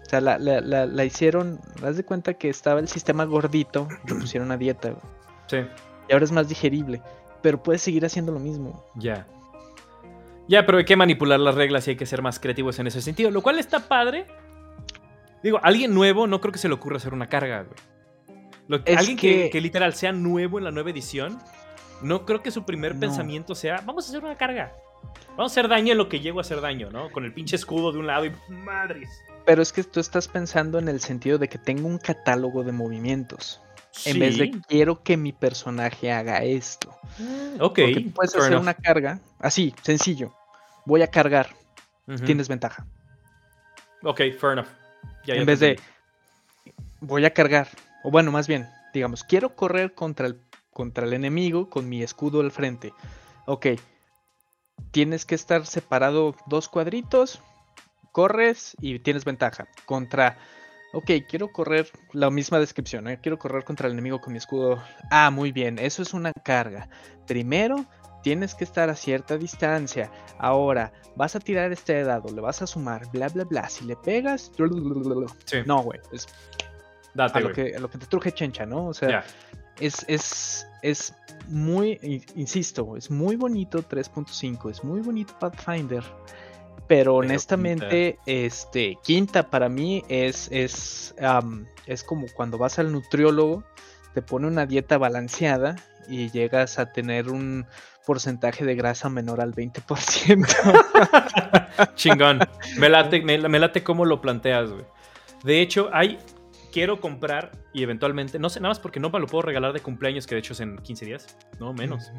[0.10, 3.88] O sea, la, la, la, la hicieron, haz de cuenta que estaba el sistema gordito,
[4.07, 5.03] le pusieron a dieta, güey.
[5.45, 5.57] Sí,
[6.10, 6.99] Y ahora es más digerible,
[7.44, 8.84] pero puedes seguir haciendo lo mismo.
[8.95, 9.27] ya.
[10.48, 13.03] Ya, pero hay que manipular las reglas y hay que ser más creativos en ese
[13.03, 14.26] sentido, lo cual está padre.
[15.44, 18.40] Digo, alguien nuevo no creo que se le ocurra hacer una carga, güey.
[18.68, 19.44] Lo- Es alguien que...
[19.44, 21.38] que- que literal sea nuevo en la nueva edición,
[22.02, 23.02] no creo que su primer No.
[23.02, 24.73] pensamiento sea, vamos a hacer una carga.
[25.38, 27.11] Vamos a hacer daño en lo que llego a hacer daño, ¿no?
[27.11, 29.09] Con el pinche escudo de un lado y madres.
[29.45, 32.71] Pero es que tú estás pensando en el sentido de que tengo un catálogo de
[32.73, 33.61] movimientos.
[34.05, 34.61] En vez de Sí.
[34.67, 36.89] quiero que mi personaje haga esto.
[37.17, 37.80] Mm, Ok.
[37.80, 38.61] Porque tú puedes fair hacer enough.
[38.63, 40.34] una carga, así, sencillo.
[40.85, 41.49] Voy a cargar,
[42.26, 42.85] tienes ventaja.
[44.03, 44.67] Ok, fair enough.
[45.26, 45.80] Ya, ya en vez de
[47.01, 47.67] voy a cargar,
[48.03, 50.39] o bueno, más bien, digamos, quiero correr contra el,
[50.71, 52.93] contra el enemigo con mi escudo al frente.
[53.45, 53.67] Ok,
[54.91, 57.41] tienes que estar separado dos cuadritos,
[58.11, 59.68] corres y tienes ventaja.
[59.85, 60.38] Contra,
[60.93, 63.19] ok, quiero correr, la misma descripción, ¿eh?
[63.22, 64.81] quiero correr contra el enemigo con mi escudo.
[65.11, 66.89] Ah, muy bien, eso es una carga.
[67.27, 67.85] Primero,
[68.23, 70.11] tienes que estar a cierta distancia.
[70.38, 73.69] Ahora, vas a tirar este dado, le vas a sumar, bla, bla, bla.
[73.69, 74.51] Si le pegas,
[75.45, 76.27] Sí, no, güey, es
[77.14, 78.88] date, a lo, que, a lo que te truje chencha, ¿no?
[78.88, 79.23] O sea.
[79.80, 81.14] Es, es, es
[81.47, 86.03] muy, in- insisto, es muy bonito 3.5, es muy bonito Pathfinder,
[86.88, 91.14] pero honestamente, este, quinta para mí es, es,
[91.85, 93.64] es como cuando vas al nutriólogo,
[94.14, 95.76] te pone una dieta balanceada
[96.07, 97.68] y llegas a tener un
[98.07, 100.47] porcentaje de grasa menor al 20%.
[101.95, 102.39] Chingón.
[102.77, 104.85] Me late, me, me late cómo lo planteas, güey.
[105.43, 106.18] De hecho, hay.
[106.71, 108.37] Quiero comprar y eventualmente.
[108.39, 110.53] No sé, nada más porque no me lo puedo regalar de cumpleaños, que de hecho
[110.53, 111.37] es en 15 días.
[111.59, 112.11] No, menos.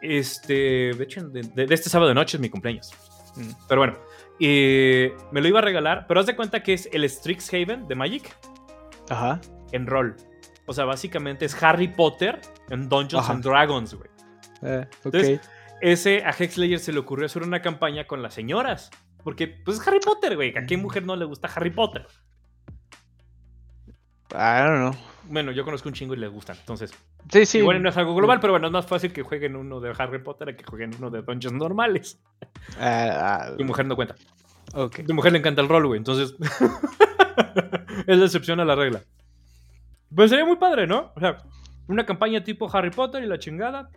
[0.00, 0.92] Este.
[0.94, 2.92] De hecho, de, de- de este sábado de noche es mi cumpleaños.
[3.36, 3.50] Mm.
[3.68, 3.98] Pero bueno.
[4.40, 6.06] eh, me lo iba a regalar.
[6.06, 8.36] Pero haz de cuenta que es el Strixhaven de Magic
[9.10, 9.40] Ajá.
[9.72, 10.16] en rol.
[10.66, 12.40] O sea, básicamente es Harry Potter
[12.70, 13.32] en Dungeons Ajá.
[13.34, 14.08] and Dragons, güey.
[14.62, 14.86] eh.
[15.04, 15.40] Entonces,
[15.80, 18.90] ese a Hexlayer se le ocurrió hacer una campaña con las señoras.
[19.22, 20.56] Porque, pues es Harry Potter, güey.
[20.56, 22.06] ¿A qué mujer no le gusta Harry Potter?
[24.32, 24.94] I don't know.
[25.28, 26.56] Bueno, yo conozco un chingo y les gustan.
[26.58, 26.92] Entonces,
[27.30, 27.58] Sí, sí.
[27.58, 30.18] igual no es algo global, pero bueno, es más fácil que jueguen uno de Harry
[30.22, 32.20] Potter a que jueguen uno de Dungeons normales.
[32.78, 34.14] Ah, ah, Tu mujer no cuenta.
[34.74, 35.00] ok.
[35.06, 35.98] Tu mujer le encanta el rol, güey.
[35.98, 36.34] Entonces,
[38.06, 39.00] es la excepción a la regla.
[40.14, 41.12] Pues sería muy padre, ¿no?
[41.16, 41.42] O sea,
[41.88, 43.90] una campaña tipo Harry Potter y la chingada.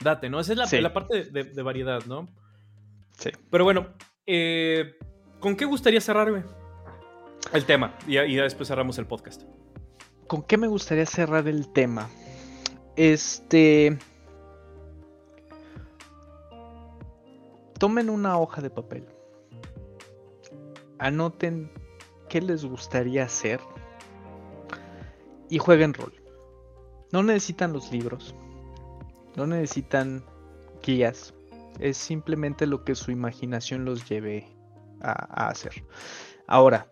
[0.00, 0.40] Date, ¿no?
[0.40, 0.80] Esa es la, Sí.
[0.80, 2.28] la parte de, de variedad, ¿no?
[3.18, 3.30] Sí.
[3.50, 3.88] Pero bueno,
[4.26, 4.96] eh,
[5.38, 6.42] ¿con qué gustaría cerrar, güey?
[7.52, 7.94] El tema.
[8.06, 9.42] Y y después cerramos el podcast.
[10.26, 12.08] ¿Con qué me gustaría cerrar el tema?
[12.96, 13.98] Este.
[17.78, 19.06] Tomen una hoja de papel.
[20.98, 21.70] Anoten
[22.28, 23.60] qué les gustaría hacer.
[25.50, 26.14] Y jueguen rol.
[27.12, 28.34] No necesitan los libros.
[29.36, 30.24] No necesitan
[30.82, 31.34] guías.
[31.78, 34.46] Es simplemente lo que su imaginación los lleve
[35.02, 35.84] a hacer.
[36.46, 36.86] Ahora,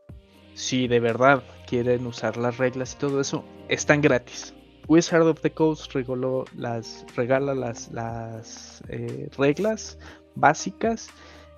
[0.54, 4.54] si de verdad quieren usar las reglas y todo eso, están gratis.
[4.88, 9.98] Wizard of the Coast regaló las, regala las, las eh, reglas
[10.34, 11.10] básicas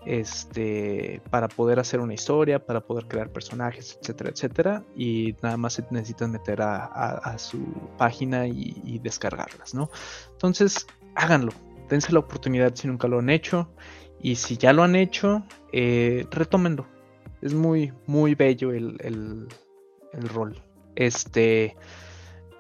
[0.05, 4.85] este, para poder hacer una historia, para poder crear personajes, etcétera, etcétera.
[4.97, 7.61] Y nada más se necesitan meter a, a- su
[7.97, 9.89] página y, y descargarlas, ¿no?
[10.33, 11.53] Entonces, háganlo.
[11.89, 13.71] Dense la oportunidad si nunca lo han hecho.
[14.21, 15.43] Y si ya lo han hecho,
[15.73, 16.87] eh, retómenlo.
[17.43, 19.49] Es muy, muy bello el, el-
[20.13, 20.61] el rol.
[20.95, 21.77] Este,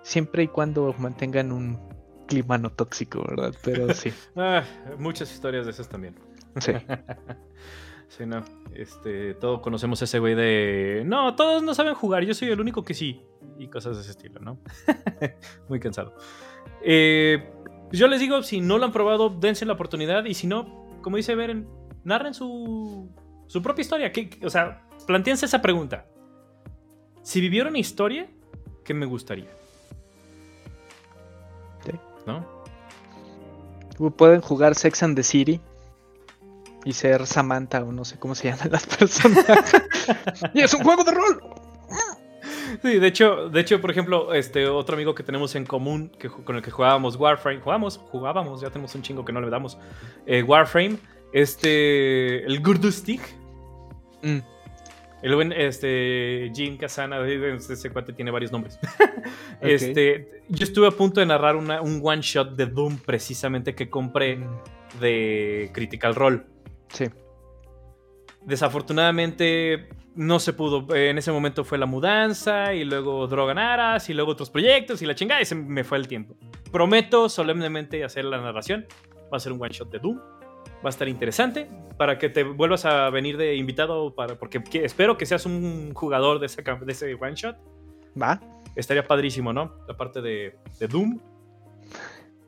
[0.02, 1.78] siempre y cuando mantengan un
[2.26, 3.54] clima no tóxico, ¿verdad?
[3.62, 4.64] Pero sí, Ah,
[4.98, 6.14] muchas historias de esas también.
[6.60, 6.72] sí.
[8.08, 8.44] Sí, no.
[8.74, 11.02] Este, todos conocemos a ese güey de.
[11.06, 13.22] No, todos no saben jugar, yo soy el único que sí.
[13.58, 14.58] Y cosas de ese estilo, ¿no?
[15.70, 16.14] Muy cansado.
[16.84, 17.50] Eh,
[17.90, 20.26] yo les digo, si no lo han probado, dense la oportunidad.
[20.26, 21.66] Y si no, como dice Beren,
[22.04, 23.08] narren su,
[23.52, 24.10] su propia historia.
[24.12, 26.06] ¿Qué- qué- o sea, planteense esa pregunta.
[27.22, 28.26] Si viviera una historia,
[28.84, 29.50] ¿qué me gustaría?
[31.84, 31.92] Sí.
[32.26, 32.46] ¿No?
[34.16, 35.60] Pueden jugar Sex and the City
[36.84, 39.44] y ser Samantha o no sé cómo se llaman las personas.
[40.54, 41.42] y es un juego de rol.
[42.82, 46.28] Sí, de hecho, de hecho, por ejemplo, este otro amigo que tenemos en común que,
[46.30, 49.76] con el que jugábamos Warframe, jugamos, jugábamos, ya tenemos un chingo que no le damos.
[50.26, 50.96] eh, Warframe,
[51.34, 53.20] este, el Gurdustig,
[54.22, 54.38] Mm,
[55.22, 58.78] El buen este, Jim Casana, ese cuate tiene varios nombres.
[59.60, 64.36] este, yo estuve a punto de narrar un one shot de Doom precisamente que compré
[64.36, 65.00] mm.
[65.00, 66.42] de Critical Role.
[66.88, 67.06] Sí.
[68.44, 70.94] Desafortunadamente no se pudo.
[70.94, 75.06] En ese momento fue la mudanza y luego Drogan Aras y luego otros proyectos y
[75.06, 76.36] la chingada y se me fue el tiempo.
[76.70, 78.86] Prometo solemnemente hacer la narración.
[79.32, 80.18] Va a ser un one shot de Doom
[80.84, 85.16] va a estar interesante para que te vuelvas a venir de invitado, para, porque espero
[85.16, 87.56] que seas un jugador de ese, de ese one shot.
[88.20, 88.40] Va.
[88.74, 89.74] Estaría padrísimo, ¿no?
[89.86, 90.56] La parte de,
[90.88, 91.20] Doom.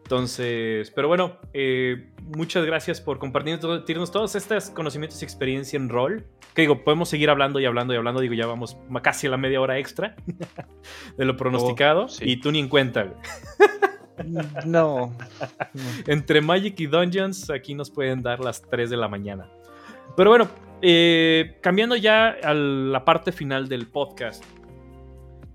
[0.02, 6.26] Entonces, pero bueno, eh, muchas gracias por compartirnos todos estos conocimientos y experiencia en rol.
[6.54, 8.20] Que digo, podemos seguir hablando y hablando y hablando.
[8.20, 10.14] Digo, ya vamos casi a la media hora extra
[11.16, 12.06] de lo pronosticado.
[12.06, 13.14] Oh, y tú ni en cuenta.
[14.66, 15.16] No.
[16.06, 19.48] Entre Magic y Dungeons, aquí nos pueden dar las 3 de la mañana.
[20.16, 20.48] Pero bueno,
[20.82, 24.44] eh, cambiando ya a la parte final del podcast,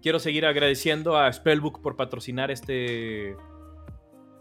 [0.02, 3.36] quiero seguir agradeciendo a Spellbook por patrocinar este,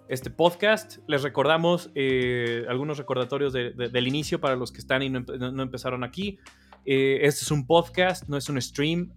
[0.08, 0.98] este podcast.
[1.06, 6.38] Les recordamos eh, algunos recordatorios del inicio para los que están y no, empezaron aquí.
[6.84, 9.12] Eh, este es un podcast, no es un stream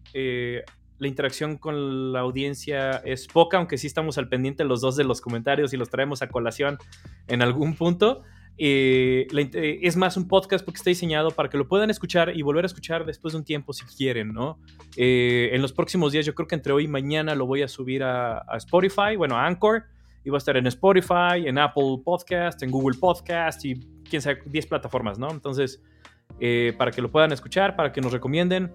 [1.02, 5.04] la interacción con la audiencia es poca, aunque sí estamos al pendiente los dos de
[5.04, 6.78] los comentarios y los traemos a colación
[7.28, 8.22] en algún punto.
[8.60, 12.44] Eh, eh, es más un podcast porque está diseñado para que lo puedan escuchar y
[12.44, 14.60] volver a escuchar después de un tiempo si quieren, ¿no?
[14.96, 17.68] Eh, en los próximos días, yo creo que entre hoy y mañana lo voy a
[17.68, 19.86] subir a, Spotify, bueno, a Anchor,
[20.24, 23.74] y va a estar en Spotify, en Apple Podcast, en Google Podcast y
[24.08, 25.32] quién sabe, 10 plataformas, ¿no?
[25.32, 25.82] Entonces,
[26.78, 28.72] para que lo puedan escuchar, para que nos recomienden.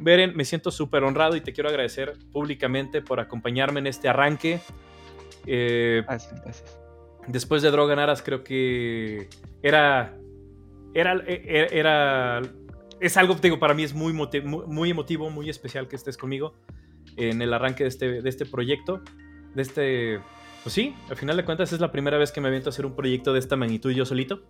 [0.00, 4.60] Beren, me siento súper honrado y te quiero agradecer públicamente por acompañarme en este arranque.
[5.46, 6.64] Eh, gracias,
[7.28, 9.28] Después de Droga Naras, creo que
[9.62, 10.16] era.
[10.94, 11.22] Era.
[11.26, 12.40] E, e, era,
[12.98, 16.54] es algo, digo, para mí es muy, muy emotivo, muy especial que estés conmigo
[17.16, 19.02] en el arranque de este, de este proyecto.
[19.54, 20.20] De este.
[20.62, 22.86] Pues sí, al final de cuentas es la primera vez que me aviento a hacer
[22.86, 24.42] un proyecto de esta magnitud yo solito.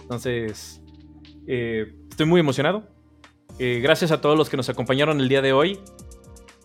[0.00, 0.82] Entonces,
[1.46, 2.99] eh, estoy muy emocionado
[3.62, 5.78] eh, gracias a todos los que nos acompañaron el día de hoy.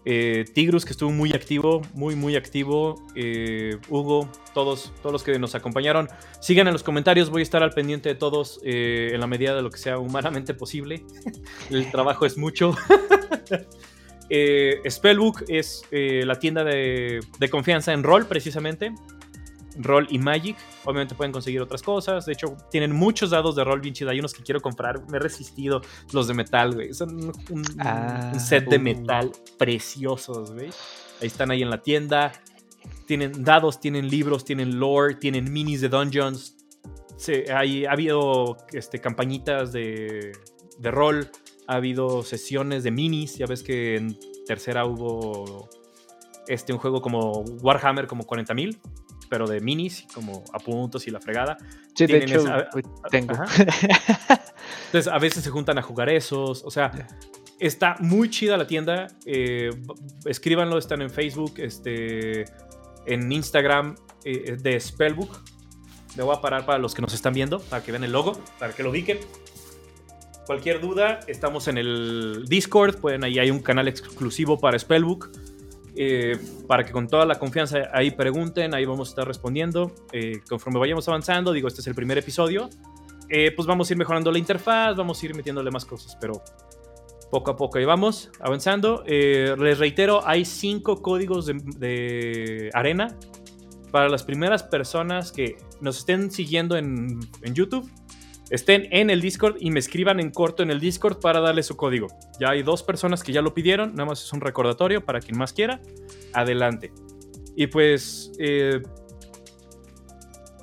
[0.05, 3.05] Eh, Tigrus, que estuvo muy activo, muy, muy activo.
[3.15, 6.07] Eh, Hugo, todos, todos los que nos acompañaron.
[6.39, 9.61] Sigan en los comentarios, voy a estar al pendiente de todos en la medida de
[9.61, 11.03] lo que sea humanamente posible.
[11.69, 12.73] el trabajo es mucho.
[14.89, 18.93] Spellbook es la tienda de, de confianza en rol, precisamente.
[19.77, 20.57] Roll y Magic.
[20.83, 22.25] Obviamente pueden conseguir otras cosas.
[22.25, 24.11] De hecho, tienen muchos dados de Roll bien chidos.
[24.11, 25.01] Hay unos que quiero comprar.
[25.09, 25.81] Me he resistido.
[26.11, 26.93] Los de metal, güey.
[26.93, 28.81] Son un, ah, set de uh.
[28.81, 30.69] metal preciosos, güey.
[31.21, 32.31] Ahí están ahí en la tienda.
[33.05, 36.55] Tienen dados, tienen libros, tienen lore, tienen minis de dungeons.
[37.53, 40.33] hay, ha habido este, campañitas de,
[40.77, 41.29] de rol.
[41.67, 43.37] Ha habido sesiones de minis.
[43.37, 45.69] Ya ves que en tercera hubo
[46.47, 48.77] este, un juego como Warhammer, como 40.000
[49.29, 51.57] pero de minis, como a puntos y la fregada.
[51.93, 52.43] Sí, de hecho,
[53.09, 53.33] tengo.
[54.85, 56.63] Entonces, a veces se juntan a jugar esos.
[56.63, 56.91] O sea,
[57.59, 59.07] está muy chida la tienda.
[59.25, 59.69] Eh,
[60.25, 62.45] escríbanlo, están en Facebook, este,
[63.05, 65.41] en Instagram eh, de Spellbook.
[66.15, 68.39] Me voy a parar para los que nos están viendo, para que vean el logo,
[68.59, 69.19] para que lo ubiquen.
[70.45, 72.97] Cualquier duda, estamos en el Discord.
[72.99, 75.29] Pueden, ahí hay un canal exclusivo para Spellbook
[75.95, 79.93] eh, para que con toda la confianza ahí pregunten, ahí vamos a estar respondiendo.
[80.11, 82.69] Eh, conforme vayamos avanzando, digo, este es el primer episodio,
[83.29, 86.41] eh, pues vamos a ir mejorando la interfaz, vamos a ir metiéndole más cosas, pero
[87.31, 89.03] poco a poco ahí vamos avanzando.
[89.05, 93.15] les reitero, hay cinco códigos de, arena
[93.91, 97.89] para las primeras personas que nos estén siguiendo en, en YouTube
[98.49, 101.75] estén en el Discord y me escriban en corto en el Discord para darle su
[101.75, 102.07] código.
[102.39, 105.37] Ya hay dos personas que ya lo pidieron, nada más es un recordatorio para quien
[105.37, 105.81] más quiera.
[106.33, 106.91] Adelante.
[107.55, 108.81] Y pues eh,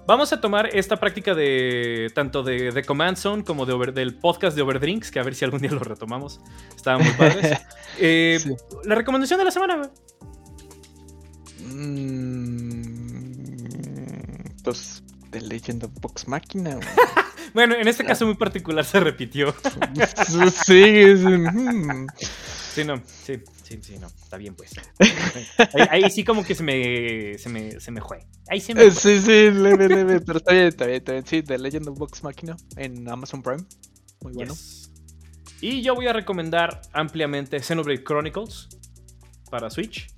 [0.07, 4.63] vamos a tomar esta práctica de tanto de, Command Zone como de del podcast de
[4.63, 6.41] Overdrinks, que a ver si algún día lo retomamos.
[6.75, 7.59] Estaban muy padres.
[7.99, 8.41] Eh,
[8.85, 9.93] la recomendación de la semana.
[11.61, 12.83] Mm,
[14.65, 16.81] pues The Legend of Box Máquina.
[17.55, 19.55] Bueno, en este caso muy particular se repitió.
[20.67, 22.07] sí, mm.
[22.75, 24.73] sí, no, sí, sí, sí, no, está bien pues.
[25.91, 28.25] Ahí, sí como que se me, se me, se me fue.
[28.49, 31.27] Ahí se me Sí, sí, leve, leve, pero está bien, está bien, está bien.
[31.27, 33.65] Sí, The Legend of Box Machina en Amazon Prime.
[34.21, 34.55] Muy bueno.
[35.61, 38.69] Y yo voy a recomendar ampliamente Xenoblade Chronicles
[39.51, 40.09] para Switch.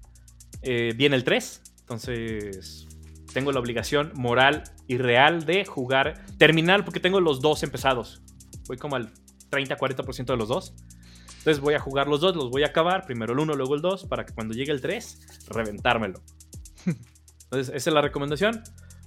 [0.63, 2.87] Eh, viene el 3, entonces
[3.35, 8.23] tengo la obligación moral y real de jugar terminal porque tengo los dos empezados.
[8.67, 9.13] Voy como al
[9.51, 10.73] 30-40% de los dos.
[11.39, 13.83] Entonces voy a jugar los dos, los voy a acabar, primero el 1, luego el
[13.83, 16.23] 2, para que cuando llegue el 3, reventármelo.
[16.87, 18.63] Entonces, esa es la recomendación.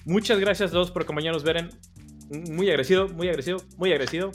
[0.05, 1.69] Muchas gracias a todos por acompañarnos, Beren.
[2.29, 4.31] Muy agradecido, muy agradecido, muy agradecido.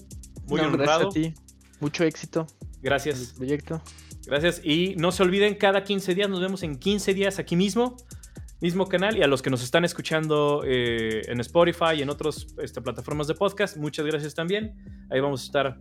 [0.46, 1.08] Muy No, gracias honrado.
[1.08, 1.34] a ti.
[1.78, 3.34] Mucho éxito en el Gracias.
[3.36, 3.80] proyecto.
[4.26, 4.60] Gracias.
[4.64, 7.96] Y no se olviden, cada 15 días nos vemos en 15 días aquí mismo,
[8.62, 9.16] mismo canal.
[9.18, 12.46] Y a los que nos están escuchando eh, en Spotify y en otras
[12.82, 14.74] plataformas de podcast, muchas gracias también.
[15.10, 15.80] Ahí vamos a estar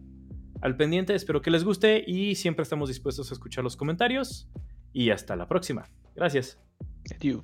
[0.62, 1.16] al pendiente.
[1.16, 4.50] Espero que les guste y siempre estamos dispuestos a escuchar los comentarios.
[4.92, 5.88] Y hasta la próxima.
[6.16, 6.60] Gracias.
[7.16, 7.44] Adiós.